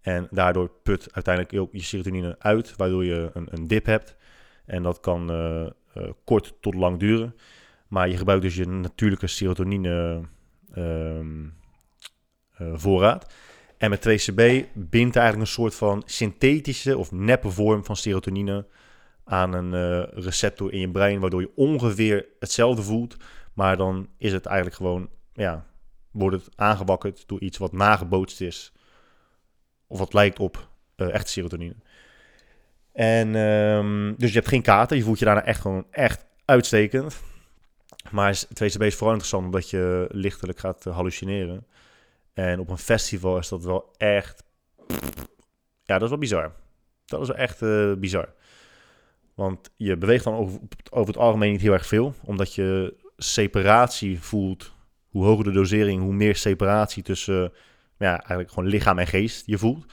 En 0.00 0.28
daardoor 0.30 0.70
put 0.82 1.12
uiteindelijk 1.12 1.56
ook 1.56 1.72
je 1.72 1.82
serotonine 1.82 2.36
uit, 2.38 2.76
waardoor 2.76 3.04
je 3.04 3.30
een, 3.32 3.46
een 3.50 3.66
dip 3.66 3.86
hebt. 3.86 4.16
En 4.64 4.82
dat 4.82 5.00
kan 5.00 5.30
uh, 5.30 5.66
kort 6.24 6.54
tot 6.60 6.74
lang 6.74 6.98
duren. 6.98 7.36
Maar 7.88 8.08
je 8.08 8.16
gebruikt 8.16 8.42
dus 8.42 8.56
je 8.56 8.66
natuurlijke 8.66 9.26
serotonine 9.26 10.20
ehm, 10.72 11.48
voorraad. 12.72 13.34
En 13.82 13.90
met 13.90 14.08
2CB 14.08 14.66
bindt 14.74 15.16
eigenlijk 15.16 15.38
een 15.38 15.54
soort 15.54 15.74
van 15.74 16.02
synthetische 16.06 16.98
of 16.98 17.12
neppe 17.12 17.50
vorm 17.50 17.84
van 17.84 17.96
serotonine 17.96 18.66
aan 19.24 19.52
een 19.52 19.72
uh, 19.72 20.24
receptor 20.24 20.72
in 20.72 20.80
je 20.80 20.90
brein, 20.90 21.20
waardoor 21.20 21.40
je 21.40 21.50
ongeveer 21.54 22.26
hetzelfde 22.38 22.82
voelt, 22.82 23.16
maar 23.52 23.76
dan 23.76 24.08
is 24.18 24.32
het 24.32 24.46
eigenlijk 24.46 24.76
gewoon, 24.76 25.08
ja, 25.32 25.66
wordt 26.10 26.36
het 26.36 26.48
aangewakkerd 26.56 27.24
door 27.26 27.40
iets 27.40 27.58
wat 27.58 27.72
nagebootst 27.72 28.40
is, 28.40 28.72
of 29.86 29.98
wat 29.98 30.12
lijkt 30.12 30.38
op 30.38 30.68
uh, 30.96 31.14
echte 31.14 31.30
serotonine. 31.30 31.76
En 32.92 33.34
um, 33.34 34.14
dus 34.18 34.28
je 34.28 34.36
hebt 34.36 34.48
geen 34.48 34.62
kater, 34.62 34.96
je 34.96 35.02
voelt 35.02 35.18
je 35.18 35.24
daarna 35.24 35.44
echt 35.44 35.60
gewoon 35.60 35.86
echt 35.90 36.24
uitstekend. 36.44 37.20
Maar 38.10 38.36
2CB 38.36 38.78
is 38.78 38.94
vooral 38.94 39.12
interessant 39.12 39.44
omdat 39.44 39.70
je 39.70 40.06
lichtelijk 40.10 40.58
gaat 40.58 40.86
uh, 40.86 40.94
hallucineren. 40.94 41.66
En 42.32 42.60
op 42.60 42.70
een 42.70 42.78
festival 42.78 43.38
is 43.38 43.48
dat 43.48 43.64
wel 43.64 43.94
echt. 43.96 44.44
Ja, 45.82 45.94
dat 45.94 46.02
is 46.02 46.08
wel 46.08 46.18
bizar. 46.18 46.52
Dat 47.04 47.20
is 47.20 47.28
wel 47.28 47.36
echt 47.36 47.62
uh, 47.62 47.92
bizar. 47.94 48.34
Want 49.34 49.70
je 49.76 49.96
beweegt 49.96 50.24
dan 50.24 50.34
over, 50.34 50.60
over 50.90 51.12
het 51.12 51.22
algemeen 51.22 51.52
niet 51.52 51.60
heel 51.60 51.72
erg 51.72 51.86
veel, 51.86 52.14
omdat 52.24 52.54
je 52.54 52.94
separatie 53.16 54.20
voelt 54.20 54.72
hoe 55.08 55.24
hoger 55.24 55.44
de 55.44 55.50
dosering, 55.50 56.02
hoe 56.02 56.12
meer 56.12 56.36
separatie 56.36 57.02
tussen 57.02 57.52
ja, 57.98 58.18
eigenlijk 58.18 58.50
gewoon 58.50 58.68
lichaam 58.68 58.98
en 58.98 59.06
geest 59.06 59.46
je 59.46 59.58
voelt. 59.58 59.84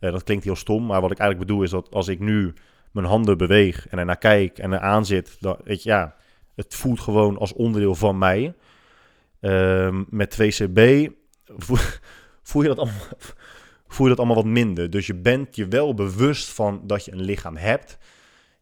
Uh, 0.00 0.12
dat 0.12 0.22
klinkt 0.22 0.44
heel 0.44 0.56
stom, 0.56 0.86
maar 0.86 1.00
wat 1.00 1.10
ik 1.10 1.18
eigenlijk 1.18 1.48
bedoel 1.48 1.64
is 1.64 1.70
dat 1.70 1.90
als 1.90 2.08
ik 2.08 2.20
nu 2.20 2.54
mijn 2.92 3.06
handen 3.06 3.38
beweeg 3.38 3.88
en 3.88 3.98
ernaar 3.98 4.18
kijk 4.18 4.58
en 4.58 4.72
eraan 4.72 5.06
zit, 5.06 5.36
dan, 5.40 5.56
weet 5.64 5.82
je, 5.82 5.88
ja, 5.88 6.14
het 6.54 6.74
voelt 6.74 7.00
gewoon 7.00 7.38
als 7.38 7.52
onderdeel 7.52 7.94
van 7.94 8.18
mij. 8.18 8.54
Uh, 9.40 10.00
met 10.08 10.38
2CB 10.42 11.10
voel, 12.42 12.62
je 12.62 12.68
dat 12.68 12.78
allemaal, 12.78 13.08
voel 13.86 14.06
je 14.06 14.14
dat 14.14 14.18
allemaal 14.18 14.42
wat 14.42 14.52
minder. 14.52 14.90
Dus 14.90 15.06
je 15.06 15.14
bent 15.14 15.56
je 15.56 15.68
wel 15.68 15.94
bewust 15.94 16.50
van 16.50 16.80
dat 16.86 17.04
je 17.04 17.12
een 17.12 17.24
lichaam 17.24 17.56
hebt. 17.56 17.98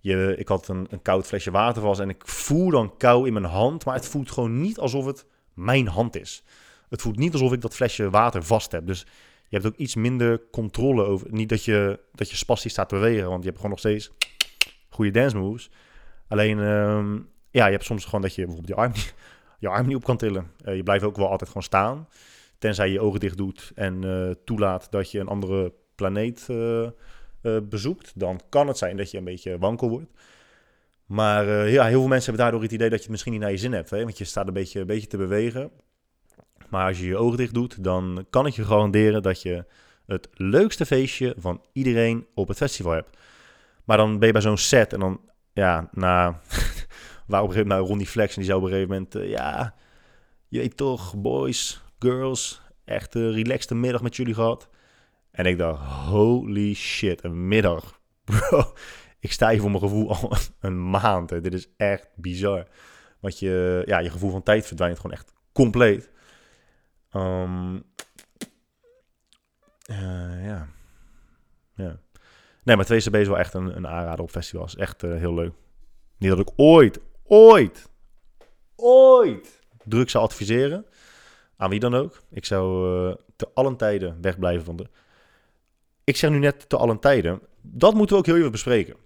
Je, 0.00 0.34
ik 0.38 0.48
had 0.48 0.68
een, 0.68 0.86
een 0.90 1.02
koud 1.02 1.26
flesje 1.26 1.50
water 1.50 1.82
vast 1.82 2.00
en 2.00 2.08
ik 2.08 2.26
voel 2.26 2.70
dan 2.70 2.96
kou 2.96 3.26
in 3.26 3.32
mijn 3.32 3.44
hand, 3.44 3.84
maar 3.84 3.94
het 3.94 4.08
voelt 4.08 4.30
gewoon 4.30 4.60
niet 4.60 4.78
alsof 4.78 5.04
het 5.04 5.26
mijn 5.54 5.88
hand 5.88 6.16
is. 6.16 6.42
Het 6.88 7.02
voelt 7.02 7.18
niet 7.18 7.32
alsof 7.32 7.52
ik 7.52 7.60
dat 7.60 7.74
flesje 7.74 8.10
water 8.10 8.42
vast 8.42 8.72
heb. 8.72 8.86
Dus 8.86 9.06
je 9.48 9.56
hebt 9.58 9.66
ook 9.66 9.76
iets 9.76 9.94
minder 9.94 10.40
controle 10.50 11.04
over. 11.04 11.26
Niet 11.30 11.48
dat 11.48 11.64
je, 11.64 12.00
dat 12.12 12.30
je 12.30 12.36
spastisch 12.36 12.72
staat 12.72 12.88
te 12.88 12.94
bewegen, 12.94 13.28
want 13.28 13.38
je 13.38 13.44
hebt 13.44 13.56
gewoon 13.56 13.70
nog 13.70 13.78
steeds 13.78 14.12
goede 14.88 15.10
dance 15.10 15.36
moves. 15.36 15.70
Alleen, 16.28 16.58
ehm, 16.58 17.14
ja, 17.50 17.66
je 17.66 17.72
hebt 17.72 17.84
soms 17.84 18.04
gewoon 18.04 18.20
dat 18.20 18.34
je 18.34 18.46
bijvoorbeeld 18.46 18.78
je 18.78 18.82
arm, 18.82 18.92
je 19.58 19.68
arm 19.68 19.86
niet 19.86 19.96
op 19.96 20.04
kan 20.04 20.16
tillen. 20.16 20.50
Uh, 20.64 20.76
je 20.76 20.82
blijft 20.82 21.04
ook 21.04 21.16
wel 21.16 21.28
altijd 21.30 21.48
gewoon 21.48 21.62
staan. 21.62 22.08
Tenzij 22.62 22.90
je 22.90 23.00
ogen 23.00 23.20
dicht 23.20 23.36
doet 23.36 23.72
en 23.74 24.02
uh, 24.04 24.30
toelaat 24.44 24.86
dat 24.90 25.10
je 25.10 25.18
een 25.18 25.28
andere 25.28 25.72
planeet 25.94 26.46
uh, 26.50 26.88
bezoekt. 27.62 28.12
Dan 28.14 28.40
kan 28.48 28.68
het 28.68 28.78
zijn 28.78 28.96
dat 28.96 29.10
je 29.10 29.18
een 29.18 29.24
beetje 29.24 29.58
wankel 29.58 29.88
wordt. 29.88 30.10
Maar 31.06 31.68
ja, 31.68 31.84
heel 31.84 31.98
veel 31.98 32.08
mensen 32.08 32.24
hebben 32.24 32.42
daardoor 32.42 32.62
het 32.62 32.72
idee 32.72 32.88
dat 32.88 32.96
je 32.96 33.02
het 33.02 33.10
misschien 33.10 33.32
niet 33.32 33.40
naar 33.40 33.50
je 33.50 33.56
zin 33.56 33.72
hebt. 33.72 33.90
Hè? 33.90 34.02
Want 34.02 34.18
je 34.18 34.24
staat 34.24 34.46
een 34.46 34.52
beetje, 34.52 34.80
een 34.80 34.86
beetje 34.86 35.06
te 35.06 35.16
bewegen. 35.16 35.70
Maar 36.68 36.86
als 36.86 36.98
je 36.98 37.06
je 37.06 37.16
ogen 37.16 37.36
dicht 37.36 37.54
doet, 37.54 37.84
dan 37.84 38.26
kan 38.30 38.46
ik 38.46 38.54
je 38.54 38.64
garanderen 38.64 39.22
dat 39.22 39.42
je 39.42 39.64
het 40.06 40.28
leukste 40.32 40.86
feestje 40.86 41.34
van 41.38 41.64
iedereen 41.72 42.26
op 42.34 42.48
het 42.48 42.56
festival 42.56 42.92
hebt. 42.92 43.18
Maar 43.84 43.96
dan 43.96 44.18
ben 44.18 44.26
je 44.26 44.32
bij 44.32 44.42
zo'n 44.42 44.58
set 44.58 44.92
en 44.92 45.00
dan, 45.00 45.20
ja, 45.52 45.88
na, 45.92 46.40
waar 47.26 47.42
op 47.42 47.48
een 47.48 47.52
gegeven 47.52 47.68
moment 47.68 47.88
Ronnie 47.88 48.06
Flex 48.06 48.34
en 48.34 48.40
die 48.40 48.50
zou 48.50 48.58
op 48.58 48.64
een 48.66 48.72
gegeven 48.72 48.92
moment, 48.92 49.30
ja, 49.30 49.74
je 50.48 50.58
weet 50.58 50.76
toch, 50.76 51.16
boys, 51.16 51.82
girls, 52.02 52.62
echt 52.84 53.14
een 53.14 53.32
relaxte 53.32 53.74
middag 53.74 54.02
met 54.02 54.16
jullie 54.16 54.34
gehad. 54.34 54.68
En 55.30 55.46
ik 55.46 55.58
dacht, 55.58 55.82
holy 55.82 56.74
shit, 56.74 57.24
een 57.24 57.48
middag. 57.48 58.00
Bro, 58.24 58.72
ik 59.18 59.32
sta 59.32 59.50
hier 59.50 59.60
voor 59.60 59.70
mijn 59.70 59.82
gevoel 59.82 60.08
al 60.08 60.32
een 60.60 60.90
maand. 60.90 61.28
Dit 61.28 61.54
is 61.54 61.68
echt 61.76 62.08
bizar. 62.16 62.66
Want 63.20 63.38
je, 63.38 63.82
ja, 63.86 63.98
je 63.98 64.10
gevoel 64.10 64.30
van 64.30 64.42
tijd 64.42 64.66
verdwijnt 64.66 64.96
gewoon 64.96 65.12
echt 65.12 65.32
compleet. 65.52 66.10
Um, 67.12 67.74
uh, 69.90 70.46
ja. 70.46 70.68
Ja. 71.74 72.00
Nee, 72.62 72.76
maar 72.76 72.86
2CB 72.86 73.18
is 73.18 73.28
wel 73.28 73.38
echt 73.38 73.54
een, 73.54 73.76
een 73.76 73.86
aanrader 73.86 74.24
op 74.24 74.30
festivals. 74.30 74.76
Echt 74.76 75.02
uh, 75.02 75.16
heel 75.16 75.34
leuk. 75.34 75.52
Niet 76.18 76.30
dat 76.30 76.38
ik 76.38 76.50
ooit, 76.56 77.00
ooit, 77.24 77.88
ooit 78.76 79.62
druk 79.84 80.10
zou 80.10 80.24
adviseren. 80.24 80.86
Aan 81.56 81.70
wie 81.70 81.80
dan 81.80 81.94
ook. 81.94 82.22
Ik 82.30 82.44
zou 82.44 82.90
uh, 83.08 83.14
te 83.36 83.48
allen 83.54 83.76
tijden 83.76 84.18
wegblijven 84.20 84.64
van 84.64 84.76
de... 84.76 84.86
Ik 86.04 86.16
zeg 86.16 86.30
nu 86.30 86.38
net 86.38 86.68
te 86.68 86.76
allen 86.76 86.98
tijden. 86.98 87.40
Dat 87.60 87.94
moeten 87.94 88.16
we 88.16 88.22
ook 88.22 88.26
heel 88.26 88.36
even 88.36 88.50
bespreken. 88.50 88.96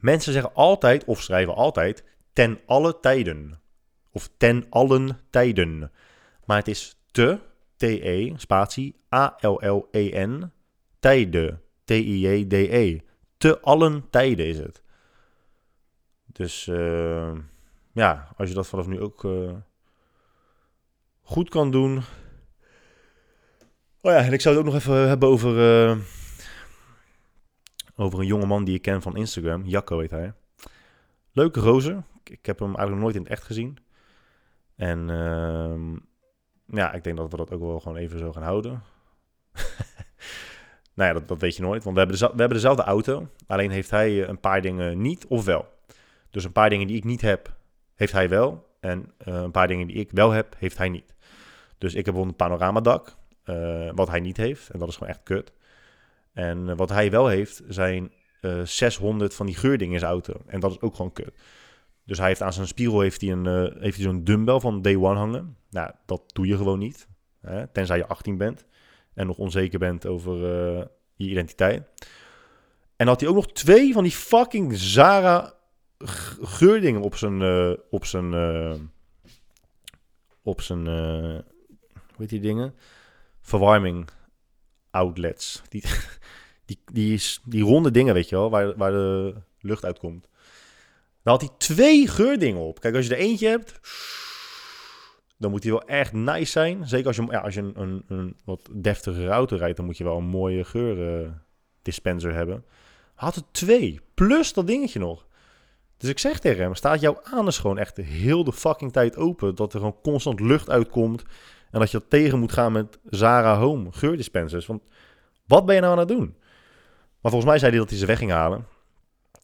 Mensen 0.00 0.32
zeggen 0.32 0.54
altijd, 0.54 1.04
of 1.04 1.22
schrijven 1.22 1.54
altijd, 1.54 2.04
ten 2.32 2.60
alle 2.66 3.00
tijden. 3.00 3.60
Of 4.12 4.30
ten 4.36 4.66
allen 4.70 5.18
tijden. 5.30 5.92
Maar 6.44 6.56
het 6.56 6.68
is 6.68 7.00
te, 7.10 7.38
T-E, 7.76 8.32
spatie, 8.36 8.96
A-L-L-E-N, 9.14 10.52
tijden, 10.98 11.62
T-I-J-D-E. 11.84 13.00
Te 13.36 13.60
allen 13.60 14.10
tijden 14.10 14.46
is 14.46 14.58
het. 14.58 14.82
Dus 16.26 16.66
uh, 16.66 17.32
ja, 17.92 18.28
als 18.36 18.48
je 18.48 18.54
dat 18.54 18.66
vanaf 18.66 18.86
nu 18.86 19.00
ook 19.00 19.24
uh, 19.24 19.52
goed 21.30 21.48
kan 21.48 21.70
doen. 21.70 21.96
Oh 24.00 24.12
ja, 24.12 24.18
en 24.18 24.32
ik 24.32 24.40
zou 24.40 24.56
het 24.56 24.64
ook 24.64 24.72
nog 24.72 24.80
even 24.80 25.08
hebben 25.08 25.28
over, 25.28 25.86
uh, 25.90 25.96
over 27.96 28.18
een 28.18 28.26
jonge 28.26 28.46
man 28.46 28.64
die 28.64 28.74
ik 28.74 28.82
ken 28.82 29.02
van 29.02 29.16
Instagram. 29.16 29.64
Jacco 29.64 29.98
heet 29.98 30.10
hij. 30.10 30.32
Leuke 31.32 31.60
roze. 31.60 32.02
Ik 32.24 32.46
heb 32.46 32.58
hem 32.58 32.68
eigenlijk 32.68 33.00
nooit 33.00 33.14
in 33.14 33.22
het 33.22 33.30
echt 33.30 33.42
gezien. 33.42 33.78
En 34.76 35.10
ehm, 35.10 35.96
ja, 36.76 36.92
ik 36.92 37.04
denk 37.04 37.16
dat 37.16 37.30
we 37.30 37.36
dat 37.36 37.50
ook 37.50 37.60
wel 37.60 37.80
gewoon 37.80 37.96
even 37.96 38.18
zo 38.18 38.32
gaan 38.32 38.42
houden. 38.42 38.82
nou 40.94 41.08
ja, 41.08 41.12
dat, 41.12 41.28
dat, 41.28 41.40
weet 41.40 41.56
je 41.56 41.62
nooit. 41.62 41.84
Want 41.84 41.96
we 41.96 42.02
hebben, 42.02 42.18
we 42.18 42.26
hebben 42.26 42.48
dezelfde 42.48 42.82
auto. 42.82 43.28
Alleen 43.46 43.70
heeft 43.70 43.90
hij 43.90 44.22
eh, 44.22 44.28
een 44.28 44.40
paar 44.40 44.62
dingen 44.62 45.00
niet 45.00 45.26
of 45.26 45.44
wel. 45.44 45.68
Dus 46.30 46.44
een 46.44 46.52
paar 46.52 46.70
dingen 46.70 46.86
die 46.86 46.96
ik 46.96 47.04
niet 47.04 47.20
heb, 47.20 47.56
heeft 47.94 48.12
hij 48.12 48.28
wel. 48.28 48.68
En 48.80 49.12
uh, 49.28 49.34
een 49.34 49.50
paar 49.50 49.68
dingen 49.68 49.86
die 49.86 49.96
ik 49.96 50.10
wel 50.10 50.30
heb, 50.30 50.54
heeft 50.58 50.78
hij 50.78 50.88
niet. 50.88 51.14
Dus 51.80 51.94
ik 51.94 52.06
heb 52.06 52.14
een 52.14 52.36
panoramadak, 52.36 53.16
uh, 53.44 53.90
wat 53.94 54.08
hij 54.08 54.20
niet 54.20 54.36
heeft. 54.36 54.70
En 54.70 54.78
dat 54.78 54.88
is 54.88 54.94
gewoon 54.96 55.12
echt 55.12 55.22
kut. 55.22 55.52
En 56.32 56.76
wat 56.76 56.88
hij 56.88 57.10
wel 57.10 57.28
heeft, 57.28 57.62
zijn 57.68 58.12
600 58.64 59.34
van 59.34 59.46
die 59.46 59.54
geurdingen 59.54 59.92
in 59.92 59.98
zijn 59.98 60.10
auto. 60.10 60.34
En 60.46 60.60
dat 60.60 60.70
is 60.70 60.80
ook 60.80 60.94
gewoon 60.94 61.12
kut. 61.12 61.32
Dus 62.04 62.18
hij 62.18 62.26
heeft 62.26 62.42
aan 62.42 62.52
zijn 62.52 62.66
spiegel 62.66 63.00
heeft 63.00 63.20
hij, 63.20 63.30
een, 63.30 63.46
heeft 63.78 63.96
hij 63.96 64.04
zo'n 64.04 64.24
dumbbell 64.24 64.60
van 64.60 64.82
day 64.82 64.96
one 64.96 65.18
hangen. 65.18 65.56
Nou, 65.70 65.92
dat 66.06 66.22
doe 66.26 66.46
je 66.46 66.56
gewoon 66.56 66.78
niet. 66.78 67.08
Hè? 67.40 67.66
Tenzij 67.66 67.96
je 67.96 68.06
18 68.06 68.36
bent 68.36 68.66
en 69.14 69.26
nog 69.26 69.38
onzeker 69.38 69.78
bent 69.78 70.06
over 70.06 70.36
je 71.14 71.28
identiteit. 71.28 71.88
En 72.96 73.06
had 73.06 73.20
hij 73.20 73.28
ook 73.28 73.34
nog 73.34 73.52
twee 73.52 73.92
van 73.92 74.02
die 74.02 74.12
fucking 74.12 74.76
Zara 74.76 75.54
geurdingen 76.42 77.00
op 77.00 77.14
zijn... 77.16 77.42
Op 77.90 78.04
zijn... 78.04 78.34
op 80.42 80.60
zijn... 80.60 80.84
heet 82.20 82.28
die 82.28 82.40
dingen? 82.40 82.74
Verwarming 83.40 84.08
outlets. 84.90 85.62
Die, 85.68 85.82
die, 86.66 86.78
die, 86.92 87.22
die 87.44 87.62
ronde 87.62 87.90
dingen, 87.90 88.14
weet 88.14 88.28
je 88.28 88.36
wel, 88.36 88.50
waar, 88.50 88.76
waar 88.76 88.90
de 88.90 89.34
lucht 89.60 89.84
uitkomt. 89.84 90.28
Dan 91.22 91.32
had 91.32 91.40
hij 91.40 91.50
twee 91.58 92.08
geurdingen 92.08 92.60
op. 92.60 92.80
Kijk, 92.80 92.94
als 92.94 93.06
je 93.06 93.14
er 93.14 93.20
eentje 93.20 93.48
hebt, 93.48 93.80
dan 95.36 95.50
moet 95.50 95.62
hij 95.62 95.72
wel 95.72 95.84
echt 95.84 96.12
nice 96.12 96.50
zijn. 96.50 96.88
Zeker 96.88 97.06
als 97.06 97.16
je, 97.16 97.26
ja, 97.30 97.38
als 97.40 97.54
je 97.54 97.60
een, 97.60 97.80
een, 97.80 98.04
een 98.06 98.36
wat 98.44 98.68
deftigere 98.72 99.28
auto 99.28 99.56
rijdt, 99.56 99.76
dan 99.76 99.86
moet 99.86 99.96
je 99.96 100.04
wel 100.04 100.16
een 100.16 100.24
mooie 100.24 100.64
geurdispenser 100.64 102.34
hebben. 102.34 102.64
Had 103.14 103.36
er 103.36 103.42
twee, 103.50 104.00
plus 104.14 104.52
dat 104.52 104.66
dingetje 104.66 104.98
nog. 104.98 105.26
Dus 105.96 106.10
ik 106.10 106.18
zeg 106.18 106.38
tegen 106.38 106.62
hem, 106.62 106.74
staat 106.74 107.00
jouw 107.00 107.20
anus 107.22 107.58
gewoon 107.58 107.78
echt 107.78 107.96
heel 107.96 108.44
de 108.44 108.52
fucking 108.52 108.92
tijd 108.92 109.16
open. 109.16 109.54
Dat 109.54 109.72
er 109.72 109.78
gewoon 109.78 110.00
constant 110.02 110.40
lucht 110.40 110.70
uitkomt. 110.70 111.22
En 111.70 111.80
dat 111.80 111.90
je 111.90 111.98
dat 111.98 112.10
tegen 112.10 112.38
moet 112.38 112.52
gaan 112.52 112.72
met 112.72 112.98
Zara 113.04 113.58
Home 113.58 113.92
geurdispensers. 113.92 114.66
Want 114.66 114.82
wat 115.46 115.66
ben 115.66 115.74
je 115.74 115.80
nou 115.80 115.92
aan 115.92 115.98
het 115.98 116.08
doen? 116.08 116.36
Maar 117.20 117.30
volgens 117.30 117.50
mij 117.50 117.58
zei 117.58 117.70
hij 117.70 117.80
dat 117.80 117.90
hij 117.90 117.98
ze 117.98 118.06
weg 118.06 118.18
ging 118.18 118.30
halen. 118.30 118.66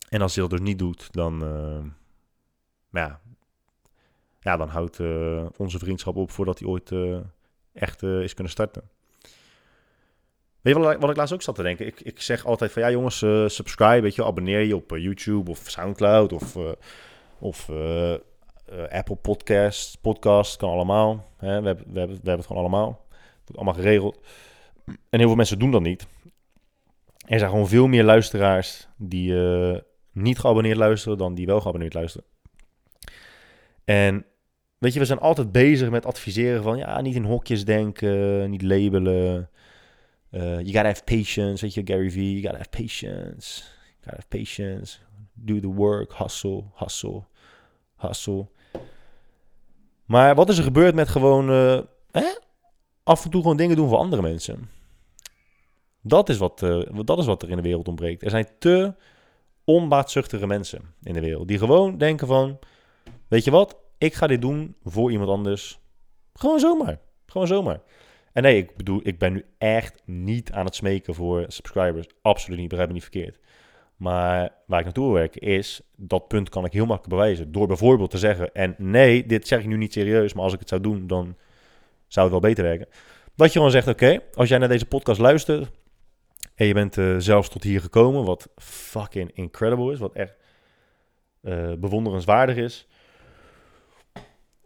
En 0.08 0.20
als 0.20 0.34
hij 0.34 0.42
dat 0.42 0.58
dus 0.58 0.68
niet 0.68 0.78
doet, 0.78 1.12
dan, 1.12 1.44
uh, 1.44 1.84
ja, 2.90 3.20
ja, 4.40 4.56
dan 4.56 4.68
houdt 4.68 4.98
uh, 4.98 5.46
onze 5.56 5.78
vriendschap 5.78 6.16
op 6.16 6.30
voordat 6.30 6.58
hij 6.58 6.68
ooit 6.68 6.90
uh, 6.90 7.18
echt 7.72 8.02
is 8.02 8.34
kunnen 8.34 8.52
starten. 8.52 8.82
Weet 10.60 10.74
je 10.74 10.80
wat, 10.80 10.96
wat, 11.00 11.10
ik 11.10 11.16
laatst 11.16 11.34
ook 11.34 11.42
zat 11.42 11.54
te 11.54 11.62
denken? 11.62 11.86
Ik, 11.86 12.00
ik 12.00 12.20
zeg 12.20 12.44
altijd 12.44 12.72
van 12.72 12.82
ja 12.82 12.90
jongens, 12.90 13.18
subscribe, 13.46 14.00
weet 14.00 14.14
je, 14.14 14.24
abonneer 14.24 14.60
je 14.60 14.76
op 14.76 14.96
YouTube 14.96 15.50
of 15.50 15.58
Soundcloud 15.58 16.32
of, 16.32 16.56
of 17.38 17.68
Apple 18.90 19.16
Podcasts, 19.16 19.96
podcast, 19.96 20.56
kan 20.56 20.70
allemaal. 20.70 21.30
Hè? 21.36 21.60
We, 21.60 21.66
hebben, 21.66 21.92
we, 21.92 21.98
hebben, 21.98 22.16
we 22.16 22.28
hebben 22.28 22.36
het 22.36 22.46
gewoon 22.46 22.62
allemaal. 22.62 23.06
Het 23.44 23.56
allemaal 23.56 23.74
geregeld. 23.74 24.20
En 24.86 25.18
heel 25.18 25.26
veel 25.26 25.36
mensen 25.36 25.58
doen 25.58 25.70
dat 25.70 25.82
niet. 25.82 26.06
Er 27.26 27.38
zijn 27.38 27.50
gewoon 27.50 27.68
veel 27.68 27.86
meer 27.86 28.04
luisteraars 28.04 28.88
die 28.96 29.34
niet 30.12 30.38
geabonneerd 30.38 30.76
luisteren 30.76 31.18
dan 31.18 31.34
die 31.34 31.46
wel 31.46 31.60
geabonneerd 31.60 31.94
luisteren. 31.94 32.26
En 33.84 34.24
weet 34.78 34.92
je, 34.92 34.98
we 34.98 35.04
zijn 35.04 35.18
altijd 35.18 35.52
bezig 35.52 35.90
met 35.90 36.06
adviseren 36.06 36.62
van 36.62 36.78
ja, 36.78 37.00
niet 37.00 37.14
in 37.14 37.24
hokjes 37.24 37.64
denken, 37.64 38.50
niet 38.50 38.62
labelen. 38.62 39.50
Uh, 40.30 40.42
you 40.42 40.72
gotta 40.72 40.88
have 40.88 41.04
patience, 41.04 41.64
weet 41.64 41.74
je, 41.74 41.82
Gary 41.84 42.10
Vee, 42.10 42.30
you 42.30 42.42
gotta 42.42 42.56
have 42.56 42.70
patience. 42.70 43.62
You 43.62 43.96
gotta 44.00 44.16
have 44.16 44.28
patience. 44.28 44.98
Do 45.32 45.60
the 45.60 45.72
work, 45.72 46.14
hustle, 46.14 46.64
hustle, 46.74 47.22
hustle. 47.96 48.48
Maar 50.06 50.34
wat 50.34 50.48
is 50.48 50.58
er 50.58 50.64
gebeurd 50.64 50.94
met 50.94 51.08
gewoon 51.08 51.50
uh, 51.50 51.80
af 53.02 53.24
en 53.24 53.30
toe 53.30 53.42
gewoon 53.42 53.56
dingen 53.56 53.76
doen 53.76 53.88
voor 53.88 53.98
andere 53.98 54.22
mensen? 54.22 54.70
Dat 56.02 56.28
is, 56.28 56.38
wat, 56.38 56.62
uh, 56.62 56.86
dat 57.04 57.18
is 57.18 57.26
wat 57.26 57.42
er 57.42 57.50
in 57.50 57.56
de 57.56 57.62
wereld 57.62 57.88
ontbreekt. 57.88 58.22
Er 58.22 58.30
zijn 58.30 58.48
te 58.58 58.94
onbaatzuchtige 59.64 60.46
mensen 60.46 60.94
in 61.02 61.12
de 61.12 61.20
wereld. 61.20 61.48
Die 61.48 61.58
gewoon 61.58 61.98
denken 61.98 62.26
van, 62.26 62.58
weet 63.28 63.44
je 63.44 63.50
wat, 63.50 63.76
ik 63.98 64.14
ga 64.14 64.26
dit 64.26 64.40
doen 64.40 64.76
voor 64.84 65.10
iemand 65.10 65.30
anders. 65.30 65.78
Gewoon 66.34 66.60
zomaar. 66.60 66.98
Gewoon 67.26 67.46
zomaar. 67.46 67.80
En 68.32 68.42
nee, 68.42 68.56
ik 68.56 68.76
bedoel, 68.76 69.00
ik 69.02 69.18
ben 69.18 69.32
nu 69.32 69.44
echt 69.58 70.02
niet 70.04 70.52
aan 70.52 70.64
het 70.64 70.74
smeken 70.74 71.14
voor 71.14 71.44
subscribers. 71.48 72.06
Absoluut 72.22 72.58
niet, 72.58 72.68
begrijp 72.68 72.88
me 72.88 72.94
niet 72.94 73.08
verkeerd. 73.10 73.38
Maar 73.96 74.50
waar 74.66 74.78
ik 74.78 74.84
naartoe 74.84 75.12
werken 75.12 75.40
is, 75.40 75.80
dat 75.96 76.28
punt 76.28 76.48
kan 76.48 76.64
ik 76.64 76.72
heel 76.72 76.86
makkelijk 76.86 77.14
bewijzen. 77.14 77.52
Door 77.52 77.66
bijvoorbeeld 77.66 78.10
te 78.10 78.18
zeggen, 78.18 78.54
en 78.54 78.74
nee, 78.78 79.26
dit 79.26 79.46
zeg 79.46 79.60
ik 79.60 79.66
nu 79.66 79.76
niet 79.76 79.92
serieus, 79.92 80.32
maar 80.32 80.44
als 80.44 80.52
ik 80.52 80.58
het 80.58 80.68
zou 80.68 80.80
doen, 80.80 81.06
dan 81.06 81.36
zou 82.06 82.30
het 82.30 82.40
wel 82.40 82.50
beter 82.50 82.64
werken. 82.64 82.88
Dat 83.34 83.46
je 83.46 83.52
gewoon 83.52 83.70
zegt, 83.70 83.88
oké, 83.88 84.20
als 84.34 84.48
jij 84.48 84.58
naar 84.58 84.68
deze 84.68 84.86
podcast 84.86 85.20
luistert 85.20 85.70
en 86.54 86.66
je 86.66 86.74
bent 86.74 86.96
uh, 86.96 87.14
zelfs 87.18 87.48
tot 87.48 87.62
hier 87.62 87.80
gekomen, 87.80 88.24
wat 88.24 88.48
fucking 88.56 89.30
incredible 89.34 89.92
is, 89.92 89.98
wat 89.98 90.12
echt 90.12 90.36
uh, 91.42 91.72
bewonderenswaardig 91.78 92.56
is. 92.56 92.86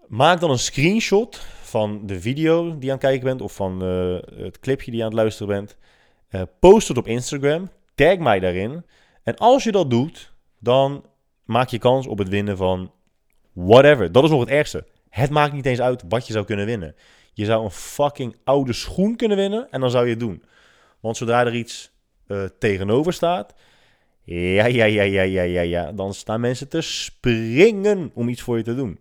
Maak 0.07 0.41
dan 0.41 0.51
een 0.51 0.59
screenshot 0.59 1.37
van 1.63 2.07
de 2.07 2.21
video 2.21 2.65
die 2.65 2.85
je 2.85 2.87
aan 2.87 2.99
het 2.99 3.07
kijken 3.07 3.25
bent 3.25 3.43
of 3.43 3.55
van 3.55 3.85
uh, 3.85 4.19
het 4.45 4.61
clipje 4.61 4.91
die 4.91 5.01
je 5.01 5.05
aan 5.05 5.11
het 5.11 5.21
luisteren 5.21 5.67
bent. 6.29 6.49
post 6.61 6.89
het 6.89 6.99
op 6.99 7.07
Instagram, 7.07 7.71
tag 7.95 8.19
mij 8.19 8.41
daarin. 8.41 8.85
En 9.23 9.37
als 9.37 9.65
je 9.65 9.73
dat 9.73 9.91
doet, 9.91 10.33
dan 10.59 11.05
maak 11.45 11.69
je 11.69 11.79
kans 11.79 12.07
op 12.07 12.19
het 12.19 12.29
winnen 12.29 12.57
van 12.57 12.93
whatever. 13.53 14.13
Dat 14.13 14.25
is 14.25 14.31
nog 14.31 14.41
het 14.41 14.49
ergste. 14.49 14.87
Het 15.09 15.31
maakt 15.31 15.53
niet 15.53 15.67
eens 15.67 15.81
uit 15.81 16.05
wat 16.09 16.27
je 16.27 16.33
zou 16.33 16.45
kunnen 16.45 16.67
winnen. 16.67 16.95
Je 17.33 17.45
zou 17.45 17.65
een 17.65 17.71
fucking 17.71 18.37
oude 18.45 18.73
schoen 18.73 19.17
kunnen 19.17 19.37
winnen 19.37 19.71
en 19.71 19.81
dan 19.81 19.91
zou 19.91 20.05
je 20.05 20.11
het 20.11 20.21
doen. 20.21 20.43
Want 21.01 21.17
zodra 21.17 21.47
er 21.47 21.55
iets 21.55 21.91
uh, 22.27 22.45
tegenover 22.59 23.13
staat, 23.13 23.55
ja, 24.25 24.67
ja, 24.67 24.85
ja, 24.85 25.03
ja, 25.03 25.23
ja, 25.23 25.43
ja, 25.43 25.61
ja, 25.61 25.93
dan 25.93 26.15
staan 26.15 26.41
mensen 26.41 26.69
te 26.69 26.81
springen 26.81 28.11
om 28.15 28.29
iets 28.29 28.43
voor 28.43 28.57
je 28.57 28.63
te 28.63 28.75
doen. 28.75 28.99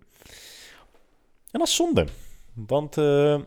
En 1.51 1.59
dat 1.59 1.67
is 1.67 1.75
zonde. 1.75 2.07
Want, 2.53 2.97
uh, 2.97 3.39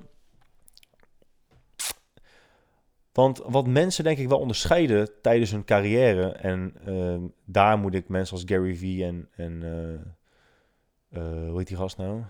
want 3.13 3.43
wat 3.47 3.67
mensen 3.67 4.05
denk 4.05 4.19
ik 4.19 4.29
wel 4.29 4.39
onderscheiden 4.39 5.09
tijdens 5.23 5.51
hun 5.51 5.65
carrière, 5.65 6.29
en 6.29 6.75
uh, 6.89 7.17
daar 7.45 7.79
moet 7.79 7.95
ik 7.95 8.09
mensen 8.09 8.37
als 8.37 8.45
Gary 8.47 8.77
Vee 8.77 9.05
en, 9.05 9.29
en 9.37 9.63
hoe 11.49 11.59
heet 11.59 11.67
die 11.67 11.77
gast 11.77 11.97
nou? 11.97 12.23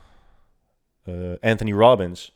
Anthony 1.41 1.72
Robbins 1.72 2.35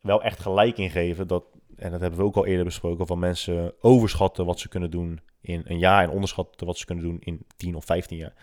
wel 0.00 0.22
echt 0.22 0.40
gelijk 0.40 0.78
in 0.78 0.90
geven. 0.90 1.26
Dat, 1.26 1.44
en 1.76 1.90
dat 1.90 2.00
hebben 2.00 2.18
we 2.18 2.24
ook 2.24 2.36
al 2.36 2.46
eerder 2.46 2.64
besproken, 2.64 3.06
van 3.06 3.18
mensen 3.18 3.74
overschatten 3.80 4.46
wat 4.46 4.60
ze 4.60 4.68
kunnen 4.68 4.90
doen 4.90 5.20
in 5.40 5.62
een 5.64 5.78
jaar 5.78 6.02
en 6.02 6.10
onderschatten 6.10 6.66
wat 6.66 6.78
ze 6.78 6.84
kunnen 6.84 7.04
doen 7.04 7.18
in 7.20 7.46
10 7.56 7.74
of 7.74 7.84
15 7.84 8.16
jaar. 8.16 8.34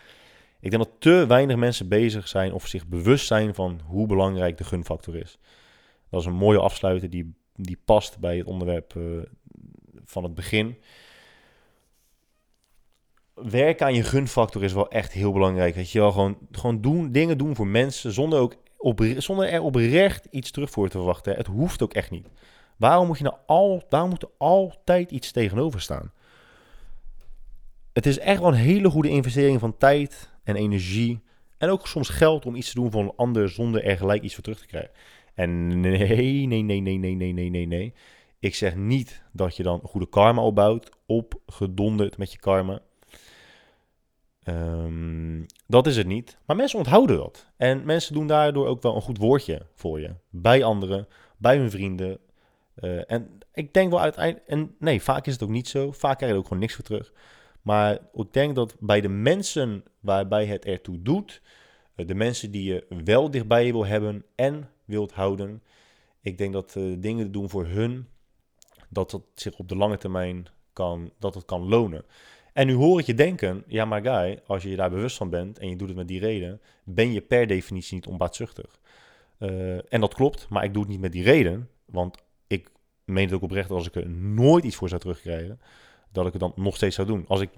Ik 0.60 0.72
denk 0.72 0.84
dat 0.84 0.94
te 1.00 1.26
weinig 1.28 1.56
mensen 1.56 1.88
bezig 1.88 2.28
zijn 2.28 2.54
of 2.54 2.68
zich 2.68 2.88
bewust 2.88 3.28
zijn 3.28 3.56
van 3.56 3.82
hoe 3.86 4.08
belangrijk 4.08 4.58
de 4.58 4.64
gunfactor 4.64 5.16
is. 5.16 5.38
Dat 6.10 6.20
is 6.20 6.26
een 6.26 6.34
mooie 6.34 6.60
afsluiter 6.60 7.10
die, 7.10 7.34
die 7.56 7.78
past 7.86 8.20
bij 8.20 8.38
het 8.38 8.47
onderwerp 8.47 8.93
uh, 8.93 9.22
van 10.06 10.24
het 10.24 10.36
begin. 10.36 10.78
Werken 13.34 13.86
aan 13.86 13.93
je 13.93 14.04
gunfactor 14.04 14.64
is 14.64 14.74
wel 14.74 14.89
echt 14.89 15.12
heel 15.12 15.32
belangrijk. 15.32 15.76
Dat 15.76 15.91
je 15.91 15.99
wel 15.99 16.12
gewoon, 16.12 16.38
gewoon 16.51 16.82
doen, 16.82 17.12
dingen 17.12 17.38
doen 17.38 17.56
voor 17.56 17.68
mensen 17.68 18.12
zonder 18.12 18.39
ook 18.39 18.56
op, 18.78 19.06
zonder 19.18 19.49
er 19.49 19.62
oprecht 19.62 20.28
iets 20.30 20.51
terug 20.51 20.70
voor 20.70 20.89
te 20.89 20.97
verwachten. 20.97 21.36
Het 21.36 21.47
hoeft 21.47 21.82
ook 21.82 21.93
echt 21.93 22.12
niet. 22.12 22.28
Waarom 22.78 23.08
moet, 23.08 23.18
je 23.18 23.24
nou 23.24 23.36
al, 23.45 23.84
waarom 23.89 24.10
moet 24.10 24.24
er 24.24 24.30
altijd 24.38 25.12
iets 25.12 25.32
tegenover 25.32 25.82
staan? 25.82 26.12
Het 27.93 28.06
is 28.06 28.20
echt 28.20 28.39
wel 28.39 28.47
een 28.47 28.54
hele 28.54 28.89
goede 28.89 29.10
investering 29.10 29.60
van 29.60 29.78
tijd 29.78 30.32
en 30.43 30.56
energie. 30.56 31.24
En 31.58 31.70
ook 31.70 31.88
soms 31.88 32.10
geld 32.10 32.45
om 32.45 32.56
iets 32.56 32.70
te 32.70 32.76
doen 32.76 32.91
voor 32.91 33.01
een 33.01 33.14
ander 33.16 33.49
zonder 33.49 33.84
er 33.84 33.97
gelijk 33.97 34.24
iets 34.24 34.34
voor 34.34 34.43
terug 34.43 34.60
te 34.60 34.66
krijgen. 34.66 34.91
En 35.34 35.80
nee, 35.80 36.46
nee, 36.48 36.62
nee, 36.62 36.82
nee, 36.82 36.98
nee, 36.98 37.16
nee, 37.16 37.34
nee, 37.34 37.50
nee, 37.50 37.68
nee. 37.68 37.94
Ik 38.40 38.56
zeg 38.56 38.76
niet 38.76 39.24
dat 39.32 39.56
je 39.56 39.64
dan 39.64 39.80
goede 39.84 40.10
karma 40.10 40.42
opbouwt, 40.42 40.90
opgedonderd 41.06 42.18
met 42.18 42.32
je 42.32 42.40
karma. 42.40 42.82
Um, 44.48 45.46
dat 45.68 45.88
is 45.88 45.98
het 45.98 46.08
niet. 46.08 46.38
Maar 46.46 46.56
mensen 46.56 46.78
onthouden 46.78 47.18
dat. 47.18 47.52
En 47.58 47.86
mensen 47.86 48.14
doen 48.14 48.28
daardoor 48.28 48.68
ook 48.68 48.82
wel 48.82 48.96
een 48.96 49.02
goed 49.02 49.18
woordje 49.18 49.66
voor 49.74 50.00
je. 50.00 50.16
Bij 50.30 50.64
anderen, 50.64 51.08
bij 51.38 51.58
hun 51.58 51.72
vrienden. 51.72 52.20
Uh, 52.76 53.12
en 53.12 53.38
ik 53.54 53.74
denk 53.74 53.92
wel 53.92 54.02
uiteindelijk... 54.02 54.48
En 54.48 54.76
nee, 54.80 55.02
vaak 55.02 55.28
is 55.28 55.34
het 55.34 55.44
ook 55.44 55.50
niet 55.50 55.68
zo. 55.68 55.92
Vaak 55.92 56.18
krijg 56.18 56.32
je 56.32 56.38
er 56.38 56.38
ook 56.38 56.48
gewoon 56.48 56.62
niks 56.62 56.74
voor 56.76 56.84
terug. 56.84 57.14
Maar 57.62 58.00
ik 58.14 58.34
denk 58.34 58.56
dat 58.56 58.76
bij 58.80 59.02
de 59.02 59.10
mensen 59.10 59.84
waarbij 60.00 60.46
het 60.46 60.66
ertoe 60.66 61.02
doet... 61.02 61.42
Uh, 61.96 62.08
de 62.08 62.16
mensen 62.16 62.52
die 62.52 62.64
je 62.64 62.86
wel 63.04 63.32
dichtbij 63.32 63.66
je 63.66 63.72
wil 63.72 63.86
hebben 63.86 64.26
en 64.36 64.70
wilt 64.86 65.12
houden... 65.12 65.64
Ik 66.22 66.38
denk 66.38 66.54
dat 66.54 66.76
uh, 66.78 66.96
dingen 67.00 67.32
doen 67.32 67.50
voor 67.50 67.66
hun... 67.66 68.08
Dat 68.90 69.12
dat 69.12 69.22
zich 69.36 69.58
op 69.58 69.70
de 69.70 69.76
lange 69.76 69.98
termijn 69.98 70.48
kan, 70.74 71.12
dat 71.20 71.34
het 71.34 71.46
kan 71.46 71.68
lonen. 71.68 72.06
En 72.54 72.68
nu 72.68 72.74
hoor 72.74 73.00
ik 73.00 73.06
je 73.06 73.14
denken, 73.14 73.64
ja 73.68 73.86
maar 73.86 74.02
guy, 74.02 74.40
als 74.48 74.64
je 74.64 74.70
je 74.70 74.76
daar 74.76 74.90
bewust 74.90 75.18
van 75.18 75.30
bent 75.30 75.60
en 75.60 75.70
je 75.70 75.76
doet 75.76 75.88
het 75.88 75.98
met 75.98 76.08
die 76.08 76.20
reden, 76.20 76.62
ben 76.84 77.12
je 77.12 77.22
per 77.22 77.48
definitie 77.48 77.96
niet 77.96 78.08
onbaatzuchtig. 78.08 78.80
Uh, 79.40 79.94
en 79.94 80.02
dat 80.02 80.14
klopt, 80.14 80.50
maar 80.50 80.64
ik 80.64 80.74
doe 80.74 80.82
het 80.82 80.92
niet 80.92 81.02
met 81.02 81.12
die 81.12 81.24
reden, 81.24 81.70
want 81.86 82.18
ik 82.48 82.70
meen 83.06 83.26
het 83.26 83.34
ook 83.34 83.42
oprecht 83.42 83.72
als 83.72 83.88
ik 83.88 83.96
er 83.96 84.10
nooit 84.10 84.64
iets 84.64 84.76
voor 84.76 84.90
zou 84.90 85.02
terugkrijgen, 85.02 85.62
dat 86.12 86.26
ik 86.26 86.32
het 86.32 86.42
dan 86.42 86.54
nog 86.56 86.76
steeds 86.76 86.96
zou 86.96 87.08
doen. 87.08 87.26
Als 87.28 87.42
ik, 87.42 87.50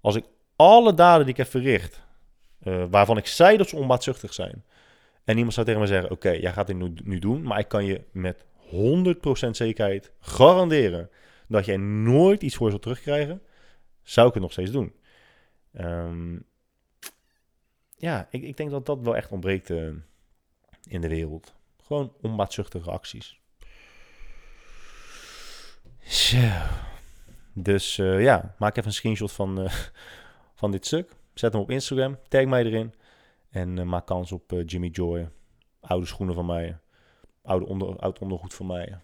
als 0.00 0.14
ik 0.14 0.24
alle 0.56 0.94
daden 0.94 1.22
die 1.22 1.32
ik 1.32 1.36
heb 1.36 1.48
verricht, 1.48 2.02
uh, 2.62 2.84
waarvan 2.90 3.16
ik 3.16 3.26
zei 3.26 3.56
dat 3.56 3.68
ze 3.68 3.76
onbaatzuchtig 3.76 4.34
zijn, 4.34 4.64
en 5.24 5.36
iemand 5.36 5.54
zou 5.54 5.66
tegen 5.66 5.80
me 5.80 5.86
zeggen, 5.86 6.10
oké, 6.10 6.30
jij 6.30 6.52
gaat 6.52 6.66
dit 6.66 7.04
nu, 7.04 7.18
doen, 7.18 7.42
maar 7.42 7.58
ik 7.58 7.68
kan 7.68 7.84
je 7.84 8.04
met 8.12 8.44
100% 9.46 9.50
zekerheid 9.50 10.12
garanderen 10.20 11.10
dat 11.48 11.64
jij 11.64 11.76
nooit 11.76 12.42
iets 12.42 12.56
voor 12.56 12.68
zou 12.68 12.80
terugkrijgen 12.80 13.42
zou 14.02 14.28
ik 14.28 14.34
het 14.34 14.42
nog 14.42 14.52
steeds 14.52 14.70
doen. 14.70 14.92
Um, 15.80 16.44
ja, 17.96 18.28
ik, 18.30 18.42
ik 18.42 18.56
denk 18.56 18.70
dat 18.70 18.86
dat 18.86 19.00
wel 19.00 19.16
echt 19.16 19.30
ontbreekt 19.30 19.70
uh, 19.70 19.90
in 20.88 21.00
de 21.00 21.08
wereld. 21.08 21.54
Gewoon 21.82 22.12
onbaatzuchtige 22.20 22.90
acties. 22.90 23.40
Zo. 26.00 26.48
Dus 27.52 27.98
uh, 27.98 28.22
ja, 28.22 28.54
maak 28.58 28.76
even 28.76 28.88
een 28.88 28.94
screenshot 28.94 29.32
van, 29.32 29.60
uh, 29.60 29.72
van 30.54 30.70
dit 30.70 30.86
stuk. 30.86 31.12
Zet 31.34 31.52
hem 31.52 31.62
op 31.62 31.70
Instagram. 31.70 32.18
Tag 32.28 32.44
mij 32.44 32.64
erin. 32.64 32.94
En 33.52 33.88
maak 33.88 34.06
kans 34.06 34.32
op 34.32 34.62
Jimmy 34.66 34.88
Joy. 34.88 35.28
Oude 35.80 36.06
schoenen 36.06 36.34
van 36.34 36.46
mij. 36.46 36.78
Oude 37.42 37.66
onder, 37.66 37.96
oud 37.96 38.18
ondergoed 38.18 38.54
van 38.54 38.66
mij. 38.66 38.98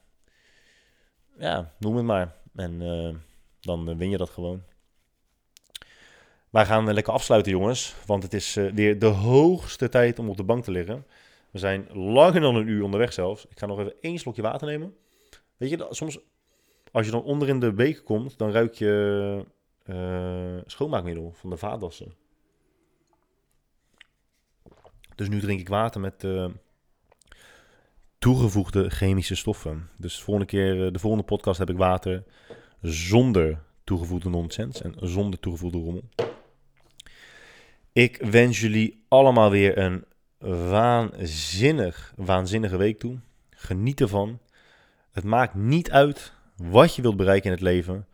Ja, 1.39 1.73
noem 1.79 1.97
het 1.97 2.05
maar. 2.05 2.37
En 2.55 2.79
dan 3.61 3.97
win 3.97 4.11
je 4.11 4.17
dat 4.17 4.31
gewoon. 4.31 4.63
Wij 6.51 6.67
gaan 6.67 6.93
lekker 6.93 7.13
afsluiten, 7.13 7.53
jongens. 7.53 7.95
Want 8.07 8.23
het 8.23 8.35
is 8.35 8.55
weer 8.55 8.99
de 8.99 9.07
hoogste 9.07 9.89
tijd 9.89 10.19
om 10.19 10.29
op 10.29 10.37
de 10.37 10.45
bank 10.45 10.65
te 10.65 10.71
liggen. 10.71 11.07
We 11.51 11.59
zijn 11.59 11.89
langer 11.93 12.41
dan 12.41 12.55
een 12.55 12.69
uur 12.69 12.83
onderweg 12.83 13.13
zelfs. 13.13 13.47
Ik 13.47 13.59
ga 13.59 13.67
nog 13.67 13.79
even 13.79 13.95
één 14.01 14.19
slokje 14.19 14.43
water 14.43 14.67
nemen. 14.67 14.97
Weet 15.57 15.71
je, 15.71 15.87
soms 15.91 16.19
als 16.93 17.07
je 17.07 17.13
dan 17.13 17.23
onder 17.23 17.49
in 17.49 17.61
de 17.61 17.73
beek 17.73 18.05
komt, 18.05 18.39
dan 18.39 18.51
ruik 18.51 18.75
je 18.75 19.45
schoonmaakmiddel 20.67 21.33
van 21.33 21.51
de 21.51 21.57
vaatwassen. 21.57 22.15
Dus 25.19 25.29
nu 25.29 25.41
drink 25.41 25.61
ik 25.61 25.69
water 25.69 26.01
met 26.01 26.25
uh, 26.25 26.47
toegevoegde 28.19 28.91
chemische 28.91 29.35
stoffen. 29.35 29.89
Dus 29.97 30.17
de 30.17 30.23
volgende 30.23 30.49
keer, 30.49 30.93
de 30.93 30.99
volgende 30.99 31.25
podcast 31.25 31.59
heb 31.59 31.71
ik 31.71 31.77
water 31.77 32.25
zonder 32.83 33.63
toegevoegde 33.85 34.29
nonsens 34.29 34.83
en 34.83 34.95
zonder 34.97 35.41
toegevoegde 35.41 35.79
rommel. 35.79 36.09
Ik 37.93 38.17
wens 38.17 38.61
jullie 38.61 39.05
allemaal 39.09 39.51
weer 39.51 39.79
een 39.79 40.05
waanzinnig, 40.69 42.13
waanzinnige 42.17 42.77
week 42.77 42.99
toe. 42.99 43.19
Geniet 43.51 44.01
ervan. 44.01 44.41
Het 45.11 45.25
maakt 45.25 45.55
niet 45.55 45.91
uit 45.91 46.33
wat 46.57 46.95
je 46.95 47.03
wilt 47.03 47.17
bereiken 47.17 47.47
in 47.47 47.57
het 47.57 47.65
leven. 47.65 48.07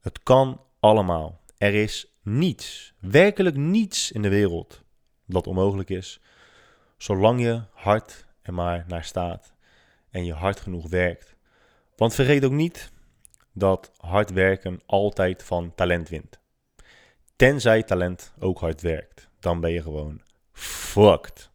Het 0.00 0.22
kan 0.22 0.60
allemaal. 0.80 1.40
Er 1.58 1.74
is 1.74 2.14
niets, 2.22 2.94
werkelijk 3.00 3.56
niets 3.56 4.12
in 4.12 4.22
de 4.22 4.28
wereld 4.28 4.82
dat 5.26 5.46
onmogelijk 5.46 5.90
is. 5.90 6.20
Zolang 7.04 7.40
je 7.40 7.62
hard 7.72 8.26
er 8.42 8.54
maar 8.54 8.84
naar 8.88 9.04
staat 9.04 9.52
en 10.10 10.24
je 10.24 10.32
hard 10.32 10.60
genoeg 10.60 10.88
werkt. 10.88 11.36
Want 11.96 12.14
vergeet 12.14 12.44
ook 12.44 12.52
niet 12.52 12.92
dat 13.52 13.92
hard 13.96 14.30
werken 14.30 14.80
altijd 14.86 15.42
van 15.42 15.74
talent 15.74 16.08
wint. 16.08 16.38
Tenzij 17.36 17.82
talent 17.82 18.32
ook 18.38 18.58
hard 18.58 18.80
werkt. 18.80 19.28
Dan 19.38 19.60
ben 19.60 19.70
je 19.70 19.82
gewoon 19.82 20.20
fucked. 20.52 21.50